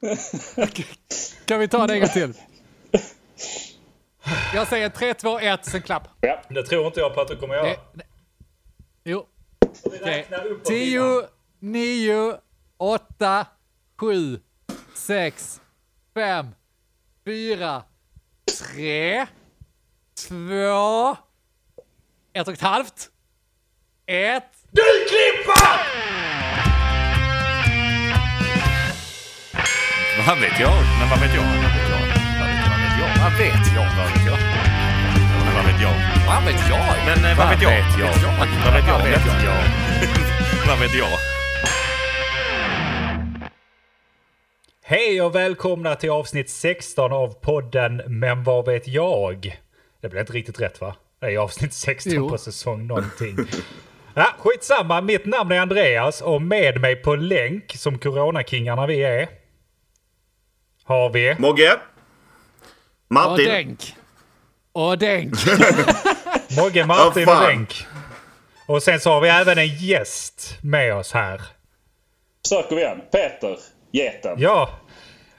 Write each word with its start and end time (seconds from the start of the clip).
Kan 1.46 1.60
vi 1.60 1.68
ta 1.68 1.86
det 1.86 1.94
en 1.94 2.00
gång 2.00 2.08
till? 2.08 2.32
Jag 4.54 4.68
säger 4.68 4.88
3, 4.88 5.14
2, 5.14 5.38
1, 5.38 5.64
sen 5.64 5.82
klapp. 5.82 6.08
Ja. 6.20 6.42
Det 6.48 6.62
tror 6.62 6.86
inte 6.86 7.00
jag 7.00 7.14
på 7.14 7.20
att 7.20 7.28
du 7.28 7.36
kommer 7.36 7.54
göra. 7.54 7.66
Det, 7.66 7.78
det, 7.94 8.04
jo. 9.04 9.26
Okej. 9.82 10.00
räknar 10.04 10.46
uppåt 10.46 10.64
10, 10.64 11.00
innan. 11.00 11.24
9, 11.60 12.34
8, 12.76 13.46
7, 13.96 14.40
6, 14.94 15.60
5, 16.14 16.46
4, 17.24 17.82
3, 18.74 19.26
2, 20.28 21.16
1 22.32 22.48
och 22.48 22.54
ett 22.54 22.60
halvt, 22.60 23.10
1. 24.06 24.44
Du 24.70 24.82
klipper! 25.08 26.35
Vad 30.26 30.40
vet 30.40 30.60
jag? 30.60 30.76
Men 30.98 31.08
vad 31.10 31.20
vet 31.20 31.34
jag? 31.34 31.42
Vad 31.42 31.72
vet 31.76 31.88
jag? 31.92 32.00
Vad 32.42 32.82
vet 32.82 32.94
jag? 32.98 33.10
Vad 33.22 33.32
vet 33.38 33.66
jag? 33.76 33.86
Vad 33.96 34.08
vet 34.12 34.26
jag? 34.26 34.38
Men 35.44 35.54
vad 35.54 35.64
vet 35.64 35.80
jag? 35.80 35.94
Vad 36.26 36.44
vet 36.44 36.68
jag? 36.68 36.80
Men 37.06 37.30
eh, 37.30 37.38
vad 37.38 37.48
vet 37.48 37.62
jag? 37.62 37.70
Vad 38.64 38.74
vet 38.74 38.86
jag? 38.86 38.98
Vad 38.98 39.02
vet 39.02 39.26
jag? 39.44 39.62
Vad 40.68 40.78
vet 40.80 40.94
jag? 40.94 41.18
Hej 44.84 45.22
och 45.22 45.34
välkomna 45.34 45.94
till 45.94 46.10
avsnitt 46.10 46.50
16 46.50 47.12
av 47.12 47.34
podden 47.40 48.02
Men 48.06 48.44
vad 48.44 48.66
vet 48.66 48.88
jag? 48.88 49.60
Det 50.00 50.08
blev 50.08 50.20
inte 50.20 50.32
riktigt 50.32 50.60
rätt 50.60 50.80
va? 50.80 50.96
Det 51.20 51.26
är 51.26 51.38
avsnitt 51.38 51.72
16 51.72 52.12
Jo. 52.12 52.28
på 52.28 52.38
säsong 52.38 52.86
någonting. 52.86 53.36
Ja, 54.14 54.26
skitsamma, 54.38 55.00
mitt 55.00 55.26
namn 55.26 55.52
är 55.52 55.60
Andreas 55.60 56.20
och 56.20 56.42
med 56.42 56.80
mig 56.80 56.96
på 56.96 57.14
länk, 57.14 57.72
som 57.76 57.98
coronakingarna 57.98 58.86
vi 58.86 59.02
är, 59.02 59.28
har 60.86 61.10
vi... 61.10 61.34
Mogge. 61.38 61.72
Och 63.08 63.14
Martin. 63.14 63.44
denk. 63.44 63.94
Och 64.72 64.98
denk. 64.98 65.34
Mogge, 66.58 66.86
Martin 66.86 67.22
Ja, 67.26 67.42
och. 67.42 67.48
Länk. 67.48 67.86
Och 68.66 68.82
sen 68.82 69.00
så 69.00 69.10
har 69.10 69.20
vi 69.20 69.28
även 69.28 69.58
en 69.58 69.76
gäst 69.76 70.58
med 70.62 70.94
oss 70.94 71.12
här. 71.12 71.40
Söker 72.48 72.76
vi 72.76 72.82
igen. 72.82 73.00
Peter. 73.12 73.56
Geten. 73.92 74.34
Ja, 74.38 74.70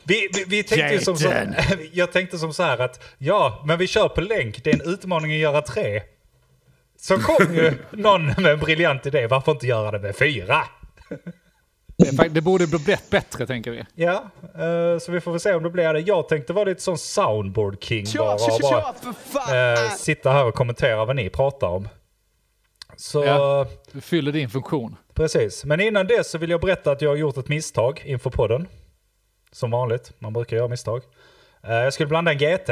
vi, 0.04 0.30
vi, 0.34 0.44
vi 0.48 0.64
tänkte 0.64 1.06
som 1.06 1.18
så. 1.18 1.34
Jag 1.94 2.12
tänkte 2.12 2.38
som 2.38 2.54
så 2.54 2.64
här 2.64 2.78
att 2.78 3.04
ja, 3.18 3.64
men 3.66 3.78
vi 3.78 3.88
kör 3.88 4.10
på 4.10 4.22
länk. 4.22 4.64
Det 4.64 4.70
är 4.70 4.74
en 4.74 4.94
utmaning 4.94 5.32
att 5.32 5.38
göra 5.38 5.62
tre. 5.62 6.02
Så 6.98 7.20
kom 7.20 7.56
ju 7.56 7.74
någon 7.92 8.26
med 8.26 8.46
en 8.46 8.60
briljant 8.60 9.06
idé. 9.06 9.28
Varför 9.28 9.52
inte 9.52 9.68
göra 9.68 9.92
det 9.92 10.00
med 10.00 10.16
fyra? 10.16 10.64
Det, 11.98 12.30
det 12.30 12.42
borde 12.42 12.68
bli 12.68 12.80
bättre, 12.80 13.04
bättre 13.12 13.48
tänker 13.48 13.72
vi. 13.72 13.86
Ja, 13.96 14.24
eh, 14.56 15.00
så 15.00 15.12
vi 15.12 15.22
får 15.22 15.32
väl 15.32 15.40
se 15.40 15.54
om 15.54 15.64
det 15.64 15.70
blir 15.70 15.94
det. 15.94 16.00
Jag 16.00 16.30
tänkte 16.30 16.54
vara 16.54 16.66
lite 16.66 16.82
sån 16.82 16.98
soundboard 16.98 17.84
king 17.84 18.06
bara. 18.18 18.34
Och 18.34 19.16
bara 19.34 19.74
eh, 19.74 19.90
sitta 19.92 20.32
här 20.32 20.46
och 20.46 20.54
kommentera 20.56 21.06
vad 21.06 21.16
ni 21.16 21.30
pratar 21.30 21.68
om. 21.68 21.88
Så 22.96 23.26
Ja. 23.26 23.68
Du 23.92 24.02
fyller 24.02 24.32
din 24.32 24.50
funktion. 24.50 24.96
Precis, 25.14 25.66
men 25.66 25.80
innan 25.80 26.08
det 26.08 26.26
så 26.28 26.38
vill 26.38 26.50
jag 26.50 26.62
berätta 26.62 26.92
att 26.92 27.02
jag 27.02 27.10
har 27.10 27.16
gjort 27.16 27.38
ett 27.38 27.48
misstag 27.48 28.02
inför 28.06 28.30
podden. 28.30 28.68
Som 29.52 29.72
vanligt, 29.72 30.12
man 30.20 30.34
brukar 30.34 30.58
göra 30.58 30.68
misstag. 30.68 31.02
Eh, 31.64 31.74
Jag 31.76 31.94
skulle 31.94 32.08
blanda 32.08 32.32
en 32.32 32.38
GT. 32.38 32.70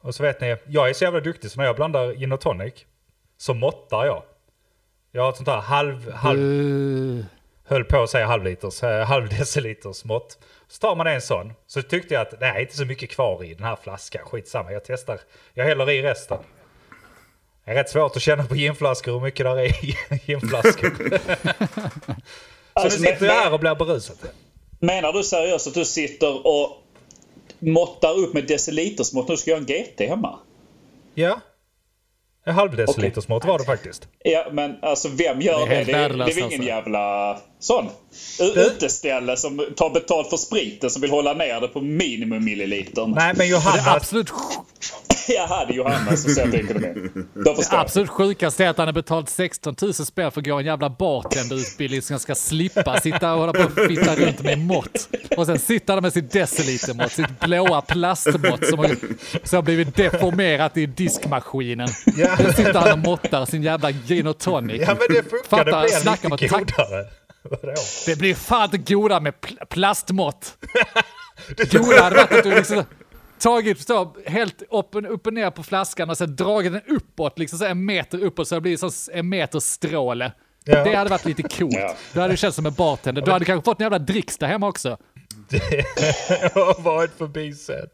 Och 0.00 0.14
så 0.14 0.22
vet 0.22 0.40
ni, 0.40 0.56
jag 0.66 0.88
är 0.88 0.92
så 0.92 1.04
jävla 1.04 1.20
duktig 1.20 1.50
så 1.50 1.58
när 1.60 1.66
jag 1.66 1.76
blandar 1.76 2.12
gin 2.14 2.32
och 2.32 2.40
tonic 2.40 2.74
så 3.38 3.54
måttar 3.54 4.06
jag. 4.06 4.22
Jag 5.12 5.22
har 5.22 5.30
ett 5.30 5.36
sånt 5.36 5.48
här 5.48 5.60
halv, 5.60 6.12
halv, 6.12 6.38
Uh, 6.38 7.24
höll 7.66 7.84
på 7.84 8.02
att 8.02 8.10
säga 8.10 8.26
halvliters, 8.26 8.82
eh, 8.82 9.04
halv 9.06 9.28
deciliters 9.28 10.04
mått. 10.04 10.38
Så 10.68 10.80
tar 10.80 10.96
man 10.96 11.06
en 11.06 11.20
sån, 11.20 11.52
så 11.66 11.82
tyckte 11.82 12.14
jag 12.14 12.20
att 12.20 12.40
det 12.40 12.46
är 12.46 12.60
inte 12.60 12.76
så 12.76 12.84
mycket 12.84 13.10
kvar 13.10 13.44
i 13.44 13.54
den 13.54 13.64
här 13.64 13.76
flaskan, 13.82 14.22
skitsamma, 14.24 14.72
jag 14.72 14.84
testar. 14.84 15.20
Jag 15.54 15.64
häller 15.64 15.90
i 15.90 16.02
resten. 16.02 16.38
Det 17.64 17.70
är 17.70 17.74
rätt 17.74 17.90
svårt 17.90 18.16
att 18.16 18.22
känna 18.22 18.44
på 18.44 18.56
ginflaskor 18.56 19.12
hur 19.12 19.20
mycket 19.20 19.46
där 19.46 19.56
är 19.58 19.84
i 19.84 19.96
ginflaskor. 20.26 20.90
så 21.08 21.18
Alltså, 22.72 23.00
nu 23.00 23.06
sitter 23.06 23.26
jag 23.26 23.32
här 23.32 23.52
och 23.52 23.60
blir 23.60 23.74
berusad. 23.74 24.16
Menar 24.80 25.12
du 25.12 25.22
seriöst 25.22 25.66
att 25.66 25.74
du 25.74 25.84
sitter 25.84 26.46
och 26.46 26.82
måttar 27.58 28.18
upp 28.18 28.34
med 28.34 28.46
decilitersmått? 28.46 29.28
Nu 29.28 29.36
ska 29.36 29.50
jag 29.50 29.70
göra 29.70 29.78
en 29.78 29.84
GT 29.84 30.00
hemma. 30.08 30.38
Ja. 31.14 31.40
En 32.44 32.54
halv 32.54 32.76
deciliters 32.76 33.28
mått 33.28 33.44
var 33.44 33.58
det 33.58 33.64
faktiskt. 33.64 34.08
Ja, 34.24 34.46
men 34.52 34.76
alltså 34.82 35.08
vem 35.08 35.40
gör 35.40 35.58
Det 35.58 35.64
är 35.64 35.68
det? 35.68 35.74
helt 35.74 35.86
Det 35.86 35.92
är, 35.94 36.08
det 36.26 36.32
är 36.32 36.38
ingen 36.38 36.44
alltså. 36.44 36.62
jävla 36.62 37.38
sån 37.60 37.88
uteställe 38.56 39.36
som 39.36 39.66
tar 39.76 39.90
betalt 39.90 40.30
för 40.30 40.36
spriten 40.36 40.90
som 40.90 41.02
vill 41.02 41.10
hålla 41.10 41.32
ner 41.32 41.60
det 41.60 41.68
på 41.68 41.80
minimum 41.80 42.44
milliliter. 42.44 43.06
Nej 43.06 43.26
men 43.26 43.36
det 43.36 43.46
Johanna, 43.46 43.82
absolut, 43.86 44.32
Jaha, 45.28 45.64
det 45.64 45.72
är 45.72 45.76
Johanna 45.76 46.16
som 46.16 46.30
sätter 46.30 46.54
ekonomin. 46.54 47.28
Det 47.34 47.66
absolut 47.70 48.10
sjukaste 48.10 48.64
är 48.64 48.68
att 48.68 48.78
han 48.78 48.88
har 48.88 48.92
betalt 48.92 49.28
16 49.28 49.74
000 49.82 49.94
spänn 49.94 50.32
för 50.32 50.40
att 50.40 50.46
gå 50.46 50.58
en 50.58 50.66
jävla 50.66 50.90
bartenderutbildning 50.90 52.02
som 52.02 52.18
ska 52.18 52.34
slippa 52.34 53.00
sitta 53.00 53.32
och 53.32 53.40
hålla 53.40 53.52
på 53.52 53.62
och 53.62 53.88
fitta 53.88 54.16
runt 54.16 54.42
med 54.42 54.58
mått. 54.58 55.08
Och 55.36 55.46
sen 55.46 55.58
sitter 55.58 55.94
han 55.94 56.02
med 56.02 56.12
sitt 56.12 56.32
decilitermått, 56.32 57.12
sitt 57.12 57.40
blåa 57.40 57.80
plastmått 57.80 58.66
som 58.66 58.78
har, 58.78 58.96
som 59.44 59.56
har 59.56 59.62
blivit 59.62 59.96
deformerat 59.96 60.76
i 60.76 60.86
diskmaskinen. 60.86 61.88
Ja. 62.16 62.36
Då 62.38 62.52
sitter 62.52 62.74
han 62.74 62.92
och 62.92 62.98
måttar 62.98 63.46
sin 63.46 63.62
jävla 63.62 63.90
gin 63.90 64.26
och 64.26 64.38
tonic. 64.38 64.82
ja 64.86 64.96
men 64.98 65.16
det 65.16 65.22
funkar, 65.30 65.48
Fattar, 65.48 65.82
det 65.82 66.20
blir 66.20 66.30
lite 66.30 66.48
godare. 66.48 67.06
Vadå? 67.50 67.74
Det 68.06 68.18
blir 68.18 68.34
fan 68.34 68.64
inte 68.74 68.92
godare 68.94 69.20
med 69.20 69.34
pl- 69.34 69.64
plastmått. 69.70 70.56
Godare 71.72 72.00
hade 72.02 72.16
varit 72.16 72.32
att 72.32 72.42
du 72.44 72.54
liksom 72.54 72.82
tagit, 73.38 73.80
så, 73.86 74.16
helt 74.26 74.62
upp, 74.62 74.94
och- 74.94 75.12
upp 75.14 75.26
och 75.26 75.34
ner 75.34 75.50
på 75.50 75.62
flaskan 75.62 76.10
och 76.10 76.18
sen 76.18 76.36
dragit 76.36 76.72
den 76.72 76.82
uppåt, 76.96 77.38
liksom 77.38 77.58
så 77.58 77.64
en 77.64 77.84
meter 77.84 78.24
uppåt 78.24 78.48
så 78.48 78.54
det 78.54 78.60
blir 78.60 78.76
som 78.76 78.90
en 79.12 79.28
meter 79.28 79.60
stråle. 79.60 80.32
Ja. 80.64 80.84
Det 80.84 80.94
hade 80.94 81.10
varit 81.10 81.24
lite 81.24 81.42
coolt. 81.42 81.74
Ja. 81.76 81.94
Då 82.12 82.20
hade 82.20 82.36
känts 82.36 82.56
som 82.56 82.66
en 82.66 82.74
bartender. 82.74 83.22
Du 83.22 83.30
hade 83.30 83.44
kanske 83.44 83.64
fått 83.64 83.80
en 83.80 83.84
jävla 83.84 83.98
dricks 83.98 84.38
där 84.38 84.46
hemma 84.46 84.68
också. 84.68 84.96
Jag 86.40 86.50
har 86.54 86.82
varit 86.82 87.10
förbisedd. 87.18 87.88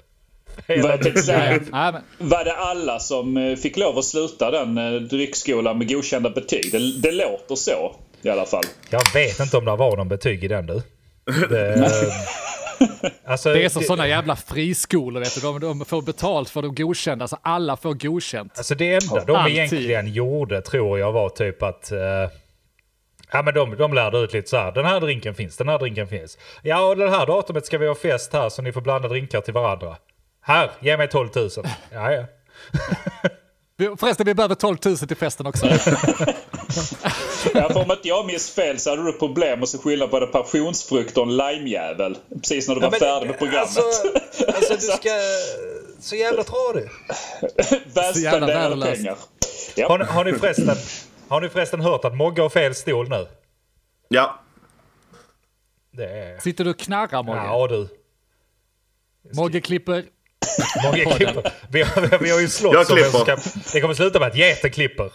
Men, 0.66 2.02
Var 2.18 2.44
det 2.44 2.56
alla 2.56 2.98
som 2.98 3.36
eh, 3.36 3.56
fick 3.56 3.76
lov 3.76 3.98
att 3.98 4.04
sluta 4.04 4.50
den 4.50 4.78
eh, 4.78 5.00
dryckskolan 5.00 5.78
med 5.78 5.88
godkända 5.88 6.30
betyg? 6.30 6.68
Det, 6.72 7.00
det 7.00 7.12
låter 7.12 7.54
så 7.54 7.96
i 8.22 8.30
alla 8.30 8.44
fall. 8.46 8.64
Jag 8.90 9.12
vet 9.14 9.40
inte 9.40 9.56
om 9.56 9.64
det 9.64 9.76
var 9.76 9.96
någon 9.96 10.08
betyg 10.08 10.44
i 10.44 10.48
den 10.48 10.66
du. 10.66 10.82
Det, 11.48 11.90
alltså, 13.26 13.52
det 13.52 13.64
är 13.64 13.68
som 13.68 13.82
sådana 13.82 14.08
jävla 14.08 14.36
friskolor, 14.36 15.20
vet 15.20 15.34
du. 15.34 15.40
De, 15.40 15.60
de 15.60 15.84
får 15.84 16.02
betalt 16.02 16.50
för 16.50 16.62
de 16.62 16.74
godkända, 16.74 17.28
så 17.28 17.38
alla 17.42 17.76
får 17.76 17.94
godkänt. 17.94 18.52
Alltså 18.56 18.74
det 18.74 18.94
enda 18.94 19.24
de 19.24 19.36
Alltid. 19.36 19.56
egentligen 19.56 20.12
gjorde 20.12 20.62
tror 20.62 20.98
jag 20.98 21.12
var 21.12 21.28
typ 21.28 21.62
att... 21.62 21.92
eh, 21.92 21.98
ja 23.32 23.42
men 23.42 23.54
de, 23.54 23.76
de 23.76 23.94
lärde 23.94 24.18
ut 24.18 24.32
lite 24.32 24.48
så 24.48 24.56
här. 24.56 24.72
Den 24.72 24.84
här 24.84 25.00
drinken 25.00 25.34
finns, 25.34 25.56
den 25.56 25.68
här 25.68 25.78
drinken 25.78 26.08
finns. 26.08 26.38
Ja 26.62 26.86
och 26.88 26.96
det 26.96 27.10
här 27.10 27.26
datumet 27.26 27.66
ska 27.66 27.78
vi 27.78 27.86
ha 27.88 27.94
fest 27.94 28.32
här 28.32 28.48
så 28.48 28.62
ni 28.62 28.72
får 28.72 28.80
blanda 28.80 29.08
drinkar 29.08 29.40
till 29.40 29.54
varandra. 29.54 29.96
Här, 30.44 30.70
ge 30.80 30.96
mig 30.96 31.08
12 31.08 31.28
000. 31.36 31.50
Ja, 31.92 32.12
ja. 32.12 32.24
Förresten, 33.96 34.26
vi 34.26 34.34
behöver 34.34 34.54
12 34.54 34.76
000 34.84 34.96
till 34.98 35.16
festen 35.16 35.46
också. 35.46 35.66
Ja, 37.54 37.68
för 37.72 37.82
om 37.84 37.90
inte 37.90 38.08
jag 38.08 38.26
minns 38.26 38.50
fel 38.50 38.78
så 38.78 38.90
hade 38.90 39.02
du 39.04 39.12
problem 39.12 39.62
att 39.62 39.68
så 39.68 39.78
skylla 39.78 40.08
på 40.08 40.20
det 40.20 40.26
passionsfrukt 40.26 41.16
och 41.18 41.22
en 41.26 41.36
limejävel. 41.36 42.16
Precis 42.40 42.68
när 42.68 42.74
du 42.74 42.80
var 42.80 42.90
men, 42.90 43.00
färdig 43.00 43.26
med 43.26 43.38
programmet. 43.38 43.76
Alltså, 43.78 43.82
alltså 44.46 44.74
du 44.74 44.80
ska... 44.96 45.08
Så 46.00 46.16
jävla 46.16 46.42
tradig. 46.44 46.88
så 48.14 48.20
jävla 48.20 48.46
Väl 48.46 48.56
värdelöst. 48.56 48.92
pengar. 48.96 49.10
Har, 49.12 49.18
Ja. 49.76 49.96
ni- 49.96 50.04
har, 50.04 50.24
ni 50.24 50.32
förresten, 50.32 50.76
har 51.28 51.40
ni 51.40 51.48
förresten 51.48 51.80
hört 51.80 52.04
att 52.04 52.16
Mogge 52.16 52.42
har 52.42 52.48
fel 52.48 52.74
stol 52.74 53.08
nu? 53.08 53.26
Ja. 54.08 54.40
Det 55.92 56.04
är... 56.04 56.38
Sitter 56.38 56.64
du 56.64 56.70
och 56.70 56.78
knarrar 56.78 57.22
Mogge? 57.22 57.38
Ja 57.44 57.66
du. 57.66 57.88
Mogge 59.34 59.60
klipper. 59.60 60.04
Klipper. 61.16 61.52
Vi 61.70 61.82
har, 61.82 62.18
vi 62.18 62.30
har 62.30 62.40
ju 62.40 62.48
slått 62.48 62.74
som 62.74 62.84
som 62.84 62.96
klipper. 62.96 63.18
ska, 63.36 63.60
Det 63.72 63.80
kommer 63.80 63.94
sluta 63.94 64.18
med 64.18 64.28
att 64.28 64.36
Geten 64.36 64.70
klipper. 64.70 65.12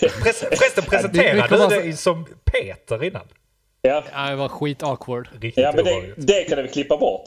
Förresten 0.00 0.84
presentera 0.84 1.34
du 1.48 1.54
alltså- 1.54 1.68
dig 1.80 1.92
som 1.96 2.26
Peter 2.44 3.04
innan. 3.04 3.22
Ja. 3.82 4.04
Ja, 4.12 4.30
det 4.30 4.36
var 4.36 4.48
skit 4.48 4.82
awkward. 4.82 5.28
Riktigt 5.40 5.64
ja, 5.64 5.72
men 5.76 5.84
det, 5.84 6.12
det 6.16 6.44
kan 6.44 6.62
vi 6.62 6.68
klippa 6.68 6.96
bort. 6.96 7.24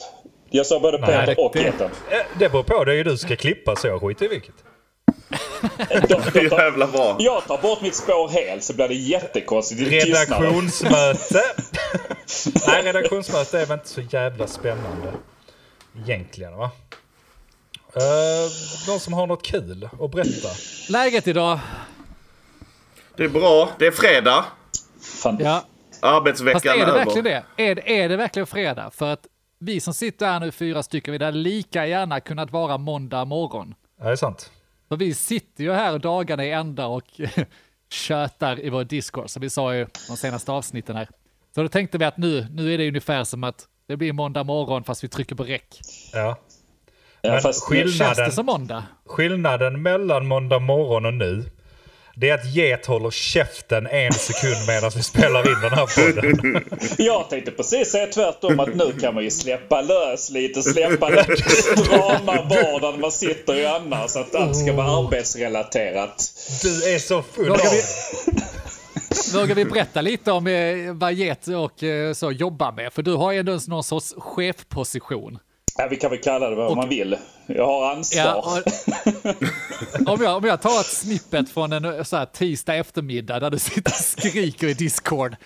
Jag 0.50 0.66
sa 0.66 0.80
både 0.80 0.98
Peter 0.98 1.26
det- 1.26 1.34
och 1.34 1.50
det- 1.54 1.60
Geten. 1.62 1.90
Eh, 2.10 2.18
Det 2.38 2.48
beror 2.48 2.62
på, 2.62 2.84
det 2.84 2.92
är 2.92 2.96
ju 2.96 3.04
du 3.04 3.16
ska 3.16 3.36
klippa 3.36 3.76
så 3.76 3.86
jag 3.86 4.00
skiter 4.00 4.24
i 4.24 4.28
vilket. 4.28 4.54
Jävla 6.52 6.86
bra. 6.86 7.16
Jag 7.18 7.44
tar 7.46 7.58
bort 7.62 7.80
mitt 7.82 7.94
spår 7.94 8.28
helt 8.28 8.64
så 8.64 8.74
blir 8.74 8.88
det 8.88 8.94
jättekonstigt. 8.94 9.90
Det. 9.90 9.98
Redaktionsmöte. 10.00 11.42
Nej, 12.66 12.82
redaktionsmöte 12.82 13.60
är 13.60 13.66
väl 13.66 13.78
inte 13.78 13.88
så 13.88 14.00
jävla 14.00 14.46
spännande. 14.46 15.12
Egentligen 16.06 16.56
va? 16.56 16.70
Uh, 17.96 18.50
någon 18.88 19.00
som 19.00 19.12
har 19.12 19.26
något 19.26 19.42
kul 19.42 19.88
att 20.00 20.10
berätta? 20.10 20.48
Läget 20.88 21.26
idag? 21.28 21.58
Det 23.16 23.24
är 23.24 23.28
bra. 23.28 23.70
Det 23.78 23.86
är 23.86 23.90
fredag. 23.90 24.44
Fan. 25.00 25.38
Ja, 25.40 25.64
Arbetsveckan 26.00 26.54
fast 26.54 26.66
är 26.66 26.76
det 26.76 26.82
över. 26.82 27.04
verkligen 27.04 27.24
det? 27.24 27.44
Är, 27.56 27.88
är 27.88 28.08
det 28.08 28.16
verkligen 28.16 28.46
fredag? 28.46 28.90
För 28.90 29.12
att 29.12 29.26
vi 29.58 29.80
som 29.80 29.94
sitter 29.94 30.26
här 30.26 30.40
nu, 30.40 30.52
fyra 30.52 30.82
stycken, 30.82 31.12
vi 31.12 31.24
hade 31.24 31.38
lika 31.38 31.86
gärna 31.86 32.20
kunnat 32.20 32.50
vara 32.52 32.78
måndag 32.78 33.24
morgon. 33.24 33.74
Ja, 33.98 34.04
det 34.04 34.10
är 34.10 34.16
sant. 34.16 34.50
För 34.88 34.96
vi 34.96 35.14
sitter 35.14 35.64
ju 35.64 35.72
här 35.72 35.98
dagarna 35.98 36.44
i 36.44 36.50
ända 36.50 36.86
och 36.86 37.20
tjötar 37.90 38.60
i 38.60 38.70
vår 38.70 38.84
Discord, 38.84 39.30
som 39.30 39.42
vi 39.42 39.50
sa 39.50 39.74
i 39.74 39.86
de 40.08 40.16
senaste 40.16 40.52
avsnitten 40.52 40.96
här. 40.96 41.08
Så 41.54 41.62
då 41.62 41.68
tänkte 41.68 41.98
vi 41.98 42.04
att 42.04 42.16
nu, 42.16 42.46
nu 42.50 42.74
är 42.74 42.78
det 42.78 42.88
ungefär 42.88 43.24
som 43.24 43.44
att 43.44 43.68
det 43.86 43.96
blir 43.96 44.12
måndag 44.12 44.44
morgon 44.44 44.84
fast 44.84 45.04
vi 45.04 45.08
trycker 45.08 45.34
på 45.34 45.44
räck. 45.44 45.80
Ja. 46.12 46.36
Ja, 47.24 47.30
Men 47.32 47.40
fast 47.40 47.64
skillnaden- 47.64 48.14
Känns 48.14 48.18
det 48.18 48.32
som 48.32 48.46
måndag? 48.46 48.84
Skillnaden 49.06 49.82
mellan 49.82 50.26
måndag 50.26 50.58
morgon 50.58 51.06
och 51.06 51.14
nu, 51.14 51.44
det 52.16 52.28
är 52.30 52.34
att 52.34 52.54
Get 52.54 52.86
håller 52.86 53.10
käften 53.10 53.86
en 53.86 54.12
sekund 54.12 54.66
medan 54.68 54.90
vi 54.96 55.02
spelar 55.02 55.38
in 55.52 55.60
den 55.62 55.70
här 55.72 55.86
podden. 55.86 56.64
Jag 56.98 57.30
tänkte 57.30 57.50
precis 57.50 57.88
säga 57.90 58.06
tvärtom 58.06 58.60
att 58.60 58.74
nu 58.74 58.92
kan 59.00 59.14
man 59.14 59.24
ju 59.24 59.30
släppa 59.30 59.80
lös 59.80 60.30
lite, 60.30 60.62
släppa 60.62 61.10
den 61.10 61.24
strama 61.46 62.42
vardagen 62.42 63.00
man 63.00 63.12
sitter 63.12 63.54
i 63.54 63.66
annars. 63.66 64.10
Så 64.10 64.18
att 64.20 64.34
allt 64.34 64.56
ska 64.56 64.72
vara 64.72 64.86
arbetsrelaterat. 65.06 66.32
Du 66.62 66.94
är 66.94 66.98
så 66.98 67.22
full 67.22 67.50
av... 67.50 67.56
Vågar 67.56 67.70
vi, 67.70 69.38
vågar 69.38 69.54
vi 69.54 69.64
berätta 69.64 70.00
lite 70.00 70.32
om 70.32 70.46
eh, 70.46 70.92
vad 70.94 71.12
Get 71.12 71.46
och 71.48 71.82
eh, 71.82 72.12
så 72.12 72.30
jobbar 72.32 72.72
med? 72.72 72.92
För 72.92 73.02
du 73.02 73.12
har 73.14 73.32
ju 73.32 73.38
ändå 73.38 73.58
någon 73.68 73.84
sorts 73.84 74.14
chefposition. 74.18 75.38
Ja, 75.78 75.86
vi 75.90 75.96
kan 75.96 76.10
väl 76.10 76.20
kalla 76.20 76.50
det 76.50 76.56
vad 76.56 76.76
man 76.76 76.88
vill. 76.88 77.16
Jag 77.46 77.66
har 77.66 77.90
ansvar. 77.92 78.22
Ja, 78.24 78.34
och, 78.34 80.12
om, 80.14 80.22
jag, 80.22 80.36
om 80.36 80.44
jag 80.44 80.62
tar 80.62 80.80
ett 80.80 80.86
snippet 80.86 81.50
från 81.50 81.72
en 81.72 81.84
eh, 81.84 82.02
så 82.02 82.16
här, 82.16 82.26
tisdag 82.26 82.74
eftermiddag 82.74 83.40
där 83.40 83.50
du 83.50 83.58
sitter 83.58 83.90
och 83.90 83.96
skriker 83.96 84.66
i 84.66 84.74
Discord 84.74 85.36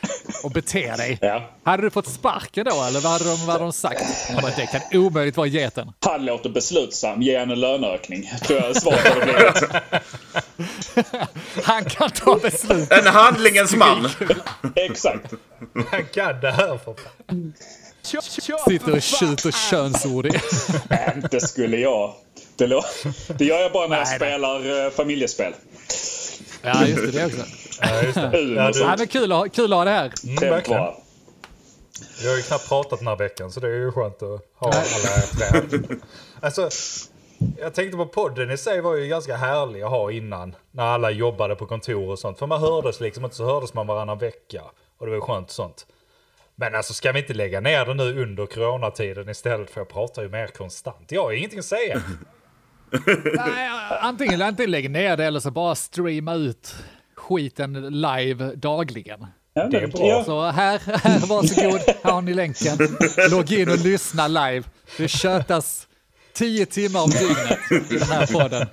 och 0.44 0.50
beter 0.50 0.96
dig. 0.96 1.19
Ja. 1.20 1.50
Hade 1.64 1.82
du 1.82 1.90
fått 1.90 2.08
sparken 2.08 2.64
då 2.64 2.82
eller 2.82 3.00
vad 3.00 3.12
hade 3.12 3.25
de, 3.25 3.30
vad 3.30 3.48
hade 3.48 3.64
de 3.64 3.72
sagt? 3.72 4.02
Jag 4.32 4.42
bara, 4.42 4.52
det 4.56 4.66
kan 4.66 5.00
omöjligt 5.00 5.36
vara 5.36 5.46
geten. 5.46 5.92
Han 6.00 6.25
låter 6.25 6.50
beslutsam. 6.50 7.22
Ge 7.22 7.38
henne 7.38 7.52
en 7.52 7.60
löneökning. 7.60 8.30
Tror 8.42 8.60
jag 8.60 8.76
svaret 8.76 9.08
hade 9.08 9.25
blivit. 9.25 9.62
Han 11.64 11.84
kan 11.84 12.10
ta 12.10 12.36
beslut. 12.36 12.92
En 12.92 13.06
handlingens 13.06 13.76
man. 13.76 14.08
Exakt. 14.75 15.32
Han 15.90 16.04
kan 16.14 16.40
det 16.40 16.50
här 16.50 16.78
för 16.78 16.94
fan. 16.94 17.54
Sitter 18.02 18.92
och 18.96 19.02
tjuter 19.02 19.50
könsord 19.70 20.26
i. 20.26 20.30
Inte 21.16 21.40
skulle 21.40 21.76
jag. 21.76 22.14
Det, 22.56 22.66
lå- 22.66 22.84
det 23.38 23.44
gör 23.44 23.58
jag 23.60 23.72
bara 23.72 23.86
när 23.88 23.98
jag 23.98 24.08
spelar 24.08 24.84
eh, 24.86 24.90
familjespel. 24.90 25.52
Ja, 26.62 26.86
just 26.86 27.02
det, 27.02 27.10
det 27.18 27.26
också. 27.26 27.38
Ja, 27.80 28.02
just 28.02 28.14
det. 28.14 28.40
Ja, 28.56 28.68
och 28.68 28.76
sånt. 28.76 28.98
men 28.98 29.06
kul, 29.08 29.32
att, 29.32 29.38
ha- 29.38 29.48
kul 29.48 29.72
att 29.72 29.76
ha 29.78 29.84
det 29.84 29.90
här. 29.90 30.12
mm, 30.24 30.36
Det 30.36 30.50
verkligen. 30.50 30.82
Jag 32.22 32.30
har 32.30 32.36
ju 32.36 32.42
knappt 32.42 32.68
pratat 32.68 32.98
den 32.98 33.08
här 33.08 33.16
veckan 33.16 33.52
så 33.52 33.60
det 33.60 33.66
är 33.66 33.72
ju 33.76 33.92
skönt 33.92 34.22
att 34.22 34.40
ha 34.54 34.66
alla 34.68 35.20
tre 35.36 35.46
här. 35.50 35.98
Alltså, 36.40 36.68
jag 37.58 37.74
tänkte 37.74 37.96
på 37.96 38.06
podden 38.06 38.50
i 38.50 38.56
sig 38.56 38.80
var 38.80 38.94
ju 38.94 39.06
ganska 39.08 39.36
härlig 39.36 39.82
att 39.82 39.90
ha 39.90 40.12
innan. 40.12 40.54
När 40.70 40.84
alla 40.84 41.10
jobbade 41.10 41.54
på 41.56 41.66
kontor 41.66 42.10
och 42.10 42.18
sånt. 42.18 42.38
För 42.38 42.46
man 42.46 42.60
hördes 42.60 43.00
liksom 43.00 43.24
inte 43.24 43.36
så 43.36 43.44
hördes 43.44 43.74
man 43.74 43.86
varannan 43.86 44.18
vecka. 44.18 44.62
Och 44.98 45.06
det 45.06 45.10
var 45.10 45.16
ju 45.16 45.20
skönt 45.20 45.50
sånt. 45.50 45.86
Men 46.60 46.75
alltså 46.75 46.94
ska 46.94 47.12
vi 47.12 47.19
inte 47.19 47.34
lägga 47.34 47.60
ner 47.60 47.84
det 47.87 47.94
nu 47.94 48.22
under 48.22 48.46
coronatiden 48.46 49.28
istället 49.28 49.70
för 49.70 49.81
jag 49.81 49.88
pratar 49.88 50.22
ju 50.22 50.28
mer 50.28 50.46
konstant. 50.46 51.12
Jag 51.12 51.22
har 51.22 51.32
ingenting 51.32 51.58
att 51.58 51.64
säga. 51.64 52.02
Nej, 53.37 53.70
antingen, 54.00 54.43
antingen 54.43 54.70
lägg 54.70 54.90
ner 54.90 55.16
det 55.16 55.25
eller 55.25 55.40
så 55.40 55.50
bara 55.50 55.75
streama 55.75 56.34
ut 56.34 56.75
skiten 57.16 57.72
live 58.00 58.55
dagligen. 58.55 59.26
Ja, 59.55 59.64
Det 59.69 59.78
är 59.78 59.87
bra. 59.87 60.06
Ja, 60.08 60.25
Så 60.25 60.44
här, 60.50 60.78
här 60.78 61.26
varsågod, 61.26 61.81
här 62.02 62.12
har 62.12 62.22
ni 62.22 62.34
länken. 62.34 62.78
Logga 63.31 63.58
in 63.58 63.69
och 63.70 63.78
lyssna 63.84 64.28
live. 64.28 64.62
Det 64.96 65.08
tjötas 65.08 65.87
tio 66.32 66.66
timmar 66.66 67.02
om 67.02 67.11
dygnet 67.11 67.93
i 67.93 67.99
den 67.99 68.08
här 68.08 68.26
podden. 68.26 68.66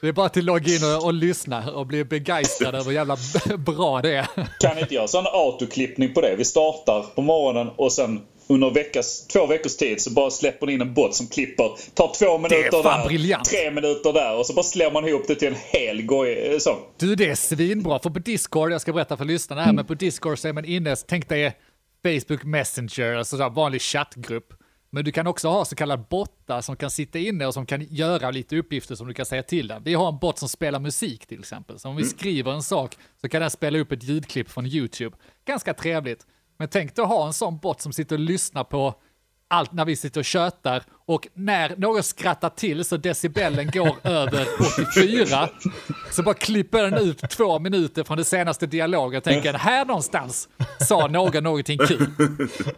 Det 0.00 0.08
är 0.08 0.12
bara 0.12 0.26
att 0.26 0.36
logga 0.36 0.74
in 0.74 0.84
och, 0.84 1.04
och 1.04 1.14
lyssna 1.14 1.70
och 1.70 1.86
bli 1.86 2.04
begeistrad 2.04 2.74
över 2.74 2.84
hur 2.84 2.92
jävla 2.92 3.16
bra 3.58 4.02
det 4.02 4.16
är. 4.16 4.26
kan 4.60 4.78
inte 4.78 4.94
göra 4.94 5.08
sån 5.08 5.26
autoklippning 5.26 6.14
på 6.14 6.20
det? 6.20 6.36
Vi 6.36 6.44
startar 6.44 7.02
på 7.14 7.22
morgonen 7.22 7.68
och 7.76 7.92
sen 7.92 8.20
under 8.48 8.70
veckas, 8.70 9.26
två 9.26 9.46
veckors 9.46 9.76
tid 9.76 10.00
så 10.00 10.10
bara 10.10 10.30
släpper 10.30 10.66
ni 10.66 10.72
in 10.72 10.80
en 10.80 10.94
bot 10.94 11.14
som 11.14 11.26
klipper. 11.26 11.70
Tar 11.94 12.14
två 12.18 12.38
minuter 12.38 12.82
där, 12.82 13.08
briljant. 13.08 13.44
tre 13.44 13.70
minuter 13.70 14.12
där 14.12 14.38
och 14.38 14.46
så 14.46 14.52
bara 14.52 14.62
slår 14.62 14.90
man 14.90 15.08
ihop 15.08 15.28
det 15.28 15.34
till 15.34 15.48
en 15.48 15.56
hel 15.72 16.02
goj, 16.02 16.32
eh, 16.32 16.58
så. 16.58 16.78
Du, 16.96 17.14
det 17.14 17.30
är 17.30 17.34
svinbra, 17.34 17.98
för 17.98 18.10
på 18.10 18.18
Discord, 18.18 18.72
jag 18.72 18.80
ska 18.80 18.92
berätta 18.92 19.16
för 19.16 19.24
lyssnarna 19.24 19.62
här, 19.62 19.72
men 19.72 19.86
på 19.86 19.94
Discord 19.94 20.38
så 20.38 20.48
är 20.48 20.52
man 20.52 20.64
inne, 20.64 20.96
tänk 20.96 21.28
dig 21.28 21.56
Facebook 22.02 22.44
Messenger, 22.44 23.16
alltså 23.16 23.36
där 23.36 23.50
vanlig 23.50 23.82
chattgrupp. 23.82 24.52
Men 24.90 25.04
du 25.04 25.12
kan 25.12 25.26
också 25.26 25.48
ha 25.48 25.64
så 25.64 25.76
kallade 25.76 26.04
bottar 26.10 26.60
som 26.60 26.76
kan 26.76 26.90
sitta 26.90 27.18
inne 27.18 27.46
och 27.46 27.54
som 27.54 27.66
kan 27.66 27.86
göra 27.90 28.30
lite 28.30 28.56
uppgifter 28.56 28.94
som 28.94 29.08
du 29.08 29.14
kan 29.14 29.26
säga 29.26 29.42
till 29.42 29.68
den. 29.68 29.82
Vi 29.82 29.94
har 29.94 30.08
en 30.08 30.18
bot 30.18 30.38
som 30.38 30.48
spelar 30.48 30.80
musik 30.80 31.26
till 31.26 31.38
exempel, 31.38 31.78
så 31.78 31.88
om 31.88 31.96
vi 31.96 32.04
skriver 32.04 32.52
en 32.52 32.62
sak 32.62 32.96
så 33.20 33.28
kan 33.28 33.40
den 33.40 33.50
spela 33.50 33.78
upp 33.78 33.92
ett 33.92 34.02
ljudklipp 34.02 34.50
från 34.50 34.66
YouTube. 34.66 35.16
Ganska 35.44 35.74
trevligt. 35.74 36.26
Men 36.58 36.68
tänk 36.68 36.96
dig 36.96 37.02
att 37.02 37.08
ha 37.08 37.26
en 37.26 37.32
sån 37.32 37.58
bot 37.58 37.80
som 37.80 37.92
sitter 37.92 38.16
och 38.16 38.20
lyssnar 38.20 38.64
på 38.64 38.94
allt 39.48 39.72
när 39.72 39.84
vi 39.84 39.96
sitter 39.96 40.20
och 40.20 40.24
tjötar 40.24 40.82
och 41.06 41.28
när 41.34 41.76
någon 41.76 42.02
skrattar 42.02 42.48
till 42.50 42.84
så 42.84 42.96
decibellen 42.96 43.70
går 43.70 43.96
över 44.04 44.46
84 44.92 45.48
så 46.12 46.22
bara 46.22 46.34
klipper 46.34 46.82
den 46.82 46.94
ut 46.94 47.30
två 47.30 47.58
minuter 47.58 48.04
från 48.04 48.16
det 48.18 48.24
senaste 48.24 48.66
dialogen 48.66 49.18
och 49.18 49.24
tänker 49.24 49.52
här 49.54 49.84
någonstans 49.84 50.48
sa 50.88 51.06
någon 51.06 51.44
någonting 51.44 51.78
kul. 51.78 52.06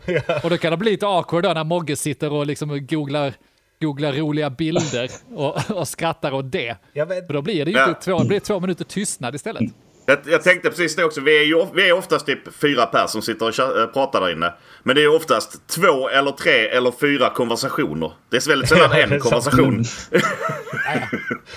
Och 0.45 0.51
då 0.51 0.59
kan 0.59 0.71
det 0.71 0.77
bli 0.77 0.91
lite 0.91 1.07
awkward 1.07 1.43
då 1.45 1.53
när 1.53 1.65
Mogge 1.65 1.97
sitter 1.97 2.33
och 2.33 2.47
liksom 2.47 2.87
googlar, 2.87 3.35
googlar 3.81 4.13
roliga 4.13 4.51
bilder 4.51 5.11
och, 5.35 5.71
och 5.71 5.89
skrattar 5.89 6.33
åt 6.33 6.53
det. 6.53 6.77
Jag 6.93 7.07
vet. 7.07 7.27
För 7.27 7.35
då 7.35 7.43
blir 7.43 7.65
det 7.65 7.71
ju 7.71 7.77
Ja. 7.77 7.95
två, 8.05 8.19
det 8.19 8.29
blir 8.29 8.41
två 8.41 8.61
minuter 8.61 8.85
tystnad 8.85 9.35
istället. 9.35 9.63
Jag, 10.09 10.19
jag 10.25 10.43
tänkte 10.43 10.71
precis 10.71 10.97
det 10.97 11.05
också. 11.05 11.21
Vi 11.21 11.39
är 11.39 11.45
ju 11.45 11.67
vi 11.75 11.89
är 11.89 11.93
oftast 11.93 12.27
typ 12.27 12.55
fyra 12.55 12.87
pers 12.87 13.11
som 13.11 13.23
sitter 13.23 13.47
och 13.49 13.79
äh, 13.79 13.87
pratar 13.87 14.21
där 14.21 14.31
inne. 14.31 14.55
Men 14.83 14.97
det 14.97 15.03
är 15.03 15.15
oftast 15.15 15.67
två 15.67 16.09
eller 16.09 16.31
tre 16.31 16.69
eller 16.69 16.93
fyra 17.01 17.31
konversationer. 17.31 18.13
Det 18.31 18.37
är 18.37 18.49
väldigt 18.49 18.69
sällan 18.69 18.91
Ja, 18.95 18.99
en 18.99 19.21
konversation. 19.21 19.85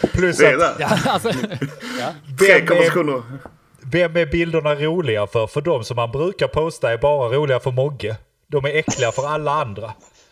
Plus 0.14 0.38
Det 0.38 0.46
är 0.46 0.58
att. 0.58 0.76
Ja, 0.80 0.98
alltså, 1.06 1.32
Tre 2.40 2.66
konversationer. 2.66 3.24
vem 3.92 4.18
är 4.18 4.26
bilderna 4.26 4.76
roliga 4.76 5.28
för? 5.28 5.48
För 5.48 5.62
de 5.62 5.84
som 5.84 5.96
man 5.96 6.12
brukar 6.12 6.48
posta 6.48 6.92
är 6.92 6.98
bara 6.98 7.36
roliga 7.36 7.60
för 7.60 7.72
Mogge. 7.72 8.16
De 8.48 8.66
är 8.66 8.76
äckliga 8.76 9.12
för 9.12 9.28
alla 9.28 9.52
andra. 9.52 9.92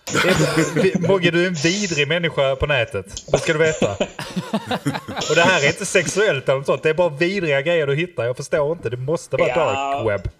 Mogge, 1.07 1.31
du 1.31 1.43
är 1.43 1.47
en 1.47 1.53
vidrig 1.53 2.07
människa 2.07 2.55
på 2.55 2.65
nätet. 2.65 3.05
Det 3.31 3.37
ska 3.37 3.53
du 3.53 3.59
veta. 3.59 3.91
Och 5.29 5.35
det 5.35 5.41
här 5.41 5.63
är 5.63 5.67
inte 5.67 5.85
sexuellt 5.85 6.49
eller 6.49 6.57
något 6.57 6.65
sånt. 6.65 6.83
Det 6.83 6.89
är 6.89 6.93
bara 6.93 7.09
vidriga 7.09 7.61
grejer 7.61 7.87
du 7.87 7.95
hittar. 7.95 8.25
Jag 8.25 8.37
förstår 8.37 8.71
inte. 8.71 8.89
Det 8.89 8.97
måste 8.97 9.37
vara 9.37 9.49
Ja. 9.49 9.55
dark 9.55 10.07
web. 10.09 10.31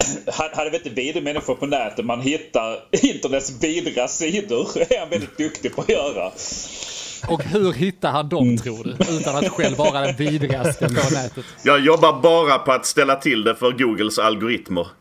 Han 0.54 0.66
väl 0.66 0.76
inte 0.76 0.90
vidrig 0.90 1.24
människor 1.24 1.56
på 1.56 1.66
nätet. 1.66 2.06
Man 2.06 2.22
hittar 2.22 2.80
internets 2.92 3.52
vidriga 3.64 4.08
sidor. 4.08 4.68
Det 4.74 4.96
är 4.96 5.00
han 5.00 5.10
väldigt 5.10 5.38
duktig 5.38 5.76
på 5.76 5.82
att 5.82 5.90
göra. 5.90 6.32
Och 7.28 7.44
hur 7.44 7.74
hittar 7.74 8.12
han 8.12 8.30
dem 8.30 8.58
tror 8.58 8.84
du? 8.84 9.18
Utan 9.20 9.36
att 9.36 9.50
själv 9.50 9.78
vara 9.78 10.02
den 10.02 10.16
vidrigaste 10.16 10.88
på 10.88 10.94
nätet. 11.14 11.46
Jag 11.64 11.80
jobbar 11.80 12.22
bara 12.22 12.60
på 12.60 12.72
att 12.72 12.86
ställa 12.86 13.16
till 13.16 13.44
det 13.44 13.56
för 13.56 13.72
Googles 13.72 14.20
algoritmer. 14.20 14.88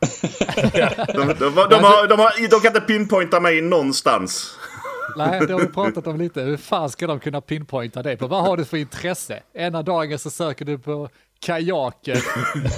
De, 1.14 1.26
de, 1.26 1.34
de, 1.38 1.54
de, 1.70 1.84
har, 1.84 2.08
de, 2.08 2.18
har, 2.18 2.48
de 2.50 2.60
kan 2.60 2.66
inte 2.66 2.80
pinpointa 2.80 3.40
mig 3.40 3.60
någonstans. 3.60 4.54
Nej, 5.16 5.46
det 5.46 5.52
har 5.52 5.60
vi 5.60 5.66
pratat 5.74 6.06
om 6.06 6.16
lite. 6.18 6.40
Hur 6.40 6.56
fan 6.56 6.90
ska 6.90 7.06
de 7.06 7.20
kunna 7.20 7.40
pinpointa 7.40 8.02
dig 8.02 8.16
på? 8.16 8.26
Vad 8.26 8.42
har 8.44 8.56
du 8.56 8.64
för 8.64 8.76
intresse? 8.76 9.42
Ena 9.54 9.82
dagen 9.82 10.18
så 10.18 10.30
söker 10.30 10.64
du 10.64 10.78
på 10.78 11.08
kajaker 11.40 12.18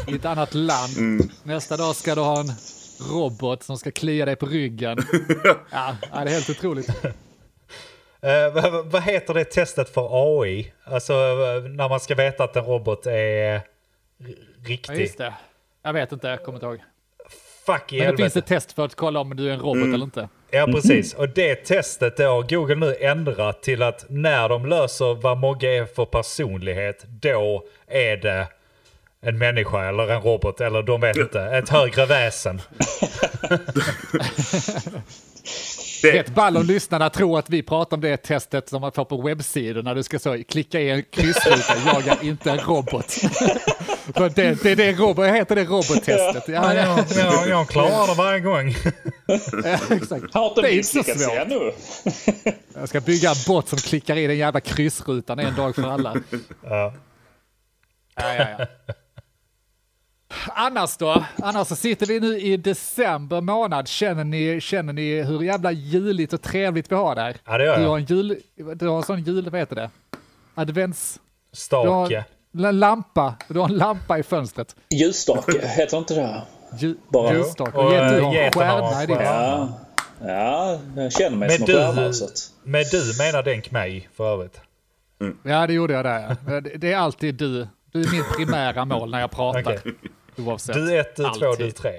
i 0.09 0.14
ett 0.14 0.25
annat 0.25 0.54
land. 0.54 1.30
Nästa 1.42 1.76
dag 1.76 1.97
ska 1.97 2.14
du 2.14 2.20
ha 2.20 2.40
en 2.40 2.52
robot 3.12 3.62
som 3.62 3.78
ska 3.78 3.90
klia 3.90 4.25
dig 4.25 4.37
på 4.37 4.47
ryggen. 4.47 4.99
Ja, 5.70 5.97
ja, 6.12 6.25
det 6.25 6.30
är 6.30 6.35
helt 6.35 6.50
otroligt. 6.50 6.90
Eh, 8.23 8.83
vad, 8.85 9.03
heter 9.03 9.35
det 9.35 9.45
testet 9.45 9.89
för 9.89 10.09
AI? 10.43 10.73
Alltså 10.85 11.12
eh, 11.12 11.62
när 11.62 11.89
man 11.89 12.00
ska 12.00 12.15
veta 12.15 12.45
att 12.45 12.57
en 12.57 12.65
robot 12.65 13.07
är 13.07 13.12
r- 13.55 13.62
Ja, 14.19 14.27
riktig. 14.69 15.00
just 15.00 15.19
det. 15.19 15.35
Jag 15.83 15.93
vet 15.93 16.12
inte, 16.12 16.29
jag 16.29 16.45
kommer 16.45 16.57
inte 16.57 16.67
ihåg. 16.67 16.79
Fuck 17.67 17.93
i 17.93 17.99
Men 17.99 18.11
det 18.11 18.17
finns 18.17 18.37
ett 18.37 18.47
test 18.47 18.73
för 18.73 18.85
att 18.85 18.95
kolla 18.95 19.21
om 19.21 19.37
du 19.37 19.49
är 19.49 19.53
en 19.53 19.61
robot 19.61 19.95
eller 19.95 20.03
inte. 20.05 20.29
Ja, 20.50 20.67
precis. 20.67 21.15
Och 21.15 21.29
det 21.29 21.55
testet 21.55 22.17
det 22.17 22.25
har 22.25 22.43
Google 22.43 22.75
nu 22.75 22.97
ändrat 23.00 23.62
till 23.62 23.83
att 23.83 24.05
när 24.09 24.49
de 24.49 24.67
löser 24.67 25.15
vad 25.15 25.39
Mogge 25.39 25.69
är 25.79 25.85
för 25.85 26.05
personlighet, 26.05 27.05
då 27.09 27.65
är 27.87 28.17
det 28.17 28.47
en 29.23 29.39
människa 29.39 29.89
eller 29.89 30.09
en 30.11 30.21
robot 30.23 30.61
eller 30.61 30.83
de 30.83 31.00
vet 31.00 31.17
inte, 31.17 31.43
ett 31.43 31.69
högre 31.69 32.07
väsen. 32.07 32.61
Det, 36.02 36.12
Rätt 36.12 36.35
ball 36.35 36.57
om 36.57 36.66
lyssnarna 36.66 37.11
tror 37.11 37.38
att 37.38 37.50
vi 37.50 37.62
pratar 37.62 37.97
om 37.97 38.00
det 38.00 38.16
testet 38.16 38.69
som 38.69 38.80
man 38.80 38.92
får 38.92 39.04
på 39.04 39.23
webbsidor 39.23 39.83
när 39.83 39.95
du 39.95 40.02
ska 40.02 40.19
så 40.19 40.45
klicka 40.49 40.80
i 40.80 40.90
en 40.90 41.02
kryssruta, 41.11 41.75
jag 42.07 42.09
är 42.09 42.25
inte 42.25 42.50
en 42.50 42.59
robot. 42.59 43.12
För 44.14 44.28
det, 44.28 44.62
det, 44.62 44.75
det 44.75 44.85
är 44.85 44.95
robot, 44.95 45.26
heter 45.26 45.57
det 45.57 45.64
robottestet. 45.64 46.45
Ja, 46.49 46.75
Ja, 46.75 47.04
ja. 47.16 47.47
jag, 47.47 47.69
klarar 47.69 48.07
det 48.07 48.14
varje 48.14 48.40
gång. 48.40 48.69
Exakt. 49.97 50.35
Har 50.35 50.49
inte 50.49 50.61
Det 50.61 50.69
är 50.69 50.76
inte 50.76 50.88
så 50.88 51.02
svårt. 51.02 51.49
nu. 51.49 51.73
Jag 52.80 52.88
ska 52.88 53.00
bygga 53.00 53.30
en 53.30 53.37
bot 53.47 53.69
som 53.69 53.78
klickar 53.78 54.16
i 54.16 54.26
den 54.26 54.38
jävla 54.38 54.61
kryssrutan 54.61 55.38
en 55.38 55.57
dag 55.57 55.75
för 55.75 55.83
alla. 55.83 56.14
Ja. 56.62 56.95
Ja, 58.16 58.35
ja, 58.35 58.47
ja. 58.59 58.66
Annars 60.55 60.97
då? 60.97 61.25
Annars 61.43 61.69
så 61.69 61.77
sitter 61.77 62.07
vi 62.07 62.21
nu 62.21 62.39
i 62.41 62.57
december 62.57 63.41
månad. 63.41 63.89
Känner 63.89 64.25
ni, 64.25 64.61
känner 64.61 64.93
ni 64.93 65.23
hur 65.23 65.43
jävla 65.43 65.73
juligt 65.73 66.33
och 66.33 66.43
trevligt 66.43 66.91
vi 66.93 66.95
har 66.97 67.15
där? 67.15 67.37
Ja, 67.45 67.59
det 67.59 67.65
gör 67.65 67.77
Du 67.77 67.83
jag. 67.83 67.89
har 67.91 67.99
en 67.99 68.05
jul, 68.05 68.37
du 68.75 68.89
har 68.89 68.97
en 68.97 69.03
sån 69.03 69.23
jul, 69.23 69.51
vad 69.51 69.61
heter 69.61 69.77
det? 69.77 69.91
Advents... 70.55 71.21
Du 71.71 71.77
har 71.77 72.07
Stake. 72.07 72.25
en 72.69 72.79
lampa, 72.79 73.35
du 73.49 73.59
har 73.59 73.69
en 73.69 73.77
lampa 73.77 74.19
i 74.19 74.23
fönstret. 74.23 74.77
Ljusstake, 74.91 75.67
heter 75.67 75.99
inte 75.99 76.15
det? 76.15 76.43
Ju, 76.79 76.97
Bara- 77.09 77.33
ljusstake. 77.35 77.77
Och, 77.79 77.85
Och 77.85 77.93
get- 77.93 78.11
du 78.11 78.17
eh, 78.19 78.25
har 78.25 78.29
en 78.29 78.33
geten 78.45 78.63
har 78.69 78.79
en 78.79 78.85
stjärna 78.95 79.03
i 79.03 79.07
stjärna. 79.07 79.73
Ja, 80.21 80.29
ja 80.29 80.79
jag 81.03 81.13
känner 81.13 81.37
mig 81.37 81.49
Men 81.49 81.57
som 81.59 81.67
du, 81.67 81.81
en 81.81 81.95
stjärna. 82.13 82.29
Men 82.63 82.85
du 82.91 83.03
menar 83.19 83.43
Denk 83.43 83.71
mig 83.71 84.09
för 84.17 84.33
övrigt? 84.33 84.61
Ja, 85.43 85.67
det 85.67 85.73
gjorde 85.73 85.93
jag 85.95 86.05
där. 86.05 86.37
ja. 86.47 86.61
Det, 86.61 86.71
det 86.77 86.93
är 86.93 86.97
alltid 86.97 87.35
du. 87.35 87.67
Du 87.93 88.01
är 88.03 88.13
min 88.13 88.25
primära 88.37 88.85
mål 88.85 89.11
när 89.11 89.21
jag 89.21 89.31
pratar. 89.31 89.61
Okej. 89.61 89.95
Oavsett. 90.47 90.75
Du 90.75 90.99
ett, 91.00 91.16
du 91.16 91.23
två, 91.23 91.47
Alltid. 91.47 91.66
du 91.66 91.70
tre. 91.73 91.92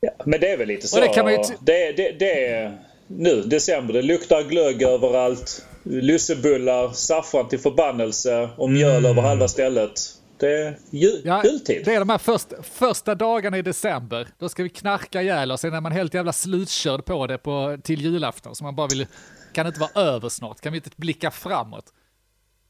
Ja, 0.00 0.10
men 0.24 0.40
det 0.40 0.48
är 0.52 0.56
väl 0.56 0.68
lite 0.68 0.88
så. 0.88 0.96
Och 0.96 1.02
det 1.02 1.08
kan 1.14 1.24
man 1.24 1.32
ju 1.32 1.38
det, 1.60 1.92
det, 1.92 2.12
det 2.18 2.46
är 2.48 2.78
nu, 3.06 3.42
december. 3.42 3.94
Det 3.94 4.02
luktar 4.02 4.42
glögg 4.42 4.82
överallt. 4.82 5.66
Lussebullar, 5.82 6.92
saffran 6.92 7.48
till 7.48 7.58
förbannelse 7.58 8.48
och 8.56 8.70
mjöl 8.70 9.06
över 9.06 9.22
halva 9.22 9.48
stället. 9.48 9.92
Det 10.40 10.46
är 10.62 10.78
ju, 10.90 11.20
Ja, 11.24 11.44
jultid. 11.44 11.82
det 11.84 11.94
är 11.94 11.98
de 11.98 12.08
här 12.10 12.18
först, 12.18 12.48
första 12.62 13.14
dagarna 13.14 13.58
i 13.58 13.62
december. 13.62 14.28
Då 14.38 14.48
ska 14.48 14.62
vi 14.62 14.68
knarka 14.68 15.22
ihjäl 15.22 15.52
och 15.52 15.60
sen 15.60 15.74
är 15.74 15.80
man 15.80 15.92
helt 15.92 16.14
jävla 16.14 16.32
slutkörd 16.32 17.04
på 17.04 17.26
det 17.26 17.38
på, 17.38 17.78
till 17.84 18.00
julafton. 18.00 18.54
Så 18.54 18.64
man 18.64 18.76
bara 18.76 18.86
vill, 18.86 19.06
kan 19.52 19.64
det 19.66 19.68
inte 19.68 19.80
vara 19.80 20.06
över 20.06 20.28
snart? 20.28 20.60
Kan 20.60 20.72
vi 20.72 20.78
inte 20.78 20.90
blicka 20.96 21.30
framåt? 21.30 21.84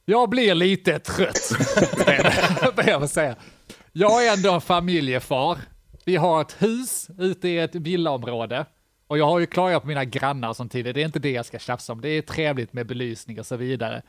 Jag 0.05 0.31
blir 0.31 0.55
lite 0.55 0.99
trött, 0.99 1.51
det 2.07 2.13
är 2.13 2.73
vad 2.77 2.87
jag 2.89 3.01
vill 3.01 3.09
säga. 3.09 3.37
Jag 3.97 4.27
är 4.27 4.33
ändå 4.33 4.53
en 4.53 4.61
familjefar. 4.61 5.59
Vi 6.05 6.17
har 6.17 6.41
ett 6.41 6.63
hus 6.63 7.09
ute 7.19 7.49
i 7.49 7.59
ett 7.59 7.75
villaområde. 7.75 8.67
Och 9.07 9.19
jag 9.19 9.27
har 9.27 9.39
ju 9.39 9.47
klagat 9.47 9.83
på 9.83 9.89
mina 9.89 10.05
grannar 10.05 10.53
som 10.53 10.69
tidigare. 10.69 10.93
Det 10.93 11.01
är 11.01 11.05
inte 11.05 11.19
det 11.19 11.31
jag 11.31 11.47
ska 11.47 11.59
tjafsa 11.59 11.93
om. 11.93 12.01
Det 12.01 12.09
är 12.09 12.23
trevligt 12.23 12.73
med 12.73 12.87
belysning 12.87 13.41
och 13.41 13.47
så 13.47 13.57
vidare. 13.57 14.03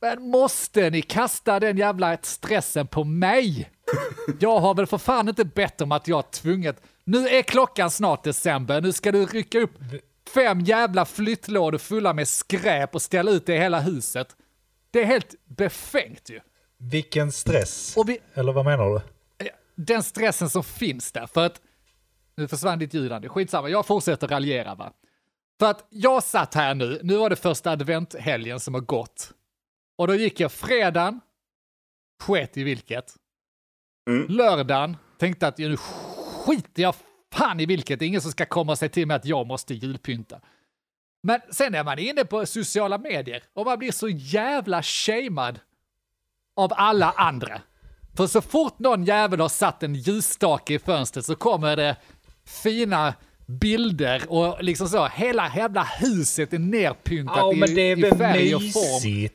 Men 0.00 0.30
måste 0.30 0.90
ni 0.90 1.02
kasta 1.02 1.60
den 1.60 1.76
jävla 1.76 2.18
stressen 2.22 2.86
på 2.86 3.04
mig? 3.04 3.70
Jag 4.40 4.60
har 4.60 4.74
väl 4.74 4.86
för 4.86 4.98
fan 4.98 5.28
inte 5.28 5.44
bett 5.44 5.80
om 5.80 5.92
att 5.92 6.08
jag 6.08 6.30
tvunget. 6.30 6.82
Nu 7.04 7.28
är 7.28 7.42
klockan 7.42 7.90
snart 7.90 8.24
december, 8.24 8.80
nu 8.80 8.92
ska 8.92 9.12
du 9.12 9.26
rycka 9.26 9.58
upp 9.58 9.74
fem 10.34 10.60
jävla 10.60 11.04
flyttlådor 11.04 11.78
fulla 11.78 12.12
med 12.12 12.28
skräp 12.28 12.94
och 12.94 13.02
ställa 13.02 13.30
ut 13.30 13.46
det 13.46 13.54
i 13.54 13.58
hela 13.58 13.80
huset. 13.80 14.28
Det 14.90 15.02
är 15.02 15.06
helt 15.06 15.34
befängt 15.44 16.30
ju. 16.30 16.40
Vilken 16.78 17.32
stress. 17.32 17.96
Vi, 18.06 18.18
Eller 18.34 18.52
vad 18.52 18.64
menar 18.64 18.90
du? 18.90 19.00
den 19.76 20.02
stressen 20.02 20.50
som 20.50 20.64
finns 20.64 21.12
där, 21.12 21.26
för 21.26 21.46
att 21.46 21.60
nu 22.36 22.48
försvann 22.48 22.78
ditt 22.78 22.94
ljud, 22.94 23.12
Andy. 23.12 23.28
skitsamma, 23.28 23.68
jag 23.68 23.86
fortsätter 23.86 24.28
raljera 24.28 24.74
va. 24.74 24.92
För 25.58 25.70
att 25.70 25.86
jag 25.90 26.22
satt 26.22 26.54
här 26.54 26.74
nu, 26.74 27.00
nu 27.02 27.16
var 27.16 27.30
det 27.30 27.36
första 27.36 27.70
adventhelgen 27.70 28.60
som 28.60 28.74
har 28.74 28.80
gått. 28.80 29.32
Och 29.98 30.06
då 30.06 30.14
gick 30.14 30.40
jag 30.40 30.52
fredagen, 30.52 31.20
sket 32.22 32.56
i 32.56 32.64
vilket. 32.64 33.14
Lördagen, 34.28 34.96
tänkte 35.18 35.48
att 35.48 35.58
nu 35.58 35.76
skiter 35.76 36.82
jag 36.82 36.94
fan 37.32 37.60
i 37.60 37.66
vilket, 37.66 37.98
det 37.98 38.04
är 38.04 38.06
ingen 38.06 38.20
som 38.20 38.30
ska 38.30 38.46
komma 38.46 38.72
och 38.72 38.78
säga 38.78 38.88
till 38.88 39.06
mig 39.06 39.14
att 39.14 39.24
jag 39.24 39.46
måste 39.46 39.74
julpynta. 39.74 40.40
Men 41.22 41.40
sen 41.50 41.74
är 41.74 41.84
man 41.84 41.98
inne 41.98 42.24
på 42.24 42.46
sociala 42.46 42.98
medier 42.98 43.42
och 43.52 43.66
man 43.66 43.78
blir 43.78 43.92
så 43.92 44.08
jävla 44.08 44.82
shamead 44.82 45.60
av 46.58 46.72
alla 46.76 47.12
andra. 47.16 47.60
För 48.16 48.26
så 48.26 48.40
fort 48.40 48.78
någon 48.78 49.04
jävel 49.04 49.40
har 49.40 49.48
satt 49.48 49.82
en 49.82 49.94
ljusstake 49.94 50.74
i 50.74 50.78
fönstret 50.78 51.26
så 51.26 51.34
kommer 51.34 51.76
det 51.76 51.96
fina 52.62 53.14
bilder 53.46 54.22
och 54.28 54.64
liksom 54.64 54.88
så, 54.88 55.06
hela 55.06 55.52
jävla 55.56 55.82
huset 55.82 56.52
är 56.52 56.58
nerpyntat 56.58 57.36
Ja, 57.36 57.52
i, 57.52 57.90
är 57.90 58.06
i 58.06 58.16
färg 58.16 58.54
och 58.54 58.62
form. 58.62 59.28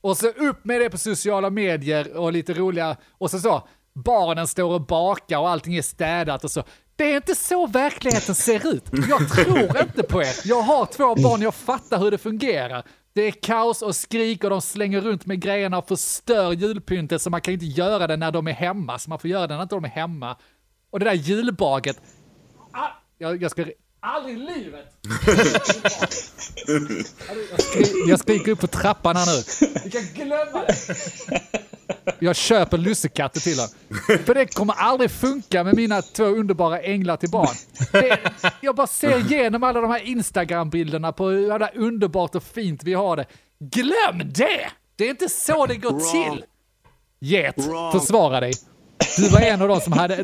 Och 0.00 0.16
så 0.16 0.28
upp 0.28 0.64
med 0.64 0.80
det 0.80 0.90
på 0.90 0.98
sociala 0.98 1.50
medier 1.50 2.16
och 2.16 2.32
lite 2.32 2.54
roliga, 2.54 2.96
och 3.18 3.30
så 3.30 3.38
så, 3.38 3.68
barnen 3.94 4.46
står 4.46 4.72
och 4.72 4.86
bakar 4.86 5.38
och 5.38 5.48
allting 5.48 5.76
är 5.76 5.82
städat 5.82 6.44
och 6.44 6.50
så. 6.50 6.64
Det 6.96 7.12
är 7.12 7.16
inte 7.16 7.34
så 7.34 7.66
verkligheten 7.66 8.34
ser 8.34 8.74
ut. 8.74 8.84
Jag 9.08 9.28
tror 9.28 9.80
inte 9.80 10.02
på 10.02 10.22
er. 10.22 10.34
Jag 10.44 10.62
har 10.62 10.86
två 10.86 11.14
barn, 11.14 11.42
jag 11.42 11.54
fattar 11.54 11.98
hur 11.98 12.10
det 12.10 12.18
fungerar. 12.18 12.84
Det 13.12 13.22
är 13.22 13.30
kaos 13.30 13.82
och 13.82 13.96
skrik 13.96 14.44
och 14.44 14.50
de 14.50 14.60
slänger 14.62 15.00
runt 15.00 15.26
med 15.26 15.40
grejerna 15.40 15.78
och 15.78 15.88
förstör 15.88 16.52
julpyntet 16.52 17.22
så 17.22 17.30
man 17.30 17.40
kan 17.40 17.54
inte 17.54 17.66
göra 17.66 18.06
det 18.06 18.16
när 18.16 18.32
de 18.32 18.48
är 18.48 18.52
hemma, 18.52 18.98
så 18.98 19.10
man 19.10 19.18
får 19.18 19.30
göra 19.30 19.46
det 19.46 19.54
när 19.54 19.62
inte 19.62 19.74
de 19.74 19.84
är 19.84 19.88
hemma. 19.88 20.36
Och 20.90 20.98
det 20.98 21.04
där 21.04 21.14
julbaget. 21.14 22.00
Ah, 22.72 22.88
jag, 23.18 23.42
jag 23.42 23.50
ska... 23.50 23.64
Aldrig 24.00 24.36
i 24.36 24.38
livet! 24.38 24.86
Jag, 27.50 27.62
skri, 27.62 28.04
jag 28.08 28.20
skriker 28.20 28.52
upp 28.52 28.60
på 28.60 28.66
trappan 28.66 29.16
här 29.16 29.26
nu. 29.26 29.42
Vi 29.84 29.90
kan 29.90 30.02
glömma 30.02 30.64
det. 30.64 30.74
Jag 32.18 32.36
köper 32.36 32.78
lussekatter 32.78 33.40
till 33.40 33.56
honom. 33.58 34.24
För 34.26 34.34
det 34.34 34.54
kommer 34.54 34.74
aldrig 34.74 35.10
funka 35.10 35.64
med 35.64 35.76
mina 35.76 36.02
två 36.02 36.24
underbara 36.24 36.80
änglar 36.80 37.16
till 37.16 37.30
barn. 37.30 37.54
Det, 37.92 38.18
jag 38.60 38.76
bara 38.76 38.86
ser 38.86 39.18
igenom 39.18 39.62
alla 39.64 39.80
de 39.80 39.90
här 39.90 40.06
Instagram-bilderna 40.06 41.12
på 41.12 41.28
hur 41.28 41.48
jävla 41.48 41.68
underbart 41.74 42.34
och 42.34 42.42
fint 42.42 42.80
vi 42.84 42.94
har 42.94 43.16
det. 43.16 43.24
Glöm 43.60 44.32
det! 44.34 44.70
Det 44.96 45.04
är 45.04 45.10
inte 45.10 45.28
så 45.28 45.66
det 45.66 45.76
går 45.76 46.00
till. 46.32 46.44
Get, 47.20 47.54
försvara 47.92 48.40
dig. 48.40 48.52
Du 49.16 49.28
var 49.28 49.40
en 49.40 49.62
av 49.62 49.68
de 49.68 49.80
som 49.80 49.92
hade... 49.92 50.16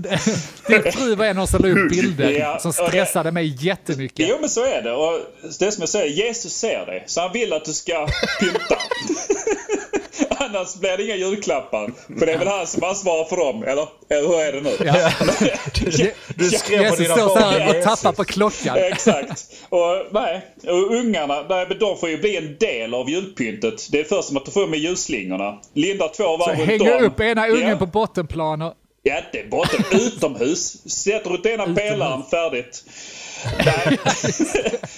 Din 0.68 0.92
fru 0.92 1.14
var 1.14 1.24
en 1.24 1.38
av 1.38 1.46
de 1.46 1.50
som 1.50 1.62
la 1.62 1.68
upp 1.68 1.90
bilder 1.90 2.30
Ja, 2.30 2.58
som 2.58 2.70
det- 2.70 2.88
stressade 2.88 3.32
mig 3.32 3.56
jättemycket. 3.66 4.28
Jo 4.28 4.36
men 4.40 4.48
så 4.48 4.64
är 4.64 4.82
det. 4.82 4.92
Och 4.92 5.20
det 5.58 5.66
är 5.66 5.70
som 5.70 5.82
jag 5.82 5.88
säger, 5.88 6.26
Jesus 6.26 6.52
ser 6.52 6.86
dig. 6.86 7.04
Så 7.06 7.20
han 7.20 7.32
vill 7.32 7.52
att 7.52 7.64
du 7.64 7.72
ska 7.72 8.08
pynta. 8.40 8.76
Annars 10.56 10.74
blir 10.74 10.96
det 10.96 11.04
inga 11.04 11.16
julklappar. 11.16 11.92
För 12.18 12.26
det 12.26 12.32
är 12.32 12.38
väl 12.38 12.48
han 12.48 12.66
som 12.66 12.84
ansvarar 12.84 13.24
för 13.24 13.36
dem, 13.36 13.62
eller? 13.62 13.88
Eller 14.08 14.28
hur 14.28 14.40
är 14.40 14.52
det 14.52 14.60
nu? 14.60 14.76
Ja. 14.84 15.10
Du 16.36 16.50
skrev 16.50 16.78
på 16.78 16.82
Jesus 16.82 16.98
dina 16.98 17.14
står 17.14 17.28
så 17.28 17.34
barn. 17.34 17.68
och 17.76 17.82
tappar 17.82 18.12
på 18.12 18.24
klockan. 18.24 18.76
Exakt. 18.76 19.46
Och, 19.68 20.06
nej, 20.10 20.42
och 20.66 20.94
ungarna, 20.94 21.44
nej, 21.48 21.66
men 21.68 21.78
de 21.78 21.98
får 21.98 22.08
ju 22.08 22.18
bli 22.18 22.36
en 22.36 22.56
del 22.60 22.94
av 22.94 23.10
julpyntet. 23.10 23.92
Det 23.92 24.00
är 24.00 24.04
först 24.04 24.28
som 24.28 24.36
att 24.36 24.44
du 24.44 24.50
får 24.50 24.66
med 24.66 24.78
ljusslingorna. 24.78 25.58
Lindar 25.74 26.08
två 26.16 26.36
varv 26.36 26.58
runt 26.58 26.68
Hänger 26.70 26.96
om. 26.96 27.04
upp 27.04 27.20
ena 27.20 27.48
ungen 27.48 27.68
ja. 27.68 27.76
på 27.76 27.86
bottenplan 27.86 28.62
och... 28.62 28.74
Ja, 29.02 29.20
det 29.32 29.40
är 29.40 29.48
botten. 29.48 29.84
Utomhus. 29.90 30.90
Sätter 30.90 31.34
ut 31.34 31.46
ena 31.46 31.74
pelaren, 31.74 32.22
färdigt. 32.30 32.84
Nej. 33.64 33.98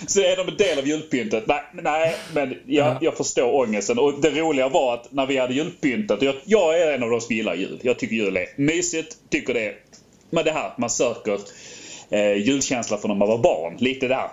så 0.06 0.20
är 0.20 0.36
de 0.36 0.48
en 0.48 0.56
del 0.56 0.78
av 0.78 0.86
julpyntet. 0.86 1.44
Nej, 1.46 1.62
nej 1.72 2.14
men 2.34 2.54
jag, 2.66 2.96
jag 3.00 3.16
förstår 3.16 3.54
ångesten. 3.54 3.98
Och 3.98 4.20
det 4.20 4.30
roliga 4.30 4.68
var 4.68 4.94
att 4.94 5.12
när 5.12 5.26
vi 5.26 5.36
hade 5.36 5.54
julpyntat. 5.54 6.22
Jag, 6.22 6.34
jag 6.44 6.80
är 6.80 6.92
en 6.92 7.02
av 7.02 7.10
de 7.10 7.20
som 7.20 7.36
gillar 7.36 7.54
jul. 7.54 7.78
Jag 7.82 7.98
tycker 7.98 8.16
jul 8.16 8.36
är 8.36 8.46
mysigt. 8.56 9.16
Tycker 9.30 9.54
det 9.54 9.66
är... 9.66 9.74
Men 10.30 10.44
det 10.44 10.52
här, 10.52 10.72
man 10.78 10.90
söker 10.90 11.38
eh, 12.10 12.32
julkänsla 12.32 12.98
från 12.98 13.08
när 13.08 13.16
man 13.16 13.28
var 13.28 13.38
barn. 13.38 13.76
Lite 13.78 14.08
där. 14.08 14.28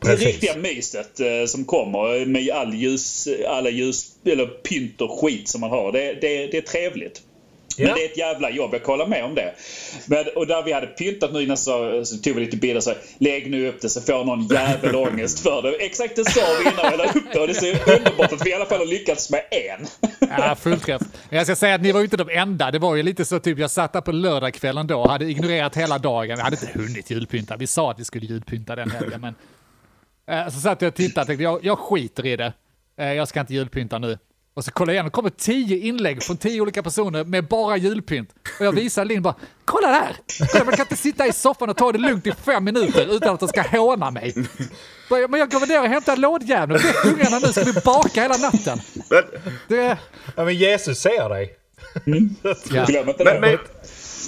det 0.00 0.06
precis. 0.06 0.26
riktiga 0.26 0.56
myset 0.56 1.20
eh, 1.20 1.46
som 1.46 1.64
kommer 1.64 2.26
med 2.26 2.50
all 2.50 2.74
ljus, 2.74 3.28
alla 3.48 3.70
ljus, 3.70 4.10
eller 4.24 4.46
pynt 4.46 5.00
och 5.00 5.20
skit 5.20 5.48
som 5.48 5.60
man 5.60 5.70
har. 5.70 5.92
Det, 5.92 6.12
det, 6.20 6.46
det 6.46 6.56
är 6.56 6.62
trevligt. 6.62 7.22
Men 7.78 7.86
Ja. 7.88 7.94
det 7.94 8.00
är 8.04 8.06
ett 8.10 8.16
jävla 8.18 8.50
jobb, 8.50 8.70
jag 8.74 8.82
kollar 8.82 9.06
med 9.06 9.24
om 9.24 9.34
det. 9.34 9.54
Men, 10.06 10.24
och 10.36 10.46
där 10.46 10.62
vi 10.62 10.72
hade 10.72 10.86
pyntat 10.86 11.32
nu 11.32 11.42
innan 11.42 11.56
så, 11.56 12.04
så 12.04 12.16
tog 12.16 12.34
vi 12.34 12.40
lite 12.40 12.56
bilder 12.56 12.80
så 12.80 12.94
lägg 13.18 13.50
nu 13.50 13.68
upp 13.68 13.80
det 13.80 13.88
så 13.88 14.00
får 14.00 14.24
någon 14.24 14.46
jävel 14.46 14.96
ångest 14.96 15.40
för 15.40 15.62
det. 15.62 15.70
Exakt 15.76 16.16
det 16.16 16.24
sa 16.30 16.40
vi 16.64 16.70
innan 16.70 16.90
vi 16.90 16.96
la 16.96 17.04
upp 17.04 17.32
det 17.32 17.40
och 17.40 17.46
det 17.46 17.52
är 17.52 17.74
så 17.74 17.92
underbart 17.92 18.32
att 18.32 18.46
vi 18.46 18.50
i 18.50 18.54
alla 18.54 18.64
fall 18.66 18.78
har 18.78 18.86
lyckats 18.86 19.30
med 19.30 19.42
en. 19.50 19.86
Ja, 20.20 20.56
fullt 20.60 20.84
träff. 20.84 21.02
Men 21.28 21.36
jag 21.36 21.46
ska 21.46 21.56
säga 21.56 21.74
att 21.74 21.82
ni 21.82 21.92
var 21.92 22.00
ju 22.00 22.04
inte 22.04 22.16
de 22.16 22.28
enda. 22.30 22.70
Det 22.70 22.78
var 22.78 22.94
ju 22.96 23.02
lite 23.02 23.24
så 23.24 23.38
typ, 23.38 23.58
jag 23.58 23.70
satt 23.70 23.92
där 23.92 24.00
på 24.00 24.12
lördagskvällen 24.12 24.86
då, 24.86 25.08
hade 25.08 25.24
ignorerat 25.24 25.76
hela 25.76 25.98
dagen. 25.98 26.36
Vi 26.36 26.42
hade 26.42 26.56
inte 26.62 26.78
hunnit 26.78 27.10
julpynta. 27.10 27.56
Vi 27.56 27.66
sa 27.66 27.90
att 27.90 28.00
vi 28.00 28.04
skulle 28.04 28.26
julpynta 28.26 28.76
den 28.76 28.90
helgen, 28.90 29.20
men... 29.20 29.34
Eh, 30.30 30.48
så 30.52 30.60
satt 30.60 30.82
jag 30.82 30.88
och 30.88 30.94
tittade 30.94 31.20
och 31.20 31.26
tänkte, 31.26 31.42
jag, 31.42 31.64
jag 31.64 31.78
skiter 31.78 32.26
i 32.26 32.36
det. 32.36 32.52
Eh, 32.98 33.12
jag 33.12 33.28
ska 33.28 33.40
inte 33.40 33.54
julpynta 33.54 33.98
nu. 33.98 34.18
Och 34.54 34.64
så 34.64 34.70
kollade 34.70 34.92
jag 34.92 34.96
igen, 34.96 35.04
det 35.04 35.10
kommer 35.10 35.30
tio 35.30 35.78
inlägg 35.78 36.22
från 36.22 36.36
tio 36.36 36.60
olika 36.60 36.82
personer 36.82 37.24
med 37.24 37.48
bara 37.48 37.76
julpynt. 37.76 38.30
Och 38.58 38.66
jag 38.66 38.72
visade 38.72 39.08
Linn 39.08 39.22
bara, 39.22 39.34
kolla 39.64 39.88
där! 39.88 40.16
Kolla, 40.52 40.64
man 40.64 40.74
kan 40.76 40.84
inte 40.84 40.96
sitta 40.96 41.26
i 41.26 41.32
soffan 41.32 41.70
och 41.70 41.76
ta 41.76 41.92
det 41.92 41.98
lugnt 41.98 42.26
i 42.26 42.32
fem 42.32 42.64
minuter 42.64 43.16
utan 43.16 43.34
att 43.34 43.40
de 43.40 43.48
ska 43.48 43.62
håna 43.62 44.10
mig. 44.10 44.34
Men 45.10 45.40
jag 45.40 45.50
går 45.50 45.60
väl 45.60 45.68
ner 45.68 45.80
och 45.80 45.88
hämtar 45.88 46.16
lådjäveln, 46.16 46.82
väck 46.82 47.04
ungarna 47.04 47.38
nu, 47.38 47.52
ska 47.52 47.64
vi 47.64 47.72
baka 47.84 48.22
hela 48.22 48.36
natten. 48.36 48.78
Men, 49.10 49.22
Det... 49.68 49.98
Ja, 50.36 50.44
men 50.44 50.54
Jesus 50.54 50.98
ser 50.98 51.28
dig. 51.28 51.54
Ja. 52.70 52.84
Glöm 52.86 53.08
inte 53.08 53.24
men, 53.24 53.34
det. 53.34 53.40
men, 53.40 53.58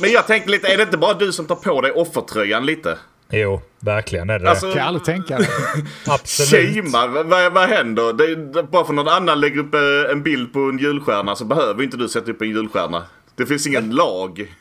men 0.01 0.11
jag 0.11 0.27
tänkte 0.27 0.51
lite, 0.51 0.69
är 0.69 0.77
det 0.77 0.83
inte 0.83 0.99
bara 0.99 1.15
du 1.15 1.33
som 1.33 1.47
tar 1.47 1.57
på 1.57 1.81
dig 1.81 1.93
offertröjan 1.93 2.67
lite? 2.67 2.99
Jo, 3.31 3.61
verkligen 3.81 4.31
är 4.31 4.39
det 4.39 4.51
Alltså, 4.51 4.67
Kan 4.67 4.77
jag 4.77 4.87
aldrig 4.87 5.05
tänka 5.05 5.39
mig. 5.39 5.49
Absolut. 6.07 6.85
Shama, 6.85 7.07
vad, 7.07 7.53
vad, 7.53 7.69
händer? 7.69 8.13
Det, 8.13 8.63
bara 8.63 8.85
för 8.85 8.93
någon 8.93 9.09
annan 9.09 9.41
lägger 9.41 9.59
upp 9.59 9.75
eh, 9.75 10.13
en 10.13 10.23
bild 10.23 10.53
på 10.53 10.59
en 10.59 10.79
julstjärna 10.79 11.37
så 11.37 11.45
behöver 11.45 11.83
inte 11.83 11.97
du 11.97 12.09
sätta 12.09 12.31
upp 12.31 12.43
en 12.43 12.49
julstjärna. 12.49 13.07
Det 13.37 13.47
finns 13.47 13.67
ingen 13.67 13.91
lag. 13.91 14.55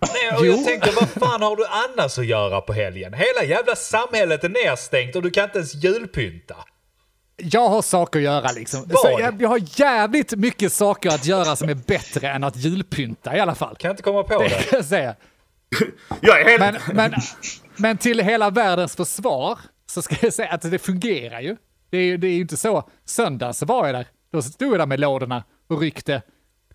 Nej, 0.00 0.38
och 0.38 0.46
Jo. 0.46 0.52
jag 0.52 0.64
tänker, 0.64 0.92
vad 0.92 1.08
fan 1.08 1.42
har 1.42 1.56
du 1.56 1.64
annars 1.66 2.18
att 2.18 2.26
göra 2.26 2.60
på 2.60 2.72
helgen? 2.72 3.12
Hela 3.12 3.44
jävla 3.44 3.76
samhället 3.76 4.44
är 4.44 4.48
nedstängt 4.48 5.16
och 5.16 5.22
du 5.22 5.30
kan 5.30 5.44
inte 5.44 5.58
ens 5.58 5.74
julpynta. 5.74 6.56
Jag 7.36 7.68
har 7.68 7.82
saker 7.82 8.18
att 8.18 8.24
göra 8.24 8.52
liksom. 8.52 8.84
Jag, 9.18 9.42
jag 9.42 9.48
har 9.48 9.60
jävligt 9.80 10.32
mycket 10.36 10.72
saker 10.72 11.08
att 11.08 11.26
göra 11.26 11.56
som 11.56 11.68
är 11.68 11.74
bättre 11.74 12.28
än 12.28 12.44
att 12.44 12.56
julpynta 12.56 13.36
i 13.36 13.40
alla 13.40 13.54
fall. 13.54 13.76
Kan 13.76 13.90
inte 13.90 14.02
komma 14.02 14.22
på 14.22 14.38
Det 14.38 14.90
det. 14.90 15.16
jag 16.20 16.40
är 16.40 16.44
helt... 16.44 16.82
Men, 16.86 16.96
men, 16.96 17.20
men 17.76 17.96
till 17.96 18.20
hela 18.20 18.50
världens 18.50 18.96
försvar 18.96 19.58
så 19.86 20.02
ska 20.02 20.16
jag 20.22 20.32
säga 20.32 20.48
att 20.48 20.70
det 20.70 20.78
fungerar 20.78 21.40
ju. 21.40 21.56
Det 21.90 21.98
är 21.98 22.02
ju 22.02 22.16
det 22.16 22.26
är 22.26 22.32
ju 22.32 22.40
inte 22.40 22.56
så. 22.56 22.88
Söndagen 23.04 23.54
så 23.54 23.66
var 23.66 23.86
jag 23.86 23.94
där. 23.94 24.06
Då 24.32 24.42
stod 24.42 24.72
jag 24.72 24.80
där 24.80 24.86
med 24.86 25.00
lådorna 25.00 25.44
och 25.68 25.80
ryckte. 25.80 26.22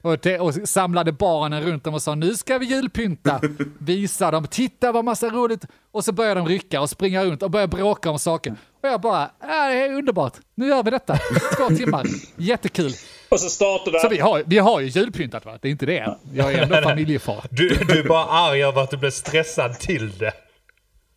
Och, 0.02 0.18
det, 0.18 0.40
och 0.40 0.54
samlade 0.54 1.12
barnen 1.12 1.64
runt 1.64 1.84
dem 1.84 1.94
och 1.94 2.02
sa 2.02 2.16
nu 2.16 2.36
ska 2.36 2.58
vi 2.58 2.66
julpynta. 2.66 3.42
Visa 3.80 4.32
dem, 4.32 4.48
titta 4.48 4.92
vad 4.92 5.06
massa 5.06 5.30
roligt. 5.30 5.66
Och 5.92 6.06
så 6.06 6.12
började 6.12 6.40
de 6.40 6.48
rycka 6.48 6.82
och 6.82 6.90
springa 6.90 7.26
runt 7.26 7.44
och 7.44 7.52
börja 7.52 7.68
bråka 7.68 8.10
om 8.10 8.20
saker. 8.20 8.56
Och 8.82 8.90
jag 8.90 9.02
bara, 9.02 9.24
äh, 9.24 9.48
det 9.48 9.86
är 9.86 9.94
underbart. 9.94 10.34
Nu 10.56 10.68
gör 10.68 10.84
vi 10.84 10.92
detta. 10.92 11.18
Två 11.58 11.76
timmar. 11.76 12.06
Jättekul. 12.38 12.92
Och 13.32 13.40
så 13.40 13.50
startar 13.50 14.00
Så 14.00 14.08
det... 14.08 14.16
vi 14.16 14.22
har, 14.22 14.44
vi 14.46 14.58
har 14.58 14.80
ju 14.80 14.88
julpyntat 14.88 15.46
va? 15.46 15.58
Det 15.62 15.68
är 15.68 15.72
inte 15.72 15.86
det. 15.86 16.16
Jag 16.34 16.54
är 16.54 16.62
ändå 16.62 16.82
familjefar. 16.84 17.44
Du, 17.50 17.70
du 17.70 18.00
är 18.00 18.04
bara 18.04 18.26
arg 18.26 18.64
över 18.64 18.82
att 18.82 18.92
du 18.92 18.98
blev 18.98 19.12
stressad 19.12 19.80
till 19.80 20.18
det. 20.18 20.34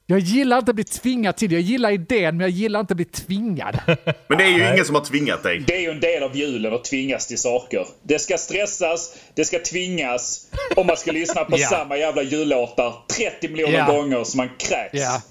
Jag 0.06 0.18
gillar 0.18 0.58
inte 0.58 0.70
att 0.70 0.74
bli 0.74 0.84
tvingad 0.84 1.36
till 1.36 1.48
det. 1.48 1.54
Jag 1.54 1.62
gillar 1.62 1.90
idén, 1.90 2.36
men 2.36 2.40
jag 2.40 2.50
gillar 2.50 2.80
inte 2.80 2.92
att 2.92 2.96
bli 2.96 3.04
tvingad. 3.04 3.78
Men 4.28 4.38
det 4.38 4.44
är 4.44 4.48
ju 4.48 4.72
ingen 4.72 4.84
som 4.84 4.94
har 4.94 5.04
tvingat 5.04 5.42
dig. 5.42 5.58
Det 5.66 5.76
är 5.76 5.80
ju 5.80 5.90
en 5.90 6.00
del 6.00 6.22
av 6.22 6.36
julen 6.36 6.74
att 6.74 6.84
tvingas 6.84 7.26
till 7.26 7.38
saker. 7.38 7.86
Det 8.02 8.18
ska 8.18 8.38
stressas, 8.38 9.16
det 9.34 9.44
ska 9.44 9.58
tvingas 9.58 10.46
och 10.76 10.86
man 10.86 10.96
ska 10.96 11.12
lyssna 11.12 11.44
på 11.44 11.58
Ja. 11.58 11.68
samma 11.68 11.96
jävla 11.96 12.22
jullåtar 12.22 12.94
30 13.16 13.48
miljoner 13.48 13.78
Ja. 13.78 13.86
gånger 13.92 14.24
så 14.24 14.36
man 14.36 14.48
kräks. 14.58 14.90
Ja. 14.92 15.22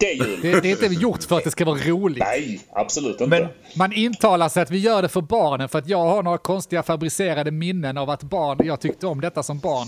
Det 0.00 0.12
är 0.12 0.14
jul. 0.26 0.38
Det, 0.42 0.60
det 0.60 0.70
är 0.70 0.84
inte 0.84 1.00
gjort 1.00 1.22
för 1.22 1.36
att 1.36 1.44
det 1.44 1.50
ska 1.50 1.64
vara 1.64 1.78
roligt. 1.78 2.18
Nej, 2.18 2.60
absolut 2.72 3.20
inte. 3.20 3.26
Men 3.26 3.48
Man 3.76 3.92
intalar 3.92 4.48
sig 4.48 4.62
att 4.62 4.70
vi 4.70 4.78
gör 4.78 5.02
det 5.02 5.08
för 5.08 5.20
barnen 5.20 5.68
för 5.68 5.78
att 5.78 5.88
jag 5.88 6.04
har 6.04 6.22
några 6.22 6.38
konstiga 6.38 6.82
fabricerade 6.82 7.50
minnen 7.50 7.98
av 7.98 8.10
att 8.10 8.22
barn, 8.22 8.58
jag 8.64 8.80
tyckte 8.80 9.06
om 9.06 9.20
detta 9.20 9.42
som 9.42 9.58
barn. 9.58 9.86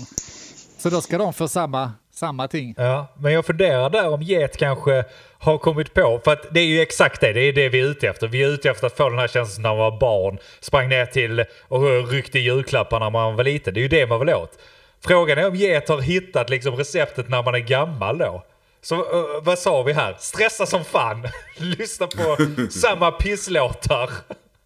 Så 0.77 0.89
då 0.89 1.01
ska 1.01 1.17
de 1.17 1.33
få 1.33 1.47
samma, 1.47 1.91
samma 2.13 2.47
ting. 2.47 2.73
Ja, 2.77 3.13
men 3.19 3.33
jag 3.33 3.45
funderar 3.45 3.89
där 3.89 4.13
om 4.13 4.21
Get 4.21 4.57
kanske 4.57 5.03
har 5.37 5.57
kommit 5.57 5.93
på, 5.93 6.21
för 6.23 6.33
att 6.33 6.53
det 6.53 6.59
är 6.59 6.65
ju 6.65 6.81
exakt 6.81 7.21
det, 7.21 7.33
det 7.33 7.41
är 7.41 7.53
det 7.53 7.69
vi 7.69 7.79
är 7.79 7.85
ute 7.85 8.07
efter. 8.07 8.27
Vi 8.27 8.43
är 8.43 8.47
ute 8.47 8.69
efter 8.69 8.87
att 8.87 8.97
få 8.97 9.09
den 9.09 9.19
här 9.19 9.27
känslan 9.27 9.61
när 9.63 9.69
man 9.69 9.77
var 9.77 9.99
barn, 9.99 10.37
sprang 10.59 10.89
ner 10.89 11.05
till 11.05 11.45
och 11.67 12.09
ryckte 12.11 12.39
julklappar 12.39 12.99
när 12.99 13.09
man 13.09 13.35
var 13.35 13.43
liten. 13.43 13.73
Det 13.73 13.79
är 13.79 13.81
ju 13.81 13.87
det 13.87 14.07
man 14.07 14.19
vill 14.19 14.29
åt. 14.29 14.59
Frågan 15.05 15.37
är 15.37 15.47
om 15.47 15.55
Get 15.55 15.89
har 15.89 16.01
hittat 16.01 16.49
liksom 16.49 16.75
receptet 16.75 17.29
när 17.29 17.43
man 17.43 17.55
är 17.55 17.59
gammal 17.59 18.17
då. 18.17 18.43
Så 18.83 18.95
eh, 18.95 19.41
vad 19.41 19.59
sa 19.59 19.83
vi 19.83 19.93
här? 19.93 20.15
Stressa 20.19 20.65
som 20.65 20.85
fan. 20.85 21.27
Lyssna 21.57 22.07
på 22.07 22.37
samma 22.71 23.11
pisslåtar. 23.11 24.09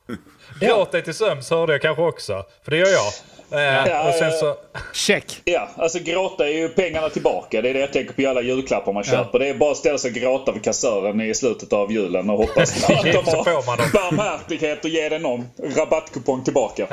Gråt 0.62 0.92
dig 0.92 1.04
till 1.04 1.14
sömns 1.14 1.50
hörde 1.50 1.74
jag 1.74 1.82
kanske 1.82 2.04
också. 2.04 2.46
För 2.64 2.72
det 2.72 2.78
gör 2.78 2.88
jag. 2.88 3.14
Eh, 3.52 4.08
och 4.08 4.14
sen 4.14 4.32
så... 4.32 4.56
Check! 4.94 5.42
Ja, 5.46 5.70
alltså 5.78 6.00
gråta 6.00 6.48
är 6.48 6.54
ju 6.54 6.70
pengarna 6.70 7.10
tillbaka. 7.10 7.62
Det 7.62 7.70
är 7.70 7.74
det 7.74 7.80
jag 7.80 7.94
tänker 7.94 8.14
på 8.14 8.22
i 8.22 8.26
alla 8.26 8.42
julklappar 8.42 8.94
man 8.94 9.04
köper. 9.04 9.40
Det 9.40 9.48
är 9.48 9.54
bara 9.54 9.72
att 9.72 9.78
ställa 9.78 9.98
sig 9.98 10.12
och 10.12 10.18
gråta 10.18 10.52
vid 10.52 10.64
kassören 10.64 11.22
i 11.22 11.36
slutet 11.36 11.74
av 11.74 11.92
julen 11.92 12.30
och 12.30 12.38
hoppas 12.38 12.84
att 12.84 13.04
de 13.04 13.12
har 13.12 13.94
barmhärtighet 13.94 14.84
och 14.84 14.90
ger 14.90 15.10
dig 15.10 15.20
någon 15.20 15.46
rabattkupong 15.76 16.44
tillbaka. 16.44 16.88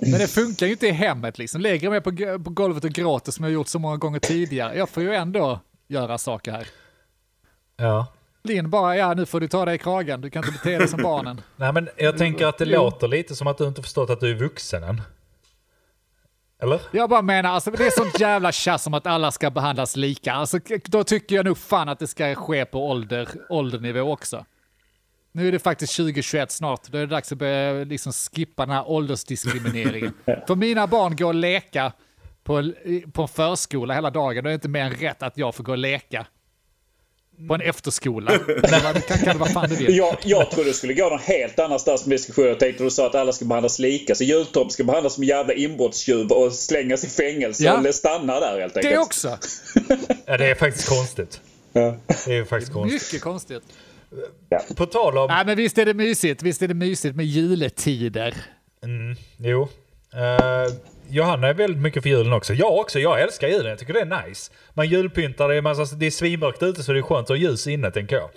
Men 0.00 0.10
det 0.20 0.28
funkar 0.28 0.66
ju 0.66 0.72
inte 0.72 0.86
i 0.86 0.90
hemmet 0.90 1.38
liksom. 1.38 1.60
Lägger 1.60 1.90
jag 1.90 1.90
mig 1.90 2.00
på, 2.00 2.44
på 2.44 2.50
golvet 2.50 2.84
och 2.84 2.90
gråter 2.90 3.32
som 3.32 3.44
jag 3.44 3.52
gjort 3.52 3.68
så 3.68 3.78
många 3.78 3.96
gånger 3.96 4.18
tidigare. 4.18 4.78
Jag 4.78 4.88
får 4.88 5.02
ju 5.02 5.14
ändå 5.14 5.60
göra 5.88 6.18
saker 6.18 6.52
här. 6.52 6.68
Ja. 7.76 8.06
Linn 8.42 8.70
bara, 8.70 8.96
ja 8.96 9.14
nu 9.14 9.26
får 9.26 9.40
du 9.40 9.48
ta 9.48 9.64
dig 9.64 9.74
i 9.74 9.78
kragen. 9.78 10.20
Du 10.20 10.30
kan 10.30 10.44
inte 10.44 10.52
bete 10.52 10.78
dig 10.78 10.88
som 10.88 11.02
barnen. 11.02 11.40
Nej 11.56 11.72
men 11.72 11.88
jag 11.96 12.18
tänker 12.18 12.46
att 12.46 12.58
det 12.58 12.64
Jo. 12.64 12.82
låter 12.82 13.08
lite 13.08 13.36
som 13.36 13.46
att 13.46 13.58
du 13.58 13.64
inte 13.64 13.82
förstått 13.82 14.10
att 14.10 14.20
du 14.20 14.30
är 14.30 14.34
vuxen 14.34 14.84
än. 14.84 15.02
Eller? 16.62 16.80
Jag 16.90 17.10
bara 17.10 17.22
menar, 17.22 17.50
alltså, 17.50 17.70
det 17.70 17.86
är 17.86 17.90
sånt 17.90 18.20
jävla 18.20 18.52
tjafs 18.52 18.86
om 18.86 18.94
att 18.94 19.06
alla 19.06 19.30
ska 19.30 19.50
behandlas 19.50 19.96
lika. 19.96 20.32
Alltså, 20.32 20.58
då 20.84 21.04
tycker 21.04 21.36
jag 21.36 21.44
nog 21.46 21.58
fan 21.58 21.88
att 21.88 21.98
det 21.98 22.06
ska 22.06 22.34
ske 22.34 22.64
på 22.64 22.88
ålder, 22.90 23.28
åldernivå 23.48 24.12
också. 24.12 24.44
Nu 25.38 25.48
är 25.48 25.52
det 25.52 25.58
faktiskt 25.58 25.96
2021 25.96 26.50
snart, 26.50 26.82
då 26.86 26.98
är 26.98 27.00
det 27.00 27.06
dags 27.06 27.32
att 27.32 27.38
börja 27.38 27.84
liksom 27.84 28.12
skippa 28.12 28.66
den 28.66 28.74
här 28.74 28.90
åldersdiskrimineringen. 28.90 30.12
För 30.46 30.54
mina 30.54 30.86
barn 30.86 31.16
går 31.16 31.26
och 31.26 31.34
leka 31.34 31.92
på, 32.44 32.72
på 33.12 33.22
en 33.22 33.28
förskola 33.28 33.94
hela 33.94 34.10
dagen, 34.10 34.44
då 34.44 34.48
är 34.48 34.50
det 34.50 34.54
inte 34.54 34.68
mer 34.68 34.84
än 34.84 34.94
rätt 34.94 35.22
att 35.22 35.38
jag 35.38 35.54
får 35.54 35.64
gå 35.64 35.72
och 35.72 35.78
leka 35.78 36.26
på 37.48 37.54
en 37.54 37.60
efterskola. 37.60 38.38
Kan, 38.38 39.18
kan 39.18 39.32
det 39.32 39.38
vara 39.38 39.50
fan 39.50 39.68
du 39.68 39.76
vill. 39.76 39.96
Jag, 39.96 40.16
jag 40.24 40.50
trodde 40.50 40.70
det 40.70 40.74
skulle 40.74 40.94
gå 40.94 41.08
någon 41.08 41.18
helt 41.18 41.58
annanstans 41.58 42.06
med 42.06 42.18
diskussion. 42.18 42.46
Jag 42.46 42.60
tänkte 42.60 42.84
du 42.84 42.90
sa 42.90 43.06
att 43.06 43.14
alla 43.14 43.32
ska 43.32 43.44
behandlas 43.44 43.78
lika. 43.78 44.14
Så 44.14 44.24
Jultomte 44.24 44.74
ska 44.74 44.84
behandlas 44.84 45.14
som 45.14 45.22
en 45.22 45.28
jävla 45.28 45.52
inbrottstjuv 45.52 46.30
och 46.32 46.52
slängas 46.52 47.04
i 47.04 47.08
fängelse 47.08 47.64
Ja. 47.64 47.78
eller 47.78 47.92
stanna 47.92 48.40
där 48.40 48.60
helt 48.60 48.76
enkelt. 48.76 48.94
Det 48.94 48.98
också! 48.98 49.38
Ja 50.26 50.36
det 50.36 50.50
är 50.50 50.54
faktiskt 50.54 50.88
konstigt. 50.88 51.40
Ja. 51.72 51.96
Det 52.26 52.36
är 52.36 52.44
faktiskt 52.44 52.72
konstigt. 52.72 53.02
Mycket 53.02 53.22
konstigt. 53.22 53.62
På 54.76 54.86
tal 54.86 55.18
om... 55.18 55.26
Nej 55.28 55.46
men 55.46 55.56
visst 55.56 55.78
är 55.78 55.86
det 55.86 55.94
mysigt, 55.94 56.42
visst 56.42 56.62
är 56.62 56.68
det 56.68 56.74
mysigt 56.74 57.16
med 57.16 57.26
juletider. 57.26 58.34
Jo. 59.36 59.68
Uh, 60.14 60.74
Johanna 61.08 61.48
är 61.48 61.54
väldigt 61.54 61.82
mycket 61.82 62.02
för 62.02 62.10
julen 62.10 62.32
också. 62.32 62.54
Jag 62.54 62.78
också. 62.78 62.98
Jag 62.98 63.20
älskar 63.20 63.48
julen. 63.48 63.66
Jag 63.66 63.78
tycker 63.78 63.92
det 63.92 64.00
är 64.00 64.26
nice. 64.28 64.52
Man 64.74 64.88
julpyntar, 64.88 65.48
det 65.48 65.54
är, 65.54 65.62
massa, 65.62 65.96
det 65.96 66.06
är 66.06 66.10
svinmörkt 66.10 66.62
ute 66.62 66.82
så 66.82 66.92
det 66.92 66.98
är 66.98 67.02
skönt 67.02 67.24
att 67.24 67.28
ha 67.28 67.36
ljus 67.36 67.66
inne 67.66 67.90
tänker 67.90 68.16
jag. 68.16 68.30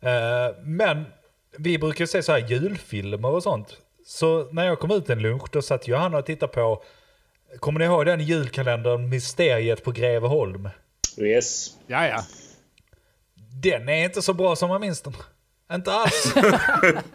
Eh, 0.00 0.54
men 0.62 1.04
vi 1.58 1.78
brukar 1.78 2.06
se 2.06 2.22
så 2.22 2.32
här 2.32 2.50
julfilmer 2.50 3.28
och 3.28 3.42
sånt. 3.42 3.76
Så 4.06 4.48
när 4.52 4.66
jag 4.66 4.78
kom 4.78 4.90
ut 4.90 5.10
en 5.10 5.18
lunch 5.18 5.48
då 5.52 5.62
satt 5.62 5.88
Johanna 5.88 6.18
och 6.18 6.26
tittade 6.26 6.52
på, 6.52 6.82
kommer 7.58 7.78
ni 7.78 7.84
ihåg 7.84 8.06
den 8.06 8.20
julkalendern 8.20 9.08
Mysteriet 9.08 9.84
på 9.84 9.90
Greveholm? 9.90 10.68
Yes. 11.18 11.70
Ja, 11.86 12.06
ja. 12.06 12.22
Den 13.62 13.88
är 13.88 14.04
inte 14.04 14.22
så 14.22 14.32
bra 14.32 14.56
som 14.56 14.68
man 14.68 14.80
minns 14.80 15.00
den. 15.02 15.12
Inte 15.72 15.92
alls. 15.92 16.32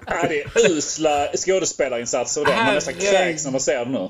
Ja, 0.07 0.27
det 0.29 0.41
är 0.41 0.71
usla 0.71 1.27
skådespelarinsatser 1.37 2.41
och 2.41 2.47
det. 2.47 2.55
Man 2.55 2.75
nästan 2.75 2.93
kräks 2.93 3.43
när 3.43 3.51
man 3.51 3.61
ser 3.61 3.85
det 3.85 3.91
nu. 3.91 4.09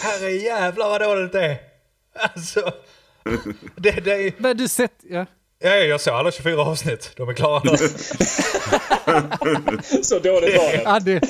Herre 0.00 0.30
jävlar 0.30 0.88
vad 0.88 1.00
dåligt 1.00 1.32
det 1.32 1.44
är. 1.44 1.56
Alltså. 2.14 2.72
Det, 3.76 3.90
det 3.90 4.12
är, 4.12 4.32
Men 4.38 4.56
du 4.56 4.68
sett, 4.68 4.92
ja. 5.02 5.26
ja, 5.58 5.70
jag 5.70 6.00
såg 6.00 6.14
alla 6.14 6.32
24 6.32 6.62
avsnitt. 6.62 7.10
De 7.16 7.28
är 7.28 7.32
klara 7.32 7.62
nu. 7.64 7.76
Så 10.02 10.18
dåligt 10.18 10.56
var 10.58 10.72
det. 10.72 10.88
Hade, 10.88 11.20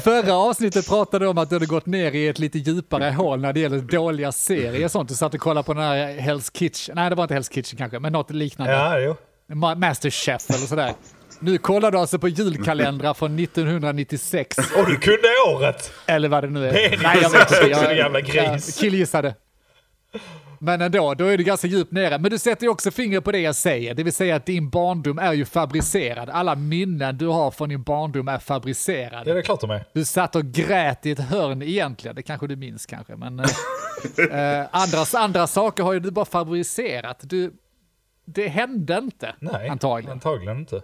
förra 0.00 0.34
avsnittet 0.34 0.88
pratade 0.88 1.26
om 1.28 1.38
att 1.38 1.48
du 1.48 1.54
hade 1.54 1.66
gått 1.66 1.86
ner 1.86 2.12
i 2.12 2.28
ett 2.28 2.38
lite 2.38 2.58
djupare 2.58 3.10
hål 3.10 3.40
när 3.40 3.52
det 3.52 3.60
gäller 3.60 3.78
dåliga 3.78 4.32
serier 4.32 4.84
och 4.84 4.90
sånt. 4.90 5.08
Du 5.08 5.14
satt 5.14 5.34
och 5.34 5.40
kollade 5.40 5.64
på 5.66 5.74
den 5.74 5.82
här 5.82 6.18
Hell's 6.18 6.50
Kitchen. 6.58 6.94
Nej, 6.94 7.10
det 7.10 7.16
var 7.16 7.24
inte 7.24 7.34
Hell's 7.34 7.52
Kitchen 7.52 7.78
kanske, 7.78 7.98
men 7.98 8.12
något 8.12 8.30
liknande. 8.30 8.72
Ja, 8.72 8.98
jo. 8.98 9.16
Ma- 9.48 9.74
Masterchef 9.74 10.50
eller 10.50 10.66
sådär. 10.66 10.92
Nu 11.40 11.58
kollar 11.58 11.90
du 11.90 11.98
alltså 11.98 12.18
på 12.18 12.28
julkalendrar 12.28 13.14
från 13.14 13.38
1996, 13.38 14.58
Och 14.58 14.86
du 14.86 14.96
kunde 14.96 15.28
året! 15.54 15.92
eller 16.06 16.28
vad 16.28 16.44
det 16.44 16.50
nu 16.50 16.68
är. 16.68 16.72
Det 16.72 17.02
Nej, 17.02 17.18
jag 17.22 17.30
vet 17.30 17.50
inte. 17.52 17.66
Jag, 17.70 17.96
jävla 17.96 18.20
gris. 18.20 18.34
jag 18.34 18.62
killgissade. 18.80 19.34
Men 20.58 20.80
ändå, 20.80 21.14
då 21.14 21.24
är 21.26 21.38
du 21.38 21.44
ganska 21.44 21.66
djupt 21.66 21.92
nere. 21.92 22.18
Men 22.18 22.30
du 22.30 22.38
sätter 22.38 22.62
ju 22.62 22.68
också 22.70 22.90
fingret 22.90 23.24
på 23.24 23.32
det 23.32 23.38
jag 23.38 23.56
säger, 23.56 23.94
det 23.94 24.02
vill 24.02 24.12
säga 24.12 24.36
att 24.36 24.46
din 24.46 24.70
barndom 24.70 25.18
är 25.18 25.32
ju 25.32 25.44
fabricerad. 25.44 26.30
Alla 26.30 26.54
minnen 26.54 27.18
du 27.18 27.26
har 27.26 27.50
från 27.50 27.68
din 27.68 27.82
barndom 27.82 28.28
är 28.28 28.38
fabricerade. 28.38 29.32
Det 29.32 29.38
är 29.38 29.42
klart 29.42 29.60
de 29.60 29.70
är. 29.70 29.84
Du 29.92 30.04
satt 30.04 30.36
och 30.36 30.44
grät 30.44 31.06
i 31.06 31.10
ett 31.10 31.18
hörn 31.20 31.62
egentligen, 31.62 32.16
det 32.16 32.22
kanske 32.22 32.46
du 32.46 32.56
minns 32.56 32.86
kanske, 32.86 33.16
men 33.16 33.40
eh, 33.40 33.46
eh, 34.60 34.66
andra, 34.70 35.04
andra 35.14 35.46
saker 35.46 35.82
har 35.82 35.92
ju 35.92 36.00
du 36.00 36.10
bara 36.10 36.24
favoriserat. 36.24 37.18
Du, 37.22 37.52
det 38.26 38.48
hände 38.48 38.98
inte, 38.98 39.34
Nej, 39.40 39.68
antagligen. 39.68 40.12
antagligen 40.12 40.58
inte. 40.58 40.82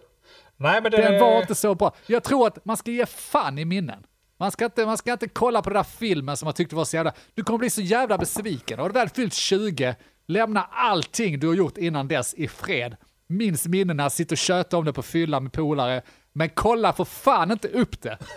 Nej, 0.56 0.82
men 0.82 0.90
det... 0.90 0.96
Den 1.02 1.20
var 1.20 1.40
inte 1.40 1.54
så 1.54 1.74
bra. 1.74 1.94
Jag 2.06 2.24
tror 2.24 2.46
att 2.46 2.64
man 2.64 2.76
ska 2.76 2.90
ge 2.90 3.06
fan 3.06 3.58
i 3.58 3.64
minnen. 3.64 4.06
Man 4.38 4.50
ska, 4.52 4.64
inte, 4.64 4.86
man 4.86 4.98
ska 4.98 5.12
inte 5.12 5.28
kolla 5.28 5.62
på 5.62 5.70
den 5.70 5.76
där 5.76 5.82
filmen 5.98 6.36
som 6.36 6.46
man 6.46 6.54
tyckte 6.54 6.76
var 6.76 6.84
så 6.84 6.96
jävla... 6.96 7.12
Du 7.34 7.44
kommer 7.44 7.58
bli 7.58 7.70
så 7.70 7.80
jävla 7.80 8.18
besviken. 8.18 8.78
Har 8.78 8.88
du 8.88 8.92
väl 8.92 9.08
fyllt 9.08 9.34
20, 9.34 9.94
lämna 10.26 10.68
allting 10.72 11.40
du 11.40 11.46
har 11.46 11.54
gjort 11.54 11.78
innan 11.78 12.08
dess 12.08 12.34
i 12.34 12.48
fred. 12.48 12.96
Minns 13.28 13.66
minnena, 13.66 14.10
sitt 14.10 14.32
och 14.32 14.38
köta 14.38 14.76
om 14.76 14.84
det 14.84 14.92
på 14.92 15.02
fylla 15.02 15.40
med 15.40 15.52
polare. 15.52 16.02
Men 16.32 16.48
kolla 16.48 16.92
för 16.92 17.04
fan 17.04 17.50
inte 17.50 17.68
upp 17.68 18.02
det. 18.02 18.18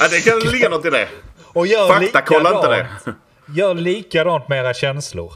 Ja, 0.00 0.08
det 0.10 0.20
kan 0.30 0.52
ligga 0.52 0.68
något 0.68 0.84
i 0.86 0.90
det. 0.90 1.08
Och 1.52 1.66
gör 1.66 1.88
Fakta, 1.88 2.22
kolla 2.22 2.56
inte 2.56 2.68
det. 2.68 3.14
Gör 3.54 3.74
likadant 3.74 4.48
med 4.48 4.58
era 4.58 4.74
känslor. 4.74 5.32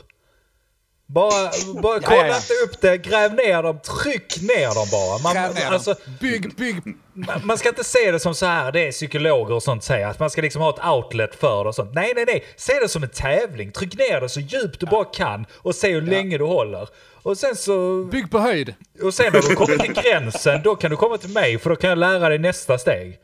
Bara, 1.14 1.50
bara 1.82 2.00
kolla 2.00 2.16
ja, 2.16 2.26
ja. 2.26 2.36
inte 2.36 2.54
upp 2.64 2.80
det, 2.80 2.98
gräv 2.98 3.34
ner 3.34 3.62
dem, 3.62 3.78
tryck 3.80 4.42
ner 4.42 4.74
dem 4.74 4.86
bara. 4.92 5.18
Man, 5.18 5.34
Gräv 5.34 5.54
ner 5.54 5.64
dem. 5.64 5.74
alltså, 5.74 5.94
Bygg, 6.20 6.56
bygg. 6.56 6.82
man, 7.12 7.46
man 7.46 7.58
ska 7.58 7.68
inte 7.68 7.84
se 7.84 8.12
det 8.12 8.20
som 8.20 8.34
så 8.34 8.46
här, 8.46 8.72
det 8.72 8.86
är 8.88 8.92
psykologer 8.92 9.54
och 9.54 9.62
sånt 9.62 9.84
säger, 9.84 10.06
att 10.06 10.18
man 10.18 10.30
ska 10.30 10.42
liksom 10.42 10.62
ha 10.62 10.70
ett 10.70 10.84
outlet 10.84 11.34
för 11.34 11.64
det 11.64 11.68
och 11.68 11.74
sånt. 11.74 11.94
Nej, 11.94 12.12
nej, 12.16 12.24
nej. 12.26 12.44
Se 12.56 12.72
det 12.80 12.88
som 12.88 13.02
en 13.02 13.08
tävling. 13.08 13.72
Tryck 13.72 13.98
ner 13.98 14.20
det 14.20 14.28
så 14.28 14.40
djupt 14.40 14.80
du 14.80 14.86
bara 14.86 15.04
kan 15.04 15.46
och 15.56 15.74
se 15.74 15.92
hur 15.92 16.02
länge 16.02 16.38
du 16.38 16.44
håller. 16.44 16.88
Och 17.22 17.38
sen 17.38 17.56
så... 17.56 18.04
Bygg 18.04 18.30
på 18.30 18.38
höjd. 18.38 18.74
Och 19.02 19.14
sen 19.14 19.32
när 19.32 19.40
du 19.42 19.54
kommer 19.54 19.78
till 19.78 19.92
gränsen, 19.92 20.62
då 20.62 20.76
kan 20.76 20.90
du 20.90 20.96
komma 20.96 21.18
till 21.18 21.30
mig 21.30 21.58
för 21.58 21.70
då 21.70 21.76
kan 21.76 21.90
jag 21.90 21.98
lära 21.98 22.28
dig 22.28 22.38
nästa 22.38 22.78
steg. 22.78 23.18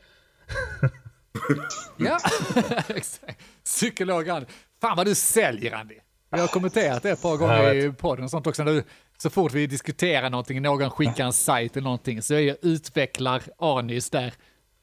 Ja, 1.97 2.19
exakt. 2.87 3.39
Psykolog 3.65 4.29
Andy. 4.29 4.45
Fan 4.81 4.97
vad 4.97 5.05
du 5.05 5.15
säljer 5.15 5.73
Andy. 5.75 5.95
Vi 6.31 6.39
har 6.39 6.47
kommenterat 6.47 7.03
det 7.03 7.09
ett 7.11 7.21
par 7.21 7.37
gånger 7.37 7.63
Jag 7.63 7.77
i 7.77 7.91
podden 7.91 8.23
och 8.23 8.31
sånt 8.31 8.47
också. 8.47 8.63
Du, 8.63 8.83
så 9.17 9.29
fort 9.29 9.53
vi 9.53 9.67
diskuterar 9.67 10.29
någonting, 10.29 10.61
någon 10.61 10.89
skickar 10.89 11.25
en 11.25 11.33
sajt 11.33 11.71
eller 11.77 11.83
någonting, 11.83 12.21
så 12.21 12.33
är 12.33 12.39
jag 12.39 12.57
utvecklar 12.61 13.41
Anis 13.59 14.09
där. 14.09 14.33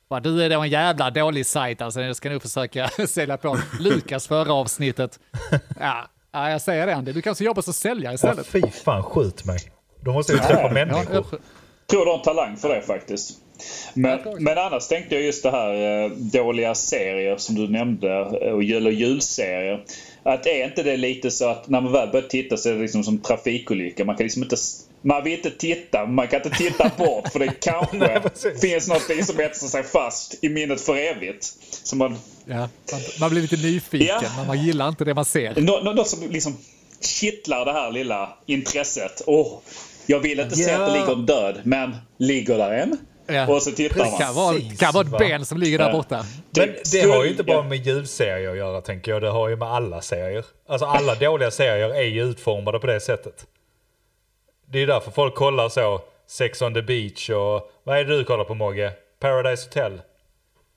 Bara, 0.08 0.20
du 0.20 0.42
är 0.44 0.50
då 0.50 0.60
en 0.60 0.68
jävla 0.70 1.10
dålig 1.10 1.46
sajt 1.46 1.82
alltså, 1.82 2.00
jag 2.00 2.16
ska 2.16 2.30
nog 2.30 2.42
försöka 2.42 2.88
sälja 3.08 3.36
på 3.36 3.58
Lukas 3.80 4.26
förra 4.28 4.52
avsnittet. 4.52 5.20
Ja, 5.80 6.06
ja, 6.32 6.50
jag 6.50 6.60
säger 6.60 6.86
det 6.86 6.94
Andy, 6.94 7.12
du 7.12 7.22
kanske 7.22 7.44
jobbar 7.44 7.62
som 7.62 7.72
säljare 7.72 8.12
Ja, 8.12 8.14
istället. 8.14 8.46
fy 8.46 8.62
fan, 8.84 9.02
skjut 9.02 9.44
mig. 9.44 9.58
Då 10.00 10.12
måste 10.12 10.32
jag 10.32 10.42
träffa 10.46 10.62
Ja, 10.62 10.70
människor. 10.72 11.14
jag, 11.14 11.24
tror 11.90 12.04
du 12.04 12.10
har 12.10 12.18
en 12.18 12.22
talang 12.24 12.56
för 12.56 12.68
det 12.68 12.82
faktiskt. 12.82 13.38
Men, 13.94 14.20
men 14.38 14.58
annars 14.58 14.86
tänkte 14.88 15.14
jag 15.14 15.24
just 15.24 15.42
det 15.42 15.50
här 15.50 16.02
eh, 16.04 16.10
dåliga 16.10 16.74
serier 16.74 17.36
som 17.36 17.54
du 17.54 17.68
nämnde, 17.68 18.10
eh, 18.42 18.52
och 18.52 18.62
jul 18.62 18.86
och 18.86 18.92
julserier. 18.92 19.84
Att 20.22 20.46
är 20.46 20.64
inte 20.64 20.82
det 20.82 20.96
lite 20.96 21.30
så 21.30 21.48
att 21.48 21.68
när 21.68 21.80
man 21.80 21.92
väl 21.92 22.08
börjar 22.08 22.28
titta 22.28 22.56
så 22.56 22.68
är 22.68 22.72
det 22.74 22.80
liksom 22.80 23.04
som 23.04 23.18
trafikolycka. 23.18 24.04
Man 24.04 24.16
kan 24.16 24.24
liksom 24.24 24.42
inte... 24.42 24.56
Man 25.06 25.24
vill 25.24 25.32
inte 25.32 25.50
titta, 25.50 26.06
man 26.06 26.28
kan 26.28 26.42
inte 26.42 26.58
titta 26.58 26.90
bort 26.98 27.28
för 27.32 27.38
det 27.38 27.46
kanske 27.60 27.96
Nej, 27.96 28.20
finns 28.60 28.88
något 28.88 29.02
som 29.26 29.40
etsar 29.40 29.66
sig 29.66 29.82
fast 29.82 30.44
i 30.44 30.48
minnet 30.48 30.80
för 30.80 30.96
evigt. 30.96 31.44
Så 31.82 31.96
man, 31.96 32.16
ja, 32.46 32.56
man, 32.56 33.00
man 33.20 33.30
blir 33.30 33.42
lite 33.42 33.56
nyfiken, 33.56 34.06
Ja. 34.22 34.30
men 34.36 34.46
man 34.46 34.64
gillar 34.64 34.88
inte 34.88 35.04
det 35.04 35.14
man 35.14 35.24
ser. 35.24 35.54
Nå- 35.60 35.80
nå- 35.84 35.92
Något 35.92 36.08
som 36.08 36.30
liksom 36.30 36.56
kittlar 37.00 37.64
det 37.64 37.72
här 37.72 37.92
lilla 37.92 38.28
intresset. 38.46 39.22
Åh, 39.26 39.58
jag 40.06 40.20
vill 40.20 40.40
inte 40.40 40.56
se 40.56 40.70
Ja. 40.70 40.78
att 40.78 40.92
det 40.92 41.00
ligger 41.00 41.12
en 41.12 41.26
död, 41.26 41.60
men 41.64 41.96
ligger 42.18 42.58
där 42.58 42.70
en? 42.72 42.96
Ja. 43.26 43.46
Och 43.48 43.62
så 43.62 43.70
tittar 43.70 44.04
Det 44.04 44.10
man. 44.10 44.18
kan 44.18 44.34
vara, 44.34 44.54
Precis, 44.54 44.78
kan 44.80 44.92
vara 44.92 45.04
va? 45.04 45.16
ett 45.16 45.28
ben 45.28 45.44
som 45.46 45.58
ligger 45.58 45.78
där 45.78 45.92
borta. 45.92 46.24
Men 46.56 46.68
det 46.92 47.00
har 47.00 47.24
ju 47.24 47.30
inte 47.30 47.42
bara 47.44 47.62
med 47.62 47.86
julserier 47.86 48.50
att 48.50 48.56
göra 48.56 48.80
tänker 48.80 49.12
jag. 49.12 49.22
Det 49.22 49.28
har 49.30 49.48
ju 49.48 49.56
med 49.56 49.68
alla 49.68 50.00
serier. 50.02 50.44
Alltså 50.68 50.86
alla 50.86 51.14
dåliga 51.20 51.50
serier 51.50 51.90
är 51.94 52.02
ju 52.02 52.22
utformade 52.24 52.78
på 52.78 52.86
det 52.86 53.00
sättet. 53.00 53.46
Det 54.72 54.78
är 54.82 54.86
därför 54.86 55.10
folk 55.10 55.34
kollar 55.34 55.68
så. 55.68 56.00
Sex 56.26 56.62
on 56.62 56.74
the 56.74 56.82
beach 56.82 57.30
och... 57.30 57.70
Vad 57.84 57.98
är 57.98 58.04
det 58.04 58.16
du 58.18 58.24
kollar 58.24 58.44
på 58.44 58.54
Mogge? 58.54 58.92
Paradise 59.20 59.66
Hotel? 59.68 60.00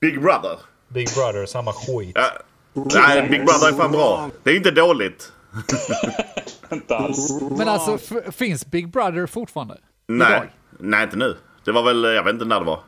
Big 0.02 0.22
Brother. 0.22 0.58
Big 0.88 1.08
Brother, 1.16 1.46
samma 1.46 1.74
skit. 1.74 2.12
Ja. 2.16 2.32
Nej, 2.74 3.22
Big 3.30 3.46
Brother 3.46 3.68
är 3.74 3.78
fan 3.78 3.92
bra. 3.92 4.30
Det 4.44 4.50
är 4.52 4.56
inte 4.56 4.72
dåligt. 4.72 5.32
Inte 6.72 6.96
alls. 6.96 7.42
Men 7.58 7.70
alltså, 7.70 7.98
finns 8.32 8.66
Big 8.66 8.90
Brother 8.90 9.26
fortfarande? 9.28 9.78
Nej, 10.08 10.28
Idag? 10.28 10.44
nej 10.80 11.04
inte 11.04 11.18
nu. 11.18 11.38
Det 11.67 11.73
var 11.73 11.84
väl, 11.84 12.03
jag 12.03 12.23
vet 12.23 12.34
inte 12.34 12.45
när 12.45 12.60
det 12.60 12.65
var. 12.65 12.80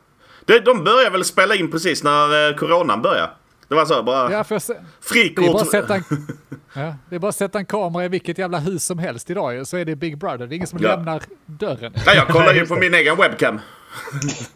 Det, 0.44 0.58
de 0.60 0.84
började 0.84 1.10
väl 1.10 1.24
spela 1.24 1.54
in 1.54 1.70
precis 1.70 2.02
när 2.04 2.48
eh, 2.50 2.56
coronan 2.56 3.02
började. 3.02 3.30
Det 3.68 3.74
var 3.74 3.84
så 3.86 4.02
bara 4.02 4.32
Ja, 4.32 4.44
se- 4.44 4.54
det, 4.66 4.72
är 4.78 4.84
frikort. 5.00 5.52
bara 5.52 5.64
sätta 5.64 5.94
en, 5.94 6.04
ja, 6.74 6.94
det 7.08 7.14
är 7.14 7.18
bara 7.18 7.28
att 7.28 7.36
sätta 7.36 7.58
en 7.58 7.66
kamera 7.66 8.04
i 8.04 8.08
vilket 8.08 8.38
jävla 8.38 8.58
hus 8.58 8.84
som 8.84 8.98
helst 8.98 9.30
idag 9.30 9.54
ju, 9.54 9.64
så 9.64 9.76
är 9.76 9.84
det 9.84 9.96
Big 9.96 10.18
Brother. 10.18 10.46
Det 10.46 10.54
är 10.54 10.56
ingen 10.56 10.66
som 10.68 10.78
Ja. 10.82 10.88
lämnar 10.96 11.22
dörren. 11.46 11.92
Ja, 12.06 12.14
jag 12.14 12.28
kollar 12.28 12.54
ju 12.54 12.66
på 12.66 12.76
min 12.76 12.94
egen 12.94 13.16
webcam. 13.16 13.60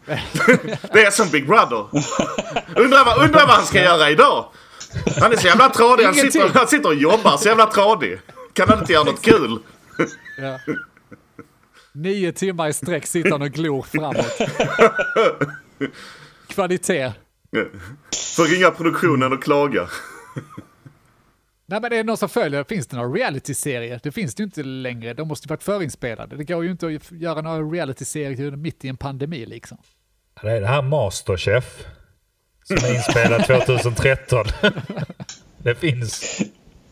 det 0.92 1.02
är 1.02 1.10
som 1.10 1.28
Big 1.30 1.46
Brother. 1.46 1.86
Undrar 2.76 3.04
vad, 3.04 3.24
undrar 3.24 3.46
vad 3.46 3.54
han 3.56 3.64
ska 3.64 3.82
göra 3.82 4.10
idag? 4.10 4.44
Han 5.20 5.32
är 5.32 5.36
så 5.36 5.46
jävla 5.46 5.68
tradig. 5.68 6.04
Han 6.04 6.14
sitter, 6.14 6.50
han 6.54 6.66
sitter 6.66 6.88
och 6.88 6.94
jobbar 6.94 7.36
så 7.36 7.48
jävla 7.48 7.66
tradig. 7.66 8.20
Kan 8.52 8.68
han 8.68 8.78
inte 8.78 8.92
göra 8.92 9.04
något 9.04 9.22
kul? 9.22 9.58
Ja. 10.38 10.58
Nio 11.94 12.32
timmar 12.32 12.68
i 12.68 12.72
sträck 12.72 13.06
sitter 13.06 13.30
han 13.30 13.42
och 13.42 13.50
glor 13.50 13.82
framåt. 13.82 14.38
Kvalitet. 16.48 17.12
Får 18.36 18.54
ringa 18.54 18.70
produktionen 18.70 19.32
och 19.32 19.42
klaga. 19.42 19.88
Nej 21.66 21.80
men 21.80 21.90
det 21.90 21.96
är 21.96 22.04
någon 22.04 22.16
som 22.16 22.28
följer, 22.28 22.64
finns 22.64 22.86
det 22.86 22.96
några 22.96 23.08
reality-serier? 23.08 24.00
Det 24.02 24.12
finns 24.12 24.34
det 24.34 24.40
ju 24.40 24.44
inte 24.44 24.62
längre, 24.62 25.14
de 25.14 25.28
måste 25.28 25.46
ju 25.46 25.48
varit 25.48 25.62
förinspelade. 25.62 26.36
Det 26.36 26.44
går 26.44 26.64
ju 26.64 26.70
inte 26.70 26.86
att 26.86 27.12
göra 27.12 27.40
några 27.40 27.62
reality-serier 27.62 28.50
mitt 28.50 28.84
i 28.84 28.88
en 28.88 28.96
pandemi 28.96 29.46
liksom. 29.46 29.78
Det 30.42 30.50
är 30.50 30.60
det 30.60 30.66
här 30.66 30.82
Masterchef. 30.82 31.86
Som 32.64 32.76
är 32.76 32.94
inspelat 32.94 33.46
2013. 33.46 34.44
det 35.58 35.74
finns 35.74 36.42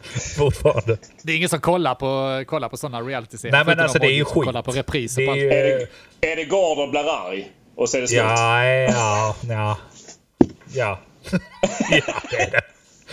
fortfarande. 0.37 0.97
Det 1.23 1.33
är 1.33 1.37
ingen 1.37 1.49
som 1.49 1.61
kollar 1.61 1.95
på, 1.95 2.45
kollar 2.47 2.69
på 2.69 2.77
sådana 2.77 3.01
reality-serier. 3.09 3.53
Nej 3.57 3.65
men 3.67 3.81
alltså 3.81 3.99
de 3.99 4.07
det 4.07 4.13
är 4.13 4.17
ju 4.17 4.25
skit. 4.25 4.45
kollar 4.45 4.63
på 4.63 4.71
repriser 4.71 5.23
Det 5.23 5.27
på 5.29 5.33
är 5.33 5.37
ju... 5.37 5.49
det, 6.21 6.33
är 6.33 6.37
det 6.37 6.45
Gordon 6.45 6.91
blir 6.91 7.27
arg 7.29 7.51
och 7.77 7.89
så 7.89 7.97
är 7.97 8.01
det 8.01 8.09
slut? 8.09 8.19
Ja, 8.19 8.65
ja, 8.67 9.37
ja. 9.49 9.79
Ja. 10.75 10.99
ja, 11.91 12.23
det 12.31 12.37
är 12.37 12.51
det. 12.51 12.61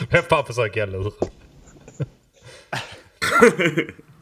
Vem 0.10 0.24
fan 0.24 0.46
försöker 0.46 0.80
jag 0.80 0.90
lura? 0.90 1.12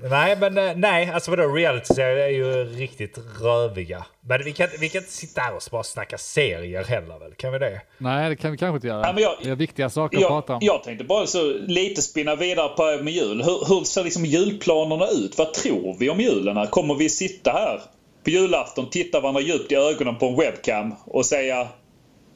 nej, 0.04 0.38
men 0.40 0.58
eh, 0.58 0.76
nej, 0.76 1.12
alltså 1.12 1.32
vadå 1.32 1.48
reality-serier 1.54 2.18
är 2.18 2.28
ju 2.30 2.64
riktigt 2.64 3.18
röviga. 3.42 4.06
Men 4.22 4.44
vi 4.44 4.54
kan, 4.54 4.68
vi 4.80 4.90
kan 4.90 5.02
inte 5.02 5.12
sitta 5.14 5.42
här 5.42 5.56
och 5.56 5.62
bara 5.72 5.84
snacka 5.84 6.18
serier 6.18 6.84
heller 6.84 7.20
väl? 7.20 7.34
Kan 7.34 7.52
vi 7.54 7.60
det? 7.60 7.82
Nej, 7.98 8.30
det 8.30 8.36
kan 8.36 8.52
vi 8.52 8.58
kanske 8.58 8.76
inte 8.76 8.88
göra. 8.88 9.14
Men 9.14 9.24
jag- 9.24 9.36
det 9.44 9.50
är 9.50 9.56
viktiga 9.56 9.90
saker 9.90 10.18
att 10.18 10.28
prata 10.28 10.54
Jag, 10.54 10.56
om. 10.58 10.60
jag 10.66 10.84
tänkte 10.84 11.04
bara 11.06 11.26
så 11.28 11.54
lite 11.54 12.02
spinna 12.02 12.36
vidare 12.36 12.70
på 12.70 13.04
med 13.04 13.14
jul. 13.14 13.44
Hur, 13.44 13.66
hur 13.76 13.84
ser 13.84 14.04
liksom 14.04 14.26
julplanerna 14.26 15.08
ut? 15.08 15.38
Vad 15.38 15.54
tror 15.54 15.96
vi 16.00 16.10
om 16.10 16.20
julen? 16.20 16.68
Kommer 16.68 16.96
vi 16.96 17.10
sitta 17.10 17.52
här 17.52 17.82
på 18.24 18.30
julafton, 18.30 18.90
titta 18.90 19.20
varandra 19.20 19.42
djupt 19.42 19.72
i 19.72 19.76
ögonen 19.76 20.16
på 20.18 20.26
en 20.26 20.36
webcam 20.36 20.94
och 21.06 21.26
säga 21.26 21.68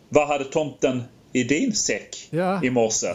Vad 0.09 0.27
hade 0.27 0.43
tomten 0.43 1.03
i 1.33 1.43
din 1.43 1.73
säck 1.73 2.27
Ja. 2.29 2.63
i 2.63 2.69
morse? 2.69 3.07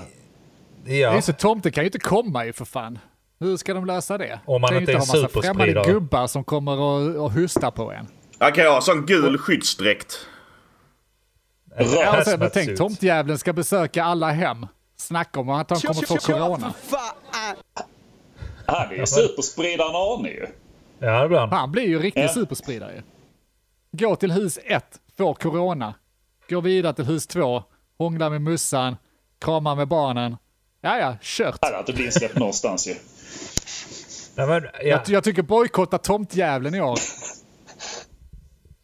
Det 0.85 0.97
Ja. 0.97 1.17
är 1.17 1.21
så 1.21 1.33
tomten 1.33 1.73
kan 1.73 1.85
ju 1.85 1.89
inte 1.89 1.99
komma 1.99 2.47
ju 2.47 2.53
för 2.53 2.65
fan. 2.65 2.99
Hur 3.39 3.57
ska 3.57 3.75
de 3.75 3.85
lösa 3.87 4.19
det? 4.19 4.41
Om 4.45 4.61
man 4.61 4.69
kan 4.69 4.79
inte 4.81 4.93
är 4.93 4.97
ha 4.97 5.03
en 5.03 5.23
massa 5.23 5.41
främmande 5.41 5.83
gubbar 5.87 6.27
som 6.27 6.45
kommer 6.45 6.79
och, 6.79 7.25
och 7.25 7.33
hustar 7.33 7.71
på 7.71 7.93
en. 7.93 8.07
Han 8.39 8.53
kan 8.53 8.65
ju 8.65 8.71
ha 8.71 8.81
sån 8.81 9.07
gul 9.07 9.39
skyddsdräkt. 9.39 10.19
Ja, 11.79 11.85
och 11.85 11.91
sen, 11.91 12.07
Hazmat 12.07 12.53
tänk, 12.55 12.79
tomtjäveln 12.79 13.39
ska 13.39 13.53
besöka 13.53 14.05
alla 14.05 14.31
hem. 14.31 14.67
Snacka 14.97 15.41
om 15.41 15.49
att 15.51 15.71
han 15.71 15.81
kommer 15.81 16.07
få 16.07 16.17
corona. 16.17 16.75
Han 18.67 18.91
är 18.91 18.95
ju 18.95 19.07
superspridaren 19.07 19.95
Arne 19.95 20.29
ju. 20.29 20.47
Ja, 20.99 21.23
det 21.23 21.29
blir 21.29 21.39
han. 21.39 21.53
Han 21.53 21.73
blir 21.73 21.83
ju 21.89 21.99
riktig 21.99 22.23
Ja. 22.25 22.29
superspridare. 22.29 23.03
Gå 23.93 24.17
till 24.17 24.33
hus 24.33 24.59
1, 24.65 24.85
får 25.17 25.35
corona. 25.35 25.95
Gå 26.49 26.61
vidare 26.61 26.93
till 26.95 27.05
hus 27.05 27.27
2, 27.27 27.63
hånglar 27.99 28.31
med 28.31 28.43
mussan, 28.43 28.97
kramar 29.39 29.75
med 29.77 29.89
barnen. 29.89 30.37
Ja, 30.87 30.99
ja, 30.99 31.17
kört. 31.23 31.59
Han 31.61 31.73
hade 31.73 31.79
inte 31.79 31.93
blivit 31.93 32.15
insläppt 32.15 32.39
någonstans 32.39 32.87
ju. 32.87 32.95
Nej, 34.35 34.47
men, 34.47 34.63
ja. 34.63 34.71
Jag, 34.83 35.01
jag 35.07 35.25
tycker 35.25 35.43
bojkotta 35.43 35.99
tomtjäveln 35.99 36.75
i 36.75 36.81
år. 36.81 36.99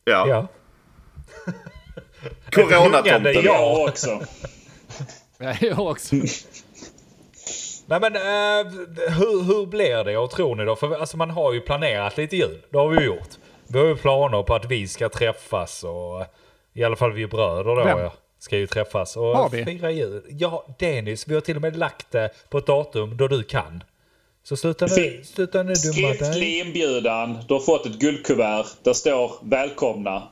Ja. 0.05 0.29
ja. 0.29 0.47
Coronatomten. 2.53 3.35
Ja. 3.35 3.41
Jag 3.43 3.89
också. 3.89 4.21
Ja, 5.39 5.55
jag 5.61 5.79
också. 5.79 6.17
Nej 7.87 8.01
men 8.01 8.17
eh, 8.17 8.73
hur, 9.09 9.43
hur 9.43 9.67
blir 9.67 10.05
det 10.05 10.17
och 10.17 10.31
tror 10.31 10.57
ni 10.57 10.65
då? 10.65 10.77
För 10.77 11.01
alltså, 11.01 11.17
man 11.17 11.31
har 11.31 11.53
ju 11.53 11.61
planerat 11.61 12.17
lite 12.17 12.37
jul. 12.37 12.63
Det 12.71 12.79
har 12.79 12.89
vi 12.89 13.01
ju 13.01 13.07
gjort. 13.07 13.31
Vi 13.67 13.79
har 13.79 13.87
ju 13.87 13.97
planer 13.97 14.43
på 14.43 14.55
att 14.55 14.65
vi 14.65 14.89
ska 14.89 15.09
träffas 15.09 15.85
och 15.85 16.27
i 16.73 16.85
alla 16.85 16.97
fall 16.97 17.13
vi 17.13 17.27
bröder 17.27 17.65
då 17.65 17.85
Vem? 17.85 17.99
ja, 17.99 18.13
ska 18.43 18.59
ju 18.59 18.67
träffas 18.67 19.17
och 19.17 19.23
Har 19.25 19.51
vi? 19.51 19.65
fira 19.65 19.91
jul. 19.91 20.23
Ja, 20.29 20.67
Dennis, 20.79 21.29
vi 21.29 21.35
har 21.35 21.41
till 21.41 21.57
och 21.57 21.63
med 21.63 21.77
lagt 21.77 22.11
det 22.11 22.31
på 22.51 22.59
ett 22.59 22.67
datum 22.67 23.17
då 23.17 23.29
du 23.29 23.43
kan. 23.43 23.83
Så 24.45 24.57
sluta 24.57 24.87
nu, 24.87 25.21
sluta 25.25 25.63
nu 25.63 25.73
dumma 25.75 26.09
dig. 26.09 26.17
Skriftlig 26.17 26.59
inbjudan. 26.59 27.39
Du 27.49 27.55
har 27.55 27.61
fått 27.61 27.87
ett 27.87 27.99
guldkuvert. 27.99 28.67
Där 28.83 28.93
står 28.93 29.33
välkomna. 29.43 30.23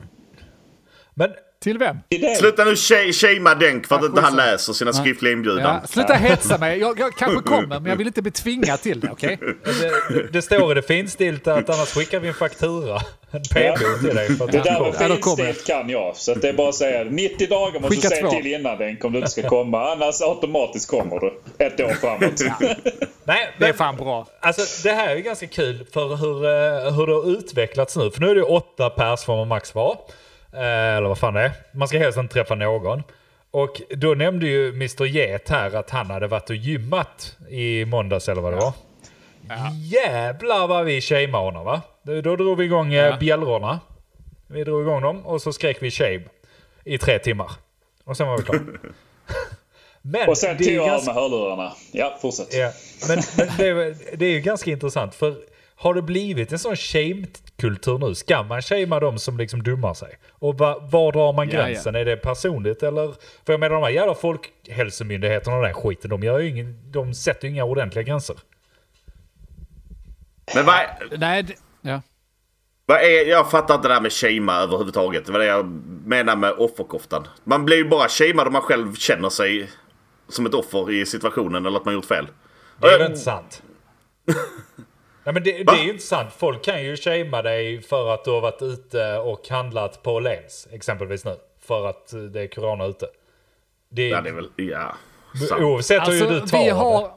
Men 1.14 1.30
Till 1.62 1.78
vem? 1.78 1.96
Till. 2.08 2.36
Sluta 2.36 2.64
nu 2.64 2.76
shamea 3.12 3.54
Denk 3.54 3.86
för 3.86 3.96
att 3.96 4.04
inte 4.04 4.20
han 4.20 4.36
läser 4.36 4.72
sina 4.72 4.92
skriftliga 4.92 5.32
inbjudan. 5.32 5.62
Ja, 5.82 5.86
sluta 5.88 6.14
hetsa 6.14 6.58
mig. 6.58 6.78
Jag, 6.78 6.98
jag 7.00 7.12
kanske 7.16 7.42
kommer, 7.42 7.80
men 7.80 7.86
jag 7.86 7.96
vill 7.96 8.06
inte 8.06 8.22
bli 8.22 8.30
tvingad 8.30 8.80
till 8.80 9.00
det, 9.00 9.10
okej? 9.10 9.38
det, 10.10 10.32
det 10.32 10.42
står 10.42 10.72
i 10.72 10.74
det 10.74 10.82
finstilta 10.82 11.54
att 11.54 11.70
annars 11.70 11.88
skickar 11.88 12.20
vi 12.20 12.28
en 12.28 12.34
faktura. 12.34 13.00
En 13.36 13.42
p-bot 13.54 14.00
till 14.00 14.16
dig 14.16 14.28
för 14.36 14.44
att 14.44 14.52
Det 14.52 14.58
du 14.58 14.64
där 14.64 14.80
med 14.80 14.94
Ja, 15.10 15.16
skitstet 15.36 15.66
kan 15.66 15.88
jag. 15.90 16.16
Så 16.16 16.32
att 16.32 16.42
det 16.42 16.48
är 16.48 16.52
bara 16.52 16.68
att 16.68 16.74
säga 16.74 17.04
90 17.04 17.46
dagar 17.48 17.80
måste 17.80 17.88
du 17.88 17.88
Skicka 17.96 18.08
säga 18.08 18.22
två. 18.22 18.30
till 18.30 18.46
innan 18.54 18.78
den 18.78 18.98
om 19.02 19.12
du 19.12 19.18
inte 19.18 19.30
ska 19.30 19.48
komma. 19.48 19.92
Annars 19.92 20.20
automatiskt 20.22 20.90
kommer 20.90 21.20
du. 21.20 21.40
Ett 21.58 21.80
år 21.80 21.88
framåt. 21.94 22.40
Nej, 23.24 23.48
Det 23.58 23.66
är 23.66 23.72
fan 23.72 23.96
bra. 23.96 24.26
alltså, 24.40 24.88
det 24.88 24.94
här 24.94 25.08
är 25.10 25.16
ju 25.16 25.22
ganska 25.22 25.46
kul 25.46 25.86
för 25.92 26.16
hur, 26.16 26.44
eh, 26.44 26.92
hur 26.94 27.06
det 27.06 27.12
har 27.12 27.30
utvecklats 27.38 27.96
nu. 27.96 28.10
För 28.10 28.20
nu 28.20 28.30
är 28.30 28.34
det 28.34 28.40
ju 28.40 28.46
åtta 28.46 28.90
pers 28.90 29.24
får 29.24 29.36
man 29.36 29.48
max 29.48 29.74
vara. 29.74 29.96
Eh, 30.52 30.96
Eller 30.96 31.08
vad 31.08 31.18
fan 31.18 31.34
det 31.34 31.40
är. 31.40 31.50
Man 31.74 31.88
ska 31.88 31.98
helst 31.98 32.18
inte 32.18 32.34
träffa 32.34 32.54
någon. 32.54 33.02
Och 33.50 33.80
då 33.96 34.08
nämnde 34.14 34.46
ju 34.46 34.68
Mr 34.68 35.04
Get 35.04 35.48
här 35.48 35.76
att 35.76 35.90
han 35.90 36.10
hade 36.10 36.26
varit 36.26 36.50
och 36.50 36.56
gymmat 36.56 37.36
i 37.50 37.84
måndags 37.84 38.28
eller 38.28 38.42
vad 38.42 38.52
det 38.52 38.56
var. 38.56 38.72
Jävlar 39.74 40.66
vad 40.66 40.84
vi 40.84 41.00
shameade 41.00 41.36
honom 41.44 41.64
va? 41.64 41.80
Då, 42.02 42.36
drog 42.36 42.58
vi 42.58 42.64
igång 42.64 42.92
ja. 42.92 43.02
Ja. 43.06 43.16
bjällrorna. 43.16 43.80
Vi 44.46 44.64
drog 44.64 44.82
igång 44.82 45.02
dem 45.02 45.26
och 45.26 45.42
så 45.42 45.52
skrek 45.52 45.76
vi 45.82 45.90
shame 45.90 46.22
i 46.84 46.98
tre 46.98 47.18
timmar. 47.18 47.50
Och 48.04 48.16
sen 48.16 48.28
var 48.28 48.38
vi 48.38 48.44
klara. 48.44 48.60
Men 50.02 50.28
Och 50.28 50.38
sen 50.38 50.56
det 50.56 50.64
är 50.64 50.66
tog 50.66 50.74
jag 50.74 50.82
av 50.82 50.88
ganska- 50.88 51.12
med 51.12 51.22
hörlurarna. 51.22 51.72
Ja, 51.92 52.18
fortsätt. 52.22 52.54
Ja, 52.54 52.72
men, 53.08 53.22
men 53.36 53.48
det, 53.58 53.68
är, 53.68 54.16
det 54.16 54.26
är 54.26 54.30
ju 54.30 54.40
ganska 54.40 54.70
intressant 54.70 55.14
för 55.14 55.34
har 55.74 55.94
det 55.94 56.02
blivit 56.02 56.52
en 56.52 56.58
sån 56.58 56.76
shame-kultur 56.76 57.98
nu? 57.98 58.14
Ska 58.14 58.42
man 58.42 58.62
shamea 58.62 59.00
dem 59.00 59.18
som 59.18 59.38
liksom 59.38 59.62
dummar 59.62 59.94
sig? 59.94 60.18
Och 60.30 60.58
va, 60.58 60.78
var 60.90 61.12
drar 61.12 61.32
man 61.32 61.48
Ja, 61.48 61.58
ja. 61.58 61.66
gränsen? 61.66 61.94
Är 61.94 62.04
det 62.04 62.16
personligt 62.16 62.82
eller? 62.82 63.14
För 63.46 63.52
jag 63.52 63.60
menar 63.60 63.74
de 63.74 63.82
här 63.82 63.90
jävla 63.90 64.14
folkhälsomyndigheterna 64.14 65.56
och 65.56 65.62
den 65.62 65.74
skiten, 65.74 66.10
de, 66.10 66.22
gör 66.22 66.38
ju 66.38 66.48
ingen, 66.48 66.90
de 66.92 67.14
sätter 67.14 67.48
ju 67.48 67.54
inga 67.54 67.64
ordentliga 67.64 68.02
gränser. 68.02 68.36
Men 70.54 70.66
vad, 70.66 70.76
Nej, 71.18 71.42
det, 71.42 71.54
ja. 71.80 72.02
vad 72.86 72.96
är... 72.98 73.26
Jag 73.28 73.50
fattar 73.50 73.74
inte 73.74 73.88
det 73.88 73.94
där 73.94 74.00
med 74.00 74.12
shamea 74.12 74.56
överhuvudtaget. 74.56 75.26
Det 75.26 75.32
var 75.32 75.38
det 75.38 75.46
jag 75.46 75.66
menar 76.06 76.36
med 76.36 76.52
offerkoftan. 76.52 77.28
Man 77.44 77.64
blir 77.64 77.76
ju 77.76 77.88
bara 77.88 78.08
shamead 78.08 78.46
om 78.46 78.52
man 78.52 78.62
själv 78.62 78.94
känner 78.94 79.28
sig 79.28 79.70
som 80.28 80.46
ett 80.46 80.54
offer 80.54 80.90
i 80.90 81.06
situationen 81.06 81.66
eller 81.66 81.76
att 81.78 81.84
man 81.84 81.94
gjort 81.94 82.04
fel. 82.04 82.26
Det 82.80 82.86
är 82.88 82.98
väl 82.98 83.06
inte 83.06 83.20
sant? 83.20 83.62
Nej, 85.24 85.34
men 85.34 85.42
det, 85.42 85.52
det 85.52 85.72
är 85.72 85.84
ju 85.84 85.90
inte 85.90 86.04
sant. 86.04 86.32
Folk 86.38 86.64
kan 86.64 86.82
ju 86.84 86.96
shamea 86.96 87.42
dig 87.42 87.82
för 87.82 88.14
att 88.14 88.24
du 88.24 88.30
har 88.30 88.40
varit 88.40 88.62
ute 88.62 89.16
och 89.18 89.48
handlat 89.48 90.02
på 90.02 90.20
Lens 90.20 90.68
exempelvis 90.72 91.24
nu. 91.24 91.36
För 91.62 91.86
att 91.86 92.12
det 92.32 92.40
är 92.42 92.46
corona 92.48 92.86
ute. 92.86 93.06
Det 93.90 94.02
är, 94.02 94.10
Ja, 94.10 94.20
det 94.20 94.28
är 94.30 94.34
väl... 94.34 94.48
Ja. 94.56 94.96
sant. 95.48 95.62
oavsett 95.62 96.08
hur 96.08 96.12
du 96.28 96.34
Alltså, 96.40 96.56
tar 96.56 96.64
vi 96.64 96.70
det. 96.70 96.74
har, 96.74 97.10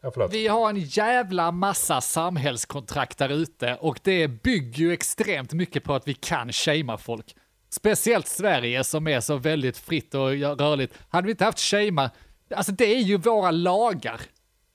Ja, 0.00 0.28
vi 0.30 0.46
har 0.48 0.68
en 0.70 0.80
jävla 0.80 1.50
massa 1.52 2.00
samhällskontrakt 2.00 3.18
där 3.18 3.28
ute 3.28 3.74
och 3.80 4.00
det 4.02 4.28
bygger 4.28 4.78
ju 4.78 4.92
extremt 4.92 5.52
mycket 5.52 5.84
på 5.84 5.94
att 5.94 6.08
vi 6.08 6.14
kan 6.14 6.52
shamea 6.52 6.96
folk. 6.98 7.36
Speciellt 7.70 8.26
Sverige 8.28 8.84
som 8.84 9.08
är 9.08 9.20
så 9.20 9.36
väldigt 9.36 9.78
fritt 9.78 10.14
och 10.14 10.28
rörligt. 10.30 10.94
Hade 11.08 11.26
vi 11.26 11.30
inte 11.30 11.44
haft 11.44 11.60
shamea, 11.60 12.10
alltså 12.56 12.72
det 12.72 12.94
är 12.96 13.00
ju 13.00 13.16
våra 13.16 13.50
lagar. 13.50 14.20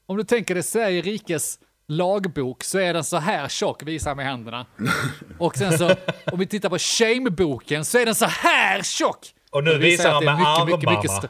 Om 0.05 0.17
du 0.17 0.23
tänker 0.23 0.53
dig 0.53 0.63
Sverige 0.63 1.01
rikes 1.01 1.59
lagbok 1.87 2.63
så 2.63 2.79
är 2.79 2.93
den 2.93 3.03
så 3.03 3.17
här 3.17 3.47
tjock, 3.49 3.83
visa 3.83 4.15
med 4.15 4.25
händerna. 4.25 4.65
Och 5.39 5.55
sen 5.57 5.77
så, 5.77 5.95
om 6.31 6.39
vi 6.39 6.47
tittar 6.47 6.69
på 6.69 6.77
shameboken 6.79 7.85
så 7.85 7.97
är 7.99 8.05
den 8.05 8.15
så 8.15 8.25
här 8.25 8.81
tjock. 8.81 9.33
Och 9.49 9.63
nu 9.63 9.77
visar 9.77 10.11
han 10.11 10.25
med 10.25 10.37
mycket, 10.37 10.65
mycket, 10.65 10.89
mycket, 10.89 11.11
armarna. 11.11 11.17
st- 11.23 11.29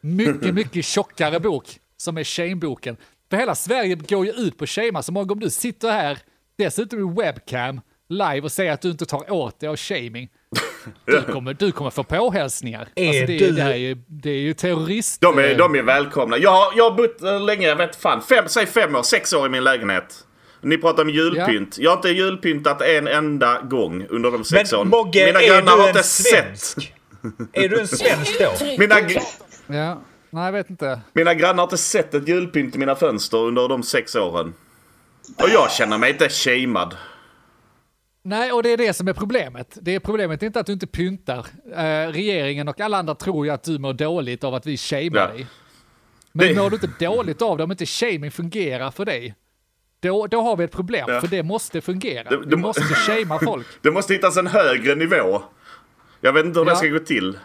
mycket, 0.00 0.54
mycket 0.54 0.84
tjockare 0.84 1.40
bok 1.40 1.80
som 1.96 2.18
är 2.18 2.24
shameboken. 2.24 2.96
För 3.30 3.36
hela 3.36 3.54
Sverige 3.54 3.94
går 3.94 4.26
ju 4.26 4.32
ut 4.32 4.58
på 4.58 4.66
shama, 4.66 5.02
så 5.02 5.12
många 5.12 5.32
om 5.32 5.40
du 5.40 5.50
sitter 5.50 5.90
här, 5.90 6.18
dessutom 6.58 6.98
i 7.10 7.22
webcam, 7.22 7.80
live 8.08 8.40
och 8.40 8.52
säger 8.52 8.72
att 8.72 8.80
du 8.80 8.90
inte 8.90 9.06
tar 9.06 9.32
åt 9.32 9.60
dig 9.60 9.68
av 9.68 9.76
shaming. 9.76 10.28
Du 11.04 11.22
kommer, 11.22 11.54
du 11.54 11.72
kommer 11.72 11.90
få 11.90 12.02
påhälsningar. 12.04 12.88
Är 12.94 13.08
Alltså 13.08 13.26
det, 13.26 13.34
är, 13.34 13.38
du- 13.38 13.50
det, 13.52 13.62
är, 13.62 13.74
ju- 13.76 13.98
det 14.08 14.30
är 14.30 14.38
ju 14.38 14.54
terrorist... 14.54 15.20
De 15.20 15.38
är, 15.38 15.54
de 15.58 15.74
är 15.74 15.82
välkomna. 15.82 16.38
Jag, 16.38 16.50
har- 16.50 16.72
jag 16.76 16.90
har 16.90 16.96
bott 16.96 17.22
eh, 17.22 17.44
länge, 17.44 17.68
jag 17.68 17.76
vet 17.76 17.96
fan, 17.96 18.22
fem, 18.22 18.44
säg 18.48 18.66
fem 18.66 18.96
år, 18.96 19.02
sex 19.02 19.32
år 19.32 19.46
i 19.46 19.48
min 19.48 19.64
lägenhet. 19.64 20.24
Ni 20.60 20.78
pratar 20.78 21.02
om 21.02 21.10
julpynt. 21.10 21.78
Jag 21.78 21.90
har 21.90 21.96
inte 21.96 22.08
julpyntat 22.08 22.82
en 22.82 23.06
enda 23.08 23.60
gång 23.60 24.06
under 24.10 24.30
de 24.30 24.44
sex 24.44 24.72
Men 24.72 24.78
åren. 24.80 24.88
Mogge, 24.90 25.26
Mina 25.26 25.40
är 25.42 25.48
grannar 25.48 25.62
du 25.76 25.78
har 25.78 25.82
en 25.82 25.88
inte 25.88 26.02
svensk? 26.02 26.74
sett. 26.82 26.92
Är 27.52 27.68
du 27.68 27.80
en 27.80 27.88
svensk 27.88 28.38
då? 28.40 28.66
Mina, 28.78 28.96
Ja, 29.66 30.00
nej 30.30 30.44
jag 30.44 30.52
vet 30.52 30.70
inte. 30.70 31.00
mina 31.12 31.34
grannar 31.34 31.54
har 31.56 31.62
inte 31.62 31.76
sett 31.78 32.14
ett 32.14 32.28
julpynt 32.28 32.74
i 32.74 32.78
mina 32.78 32.94
fönster 32.96 33.38
under 33.38 33.68
de 33.68 33.82
sex 33.82 34.14
åren. 34.14 34.54
Och 35.42 35.48
jag 35.48 35.70
känner 35.70 35.98
mig 35.98 36.10
inte 36.12 36.28
shamead. 36.28 36.96
Nej, 38.22 38.52
och 38.52 38.62
det 38.62 38.72
är 38.72 38.76
det 38.76 38.92
som 38.92 39.08
är 39.08 39.12
problemet. 39.12 39.78
Det 39.80 39.94
är 39.94 40.00
problemet 40.00 40.42
är 40.42 40.46
inte 40.46 40.60
att 40.60 40.66
du 40.66 40.72
inte 40.72 40.86
pyntar. 40.86 41.46
Eh, 41.76 42.12
regeringen 42.12 42.68
och 42.68 42.80
alla 42.80 42.96
andra 42.98 43.14
tror 43.14 43.46
ju 43.46 43.52
att 43.52 43.62
du 43.62 43.78
mår 43.78 43.92
dåligt 43.92 44.44
av 44.44 44.54
att 44.54 44.66
vi 44.66 44.76
shamear 44.76 45.10
Ja. 45.14 45.26
dig. 45.26 45.46
Men 46.32 46.48
Det- 46.48 46.54
mår 46.62 46.70
du 46.70 46.74
inte 46.76 47.04
dåligt 47.04 47.42
av 47.42 47.58
det, 47.58 47.64
om 47.64 47.70
inte 47.70 47.86
shaming 47.86 48.30
fungerar 48.30 48.90
för 48.90 49.04
dig, 49.04 49.34
då, 50.00 50.26
då 50.26 50.40
har 50.40 50.56
vi 50.56 50.64
ett 50.64 50.72
problem, 50.72 51.04
Ja. 51.08 51.20
för 51.20 51.28
det 51.28 51.42
måste 51.42 51.80
fungera. 51.80 52.30
Det- 52.30 52.36
Du 52.36 52.44
det- 52.44 52.56
måste 52.56 52.82
shamea 52.82 53.38
folk. 53.44 53.66
Det 53.82 53.90
måste 53.90 54.12
hittas 54.12 54.36
en 54.36 54.46
högre 54.46 54.94
nivå. 54.94 55.42
Jag 56.20 56.32
vet 56.32 56.44
inte 56.46 56.58
hur 56.60 56.66
Ja. 56.66 56.70
det 56.70 56.76
ska 56.76 56.86
gå 56.88 56.98
till. 56.98 57.38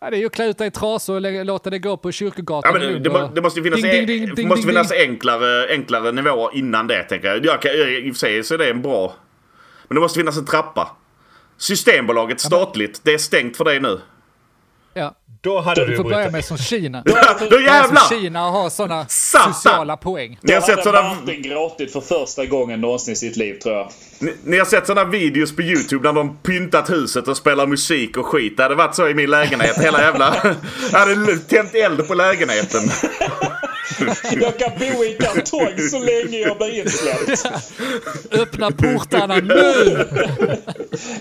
Ja, 0.00 0.10
det 0.10 0.16
är 0.16 0.18
ju 0.18 0.26
att 0.26 0.32
klä 0.32 0.46
ut 0.46 0.58
dig 0.58 0.66
i 0.66 0.70
trasor 0.70 1.14
och 1.16 1.44
låta 1.44 1.70
det 1.70 1.78
gå 1.78 1.96
på 1.96 2.08
Ja, 2.08 2.12
Kyrkogatan. 2.12 2.72
men 2.72 2.82
i 2.82 2.98
det, 2.98 3.10
må- 3.10 3.30
det 3.34 3.42
måste 3.42 3.62
finnas, 3.62 3.80
Ding, 3.82 4.06
ding, 4.06 4.34
ding, 4.34 4.48
måste 4.48 4.66
finnas 4.68 4.92
enklare, 4.92 5.66
enklare 5.70 6.12
nivåer 6.12 6.50
innan 6.56 6.86
det, 6.86 7.02
tänker 7.02 7.28
jag. 7.28 7.44
jag 7.46 7.62
kan, 7.62 7.70
I 7.72 8.10
och 8.10 8.14
för 8.14 8.18
sig 8.18 8.44
så 8.44 8.54
är 8.54 8.58
det 8.58 8.70
en 8.70 8.82
bra... 8.82 9.14
Men 9.88 9.94
det 9.94 10.00
måste 10.00 10.18
finnas 10.18 10.36
en 10.38 10.44
trappa. 10.46 10.96
Systembolaget 11.56 12.40
statligt, 12.40 13.00
det 13.04 13.14
är 13.14 13.18
stängt 13.18 13.56
för 13.56 13.64
dig 13.64 13.80
nu. 13.80 14.00
Ja. 15.00 15.14
Då 15.42 15.60
hade 15.60 15.84
Du 15.84 15.90
du 15.90 15.96
får 15.96 16.04
börja 16.04 16.30
med 16.30 16.44
som 16.44 16.58
Kina. 16.58 17.02
Då 17.50 17.60
jävlar! 17.60 18.08
Kina 18.08 18.40
har 18.40 18.70
sådana 18.70 19.06
sociala 19.08 19.96
poäng. 19.96 20.38
Ni 20.42 20.52
har, 20.52 20.60
sett 20.60 20.82
såna, 20.82 21.02
Martin 21.02 21.42
gråtit 21.42 21.92
för 21.92 22.00
första 22.00 22.46
gången 22.46 22.80
någonsin 22.80 23.12
i 23.12 23.16
sitt 23.16 23.36
liv 23.36 23.58
tror 23.58 23.74
jag. 23.74 23.90
ni, 24.18 24.34
ni 24.44 24.58
har 24.58 24.64
sett 24.64 24.86
såna 24.86 25.04
videos 25.04 25.56
på 25.56 25.62
YouTube 25.62 26.08
när 26.08 26.12
de 26.12 26.36
pyntat 26.36 26.90
huset 26.90 27.28
och 27.28 27.36
spelar 27.36 27.66
musik 27.66 28.16
och 28.16 28.26
skit. 28.26 28.56
Det 28.56 28.62
hade 28.62 28.74
varit 28.74 28.94
så 28.94 29.08
i 29.08 29.14
min 29.14 29.30
lägenhet. 29.30 29.78
Hela 29.78 30.00
jävla... 30.00 30.36
Jag 30.92 30.98
hade 30.98 31.38
tänt 31.38 31.74
eld 31.74 32.08
på 32.08 32.14
lägenheten. 32.14 32.80
Jag 34.40 34.58
kan 34.58 34.78
bo 34.78 35.04
i 35.04 35.16
kartong 35.20 35.88
så 35.90 35.98
länge 35.98 36.38
jag 36.38 36.58
blir 36.58 36.80
insläppt. 36.80 37.44
Öppna 38.30 38.70
portarna 38.70 39.36
nu! 39.36 39.54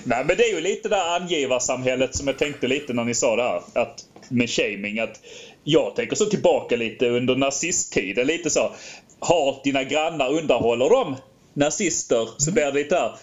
Nej 0.03 0.25
men 0.25 0.37
det 0.37 0.43
är 0.43 0.55
ju 0.55 0.61
lite 0.61 0.89
det 0.89 0.95
där 0.95 1.15
angivarsamhället 1.15 2.15
som 2.15 2.27
jag 2.27 2.37
tänkte 2.37 2.67
lite 2.67 2.93
när 2.93 3.03
ni 3.03 3.15
sa 3.15 3.35
det 3.35 3.43
här. 3.43 3.61
Att, 3.73 4.05
med 4.29 4.49
shaming. 4.49 4.99
Att 4.99 5.19
jag 5.63 5.95
tänker 5.95 6.15
så 6.15 6.25
tillbaka 6.25 6.75
lite 6.75 7.09
under 7.09 7.35
nazisttiden. 7.35 8.27
Lite 8.27 8.49
så. 8.49 8.71
Har 9.19 9.61
dina 9.63 9.83
grannar, 9.83 10.29
underhåller 10.29 10.89
de 10.89 11.15
nazister? 11.53 12.27
Så 12.37 12.51
blir 12.51 12.65
det 12.65 12.71
lite 12.71 12.95
där. 12.95 13.15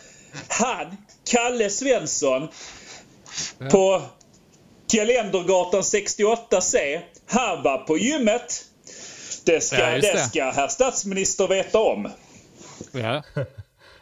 Han, 0.49 0.97
Kalle 1.31 1.71
Svensson. 1.71 2.49
På 3.71 4.03
Kalendergatan 4.93 5.81
68C. 5.81 7.01
Han 7.27 7.63
var 7.63 7.79
på 7.79 7.99
gymmet. 7.99 8.66
Det 9.47 9.61
ska, 9.61 9.77
Ja, 9.79 9.91
det. 9.91 10.01
det. 10.01 10.19
ska 10.19 10.51
herr 10.51 10.69
statsminister 10.69 11.49
veta 11.49 11.79
om. 11.79 12.09
Ja. 12.93 13.23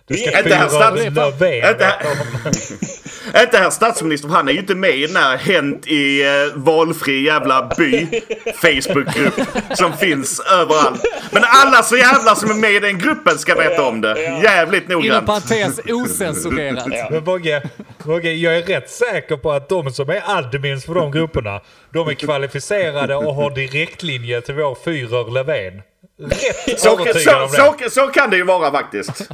Du 0.06 0.14
ska 0.16 0.38
Inte 0.38 0.54
här 0.54 0.68
fyra 0.68 0.80
stats- 0.80 1.14
Löfven. 1.14 1.70
Inte 1.70 1.84
här, 1.84 3.42
inte 3.42 3.58
här 3.58 3.70
statsminister, 3.70 4.28
för 4.28 4.34
han 4.36 4.48
är 4.48 4.52
ju 4.52 4.58
inte 4.58 4.74
med 4.74 4.90
i 4.96 5.06
den 5.06 5.16
här 5.16 5.36
Hänt 5.36 5.86
i 5.86 6.22
eh, 6.24 6.30
valfri 6.54 7.24
jävla 7.24 7.70
by 7.78 8.06
Facebookgrupp 8.54 9.34
som 9.74 9.92
finns 9.92 10.40
överallt. 10.40 11.04
Men 11.30 11.42
alla 11.46 11.82
så 11.82 11.96
jävla 11.96 12.34
som 12.34 12.50
är 12.50 12.54
med 12.54 12.72
i 12.72 12.80
den 12.80 12.98
gruppen 12.98 13.38
ska 13.38 13.54
veta 13.54 13.82
om 13.82 14.00
det. 14.00 14.22
Ja. 14.22 14.42
Jävligt 14.42 14.84
Inom 14.84 15.02
noggrant. 15.02 15.26
parentes 15.26 15.80
osensurerat. 15.88 16.86
Ja. 16.90 17.08
Men 17.10 17.24
Mogge, 17.24 17.62
Mogge, 18.04 18.32
jag 18.32 18.56
är 18.56 18.62
rätt 18.62 18.90
säker 18.90 19.36
på 19.36 19.52
att 19.52 19.68
de 19.68 19.90
som 19.92 20.10
är 20.10 20.22
admins 20.26 20.84
för 20.84 20.94
de 20.94 21.10
grupperna, 21.12 21.60
de 21.92 22.08
är 22.08 22.14
kvalificerade 22.14 23.16
och 23.16 23.34
har 23.34 23.50
direktlinje 23.50 24.40
till 24.40 24.54
vår 24.54 24.74
Führer 24.84 25.30
Löfven. 25.34 25.82
Rätt 26.22 26.80
Så, 26.80 27.00
övertygad 27.00 27.42
om 27.42 27.48
så, 27.48 27.74
det. 27.78 27.84
så, 27.84 27.90
så 27.90 28.06
kan 28.06 28.30
det 28.30 28.36
ju 28.36 28.44
vara 28.44 28.70
faktiskt. 28.70 29.28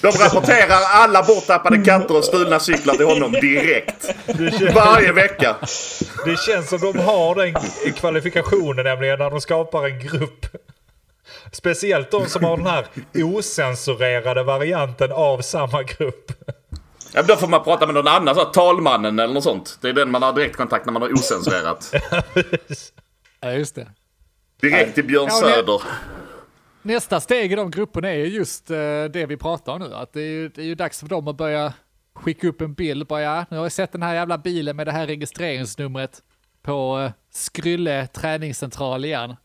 De 0.00 0.08
rapporterar 0.10 0.80
alla 0.90 1.22
borttappade 1.22 1.84
katter 1.84 2.16
och 2.16 2.24
stulna 2.24 2.60
cyklar 2.60 2.94
till 2.94 3.06
honom 3.06 3.32
direkt. 3.32 4.14
Varje 4.74 5.12
vecka. 5.12 5.56
Det 6.24 6.38
känns 6.38 6.68
som 6.68 6.78
de 6.78 6.98
har 6.98 7.34
den 7.34 7.54
kvalifikationen 7.92 8.84
nämligen 8.84 9.18
när 9.18 9.30
de 9.30 9.40
skapar 9.40 9.86
en 9.86 9.98
grupp. 9.98 10.46
Speciellt 11.52 12.10
de 12.10 12.26
som 12.26 12.44
har 12.44 12.56
den 12.56 12.66
här 12.66 12.86
osensurerade 13.14 14.42
varianten 14.42 15.12
av 15.12 15.40
samma 15.40 15.82
grupp. 15.82 16.32
Ja, 17.12 17.22
då 17.22 17.36
får 17.36 17.48
man 17.48 17.64
prata 17.64 17.86
med 17.86 17.94
någon 17.94 18.08
annan, 18.08 18.34
så 18.34 18.44
här, 18.44 18.50
talmannen 18.50 19.18
eller 19.18 19.34
något 19.34 19.44
sånt. 19.44 19.78
Det 19.80 19.88
är 19.88 19.92
den 19.92 20.10
man 20.10 20.22
har 20.22 20.32
direktkontakt 20.32 20.86
när 20.86 20.92
man 20.92 21.02
har 21.02 21.12
osensurerat. 21.12 21.92
Ja, 23.40 23.52
just 23.52 23.74
det. 23.74 23.86
Direkt 24.60 24.94
till 24.94 25.04
Björn 25.04 25.26
Ja, 25.30 25.34
Söder 25.40 25.82
nästa 26.86 27.20
steg 27.20 27.52
i 27.52 27.54
de 27.54 27.70
grupperna 27.70 28.08
är 28.08 28.24
just 28.24 28.70
eh, 28.70 29.04
det 29.10 29.26
vi 29.28 29.36
pratar 29.36 29.72
om 29.72 29.80
nu. 29.80 29.94
Att 29.94 30.12
det 30.12 30.20
är, 30.20 30.30
ju, 30.30 30.48
det 30.48 30.60
är 30.60 30.66
ju 30.66 30.74
dags 30.74 31.00
för 31.00 31.08
dem 31.08 31.28
att 31.28 31.36
börja 31.36 31.72
skicka 32.14 32.48
upp 32.48 32.60
en 32.60 32.74
bild. 32.74 33.06
Bara, 33.06 33.22
ja, 33.22 33.44
nu 33.50 33.56
har 33.56 33.64
jag 33.64 33.72
sett 33.72 33.92
den 33.92 34.02
här 34.02 34.14
jävla 34.14 34.38
bilen 34.38 34.76
med 34.76 34.86
det 34.86 34.92
här 34.92 35.06
registreringsnumret 35.06 36.22
på 36.62 37.00
eh, 37.00 37.12
Skrylle 37.30 38.06
träningscentral 38.06 39.04
igen. 39.04 39.36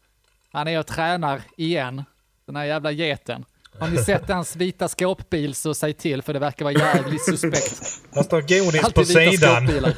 Han 0.52 0.68
är 0.68 0.80
och 0.80 0.88
tränar 0.88 1.42
igen, 1.58 2.04
den 2.46 2.56
här 2.56 2.66
jävla 2.66 2.92
geten. 2.92 3.46
Har 3.82 3.88
ni 3.88 3.98
sett 3.98 4.30
hans 4.30 4.56
vita 4.56 4.88
skåpbil 4.88 5.56
så 5.56 5.74
säg 5.74 5.94
till 5.94 6.22
för 6.22 6.34
det 6.34 6.40
verkar 6.40 6.66
vara 6.66 6.74
jävligt 6.74 7.26
suspekt. 7.26 8.02
Där 8.14 8.24
står 8.24 8.42
godis 8.42 8.94
på 8.94 9.06
sidan. 9.06 9.66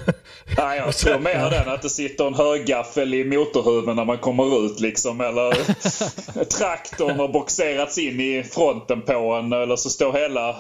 Nej, 0.58 0.78
jag 0.78 0.96
tror 0.96 1.20
mer 1.20 1.50
den 1.50 1.70
att 1.70 1.82
det 1.82 1.90
sitter 1.90 2.28
en 2.28 2.34
högaffel 2.34 3.14
i 3.14 3.24
motorhuven 3.24 3.96
när 3.96 4.06
man 4.06 4.18
kommer 4.18 4.66
ut 4.66 4.80
liksom. 4.80 5.22
Eller 5.22 5.54
traktorn 6.58 7.20
har 7.20 7.28
boxerats 7.28 7.98
in 7.98 8.20
i 8.20 8.44
fronten 8.44 9.02
på 9.02 9.34
en. 9.34 9.54
Eller 9.54 9.76
så 9.76 9.90
står 9.90 10.14
hela 10.14 10.56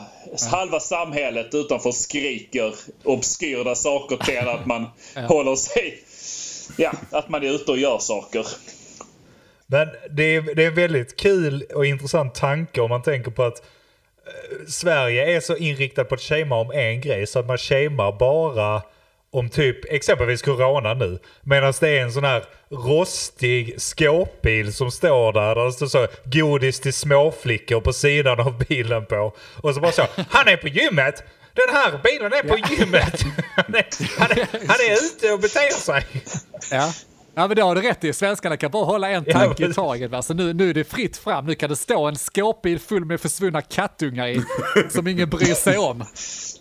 halva 0.51 0.79
samhället 0.79 1.53
utanför 1.53 1.89
och 1.89 1.95
skriker 1.95 2.73
obskyra 3.03 3.75
saker 3.75 4.17
till 4.17 4.47
att 4.47 4.65
man 4.65 4.86
håller 5.27 5.55
sig... 5.55 6.03
Ja, 6.77 6.91
att 7.12 7.29
man 7.29 7.43
är 7.43 7.55
ute 7.55 7.71
och 7.71 7.77
gör 7.77 7.97
saker. 7.99 8.47
Men 9.73 9.89
det 10.09 10.36
är, 10.36 10.41
det 10.41 10.63
är 10.63 10.67
en 10.67 10.75
väldigt 10.75 11.15
kul 11.19 11.63
och 11.75 11.86
intressant 11.86 12.36
tanke 12.36 12.81
om 12.81 12.89
man 12.89 13.01
tänker 13.01 13.31
på 13.31 13.43
att 13.43 13.59
eh, 14.27 14.67
Sverige 14.67 15.36
är 15.36 15.39
så 15.39 15.55
inriktat 15.55 16.09
på 16.09 16.15
att 16.15 16.21
shamea 16.21 16.57
om 16.57 16.71
en 16.71 17.01
grej 17.01 17.27
så 17.27 17.39
att 17.39 17.45
man 17.45 17.57
shamear 17.57 18.12
bara 18.19 18.81
om 19.31 19.49
typ 19.49 19.93
exempelvis 19.93 20.41
corona 20.41 20.93
nu. 20.93 21.19
Medan 21.41 21.73
det 21.79 21.89
är 21.89 22.01
en 22.01 22.12
sån 22.12 22.23
här 22.23 22.43
rostig 22.69 23.81
skåpbil 23.81 24.73
som 24.73 24.91
står 24.91 25.33
där. 25.33 25.55
Där 25.55 25.65
det 25.65 25.71
står 25.71 25.88
så 25.88 26.07
godis 26.23 26.79
till 26.79 26.93
småflickor 26.93 27.81
på 27.81 27.93
sidan 27.93 28.39
av 28.39 28.57
bilen 28.67 29.05
på. 29.05 29.33
Och 29.62 29.73
så 29.73 29.81
bara 29.81 29.91
så, 29.91 30.05
han 30.29 30.47
är 30.47 30.57
på 30.57 30.67
gymmet! 30.67 31.23
Den 31.53 31.75
här 31.75 31.99
bilen 32.03 32.33
är 32.33 32.43
på 32.43 32.57
gymmet! 32.57 33.25
Han 33.55 33.75
är, 33.75 33.86
han, 34.19 34.31
är, 34.31 34.67
han 34.67 34.77
är 34.89 35.05
ute 35.05 35.33
och 35.33 35.39
beter 35.39 35.79
sig! 35.79 36.05
Ja. 36.71 36.93
Ja 37.36 37.48
men 37.48 37.56
det 37.56 37.62
har 37.62 37.76
du 37.76 37.82
rätt 37.82 38.04
i, 38.04 38.13
svenskarna 38.13 38.58
kan 38.58 38.72
bara 38.72 38.86
hålla 38.86 39.10
en 39.10 39.26
tanke 39.26 39.65
i 39.69 39.74
taget. 39.74 40.12
Va? 40.12 40.22
Så 40.22 40.34
nu, 40.34 40.54
nu 40.54 40.69
är 40.69 40.74
det 40.74 40.84
fritt 40.84 41.17
fram, 41.17 41.46
nu 41.46 41.56
kan 41.56 41.69
det 41.69 41.76
stå 41.76 42.08
en 42.08 42.15
skåpbil 42.15 42.80
full 42.80 43.06
med 43.06 43.22
försvunna 43.22 43.62
kattungar 43.62 44.28
i, 44.28 44.43
som 44.89 45.08
ingen 45.08 45.30
bryr 45.30 45.54
sig 45.54 45.78
om. 45.78 46.00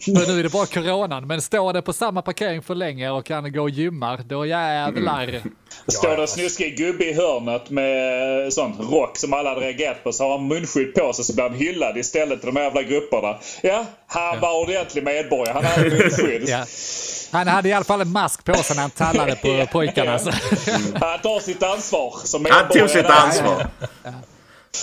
För 0.04 0.32
nu 0.32 0.38
är 0.38 0.42
det 0.42 0.52
bara 0.52 0.66
coronan, 0.66 1.26
men 1.26 1.40
står 1.42 1.72
det 1.72 1.82
på 1.82 1.92
samma 1.92 2.22
parkering 2.22 2.62
för 2.62 2.74
länge 2.74 3.10
och 3.10 3.24
kan 3.26 3.52
gå 3.52 3.62
och 3.62 3.70
gymmar, 3.70 4.20
då 4.26 4.46
jävlar. 4.46 5.42
Står 5.88 6.16
det 6.16 6.22
en 6.22 6.28
snuskig 6.28 6.76
gubbe 6.76 7.04
i 7.04 7.12
hörnet 7.12 7.70
med 7.70 8.52
sån 8.52 8.72
rock 8.90 9.18
som 9.18 9.32
alla 9.32 9.48
hade 9.48 9.60
reagerat 9.60 10.04
på 10.04 10.12
så 10.12 10.24
har 10.24 10.38
han 10.38 10.48
munskydd 10.48 10.94
på 10.94 11.12
sig 11.12 11.24
så 11.24 11.32
blir 11.34 11.42
han 11.48 11.54
hyllad 11.54 11.98
istället 11.98 12.42
i 12.42 12.46
de 12.46 12.56
här 12.56 12.64
jävla 12.64 12.82
grupperna. 12.82 13.38
Ja, 13.62 13.86
han 14.06 14.40
var 14.40 14.60
ordentlig 14.62 15.04
medborgare. 15.04 15.54
Han 15.54 15.64
hade 15.64 15.90
munskydd. 15.90 16.48
Ja. 16.48 16.64
Han 17.38 17.48
hade 17.48 17.68
i 17.68 17.72
alla 17.72 17.84
fall 17.84 18.00
en 18.00 18.12
mask 18.12 18.44
på 18.44 18.54
sig 18.54 18.76
när 18.76 18.82
han 18.82 18.90
tallade 18.90 19.36
på 19.36 19.66
pojkarna. 19.72 20.10
Han 20.94 21.18
tar 21.22 21.40
sitt 21.40 21.62
ansvar 21.62 22.14
som 22.24 22.46
Han 22.50 22.68
tog 22.68 22.90
sitt 22.90 22.94
medborgare. 22.94 23.22
ansvar. 23.22 23.66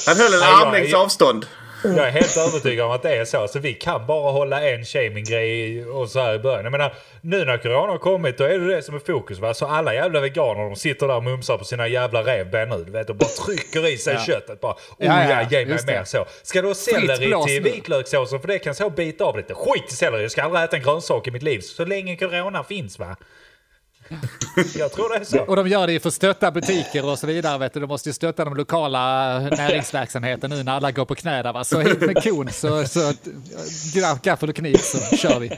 Han 0.07 0.17
höll 0.17 0.33
en 0.33 0.43
armlängds 0.43 0.93
avstånd. 0.93 1.45
Jag 1.83 2.07
är 2.07 2.11
helt 2.11 2.37
övertygad 2.37 2.85
om 2.85 2.91
att 2.91 3.01
det 3.01 3.15
är 3.15 3.25
så. 3.25 3.47
Så 3.47 3.59
vi 3.59 3.73
kan 3.73 4.05
bara 4.07 4.31
hålla 4.31 4.61
en 4.69 4.85
shaming-grej 4.85 5.85
och 5.85 6.09
så 6.09 6.19
här 6.19 6.33
i 6.33 6.39
början. 6.39 6.63
Jag 6.63 6.71
menar, 6.71 6.93
nu 7.21 7.45
när 7.45 7.57
corona 7.57 7.91
har 7.91 7.97
kommit 7.97 8.37
då 8.37 8.43
är 8.43 8.59
det 8.59 8.75
det 8.75 8.81
som 8.81 8.95
är 8.95 8.99
fokus. 8.99 9.39
Va? 9.39 9.53
Så 9.53 9.65
alla 9.65 9.93
jävla 9.93 10.19
veganer 10.19 10.63
de 10.63 10.75
sitter 10.75 11.07
där 11.07 11.15
och 11.15 11.23
mumsar 11.23 11.57
på 11.57 11.63
sina 11.63 11.87
jävla 11.87 12.23
revben 12.23 12.69
nu. 12.69 12.83
Du 12.83 12.91
vet, 12.91 13.09
och 13.09 13.15
bara 13.15 13.29
trycker 13.45 13.87
i 13.87 13.97
sig 13.97 14.17
köttet. 14.25 14.61
Bara, 14.61 14.73
oh 14.73 14.77
Ja, 14.97 15.23
ja, 15.23 15.29
ja, 15.29 15.47
ge 15.49 15.65
mig 15.65 15.73
just 15.73 15.87
det. 15.87 15.93
mer 15.93 16.03
så. 16.03 16.25
Ska 16.43 16.61
du 16.61 16.67
ha 16.67 16.75
selleri 16.75 17.33
till 17.47 17.63
vitlökssåsen 17.63 18.41
för 18.41 18.47
det 18.47 18.59
kan 18.59 18.75
så 18.75 18.89
bita 18.89 19.23
av 19.25 19.37
lite. 19.37 19.53
Skit 19.53 19.91
i 19.91 19.95
selleri, 19.95 20.21
jag 20.21 20.31
ska 20.31 20.43
aldrig 20.43 20.63
äta 20.63 20.77
en 20.77 20.83
grönsak 20.83 21.27
i 21.27 21.31
mitt 21.31 21.43
liv. 21.43 21.59
Så 21.59 21.85
länge 21.85 22.15
corona 22.15 22.63
finns 22.63 22.99
va. 22.99 23.15
Jag 24.75 24.91
tror 24.91 25.09
det 25.09 25.15
är 25.15 25.23
så. 25.23 25.41
Och 25.41 25.55
de 25.55 25.67
gör 25.67 25.87
det 25.87 25.99
för 25.99 26.07
att 26.07 26.13
stötta 26.13 26.51
butiker 26.51 27.05
och 27.05 27.19
så 27.19 27.27
vidare. 27.27 27.57
Vet 27.57 27.73
du. 27.73 27.79
De 27.79 27.87
måste 27.87 28.09
ju 28.09 28.13
stötta 28.13 28.45
de 28.45 28.55
lokala 28.55 29.39
näringsverksamheten 29.39 30.49
nu 30.49 30.63
när 30.63 30.71
alla 30.71 30.91
går 30.91 31.05
på 31.05 31.15
knä 31.15 31.43
där. 31.43 31.53
Va? 31.53 31.63
Så 31.63 31.79
hit 31.79 32.01
med 32.01 32.23
kon, 32.23 32.49
så, 32.49 32.85
så 32.85 33.13
gaffel 34.23 34.49
och 34.49 34.55
kniv 34.55 34.77
så 34.77 35.15
kör 35.15 35.39
vi. 35.39 35.51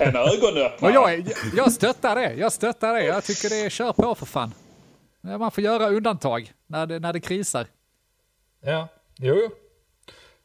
En 0.00 0.16
ögonöppnare. 0.16 0.70
Och 0.80 0.90
jag, 0.90 1.32
jag 1.56 1.72
stöttar 1.72 2.16
det. 2.16 2.34
Jag 2.34 2.52
stöttar 2.52 2.94
det. 2.94 3.04
Jag 3.04 3.24
tycker 3.24 3.48
det 3.48 3.60
är 3.60 3.70
kör 3.70 3.92
på 3.92 4.14
för 4.14 4.26
fan. 4.26 4.52
Man 5.20 5.50
får 5.50 5.64
göra 5.64 5.88
undantag 5.88 6.52
när 6.66 6.86
det, 6.86 6.98
när 6.98 7.12
det 7.12 7.20
krisar. 7.20 7.66
Ja, 8.64 8.88
jo, 9.18 9.34
jo. 9.34 9.50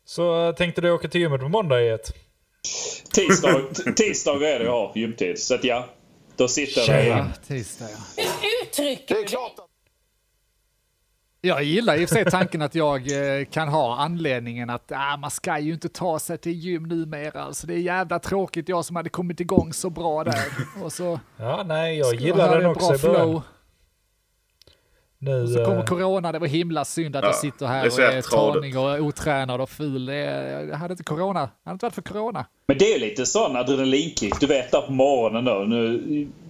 Så 0.06 0.48
äh, 0.48 0.56
tänkte 0.56 0.82
du 0.82 0.92
åka 0.92 1.08
till 1.08 1.22
gymmet 1.22 1.42
på 1.42 1.48
måndag 1.50 1.82
i 1.82 1.90
ett? 1.90 2.14
Tisdag, 3.14 3.62
tisdag 3.96 4.36
är 4.36 4.60
det 4.60 4.66
jag 4.66 4.72
har 4.72 4.92
gymtid. 4.96 5.40
Så 5.40 5.56
att 5.56 5.64
ja, 5.64 5.90
då 6.36 6.48
sitter 6.48 6.82
jag 6.82 7.06
där 7.06 7.18
Ja, 7.18 7.26
tisdag 7.48 7.86
ja. 7.90 8.24
Uttrycker 8.64 9.16
du 9.16 9.22
dig? 9.22 9.38
Jag 11.44 11.64
gillar 11.64 11.96
i 11.96 12.06
och 12.06 12.10
för 12.10 12.16
sig 12.16 12.26
tanken 12.26 12.62
att 12.62 12.76
jag 12.76 13.12
eh, 13.40 13.46
kan 13.46 13.68
ha 13.68 13.98
anledningen 13.98 14.70
att 14.70 14.92
ah, 14.96 15.18
man 15.18 15.32
ska 15.32 15.60
ju 15.60 15.74
inte 15.74 15.90
ta 15.90 16.20
sig 16.20 16.38
till 16.38 16.52
gym 16.52 16.84
numera. 16.84 17.42
Alltså, 17.42 17.68
det 17.68 17.74
är 17.74 17.78
jävla 17.78 18.20
tråkigt, 18.20 18.70
jag 18.70 18.86
som 18.86 18.96
hade 18.96 19.10
kommit 19.10 19.40
igång 19.40 19.74
så 19.74 19.90
bra 19.90 20.24
där. 20.24 20.44
Och 20.84 20.94
så, 20.94 21.20
Ja, 21.38 21.64
nej, 21.66 21.98
jag 21.98 22.16
gillar 22.16 22.56
den 22.56 22.66
en 22.66 22.72
också 22.72 22.88
bra 22.88 22.98
flow. 22.98 23.42
Nu, 25.18 25.48
Så 25.48 25.66
kommer 25.66 25.78
eh, 25.78 25.86
corona, 25.86 26.32
det 26.32 26.40
var 26.40 26.48
himla 26.48 26.86
synd 26.86 27.16
att 27.16 27.24
Ja, 27.24 27.28
jag 27.30 27.36
sitter 27.36 27.66
det 27.68 27.74
är 27.74 27.82
här 27.82 27.90
så 27.90 28.02
och 28.02 28.08
är 28.08 28.22
tanig 28.22 28.78
och 28.78 29.00
otränad 29.00 29.62
och 29.62 29.70
ful. 29.70 30.06
Det 30.06 30.16
är, 30.16 30.68
jag 30.68 30.78
hade 30.78 30.92
inte 30.92 31.04
corona, 31.04 31.40
hade 31.40 31.52
det 31.64 31.72
inte 31.72 31.86
varit 31.86 31.96
för 31.96 32.02
corona. 32.02 32.46
Men 32.68 32.78
det 32.78 32.94
är 32.94 33.00
lite 33.00 33.26
sån 33.26 33.56
adrenalinkick. 33.56 34.40
Du 34.40 34.48
vet 34.48 34.72
där 34.72 34.82
på 34.82 34.92
morgonen 34.92 35.46
då. 35.46 35.54
Nu, 35.54 36.02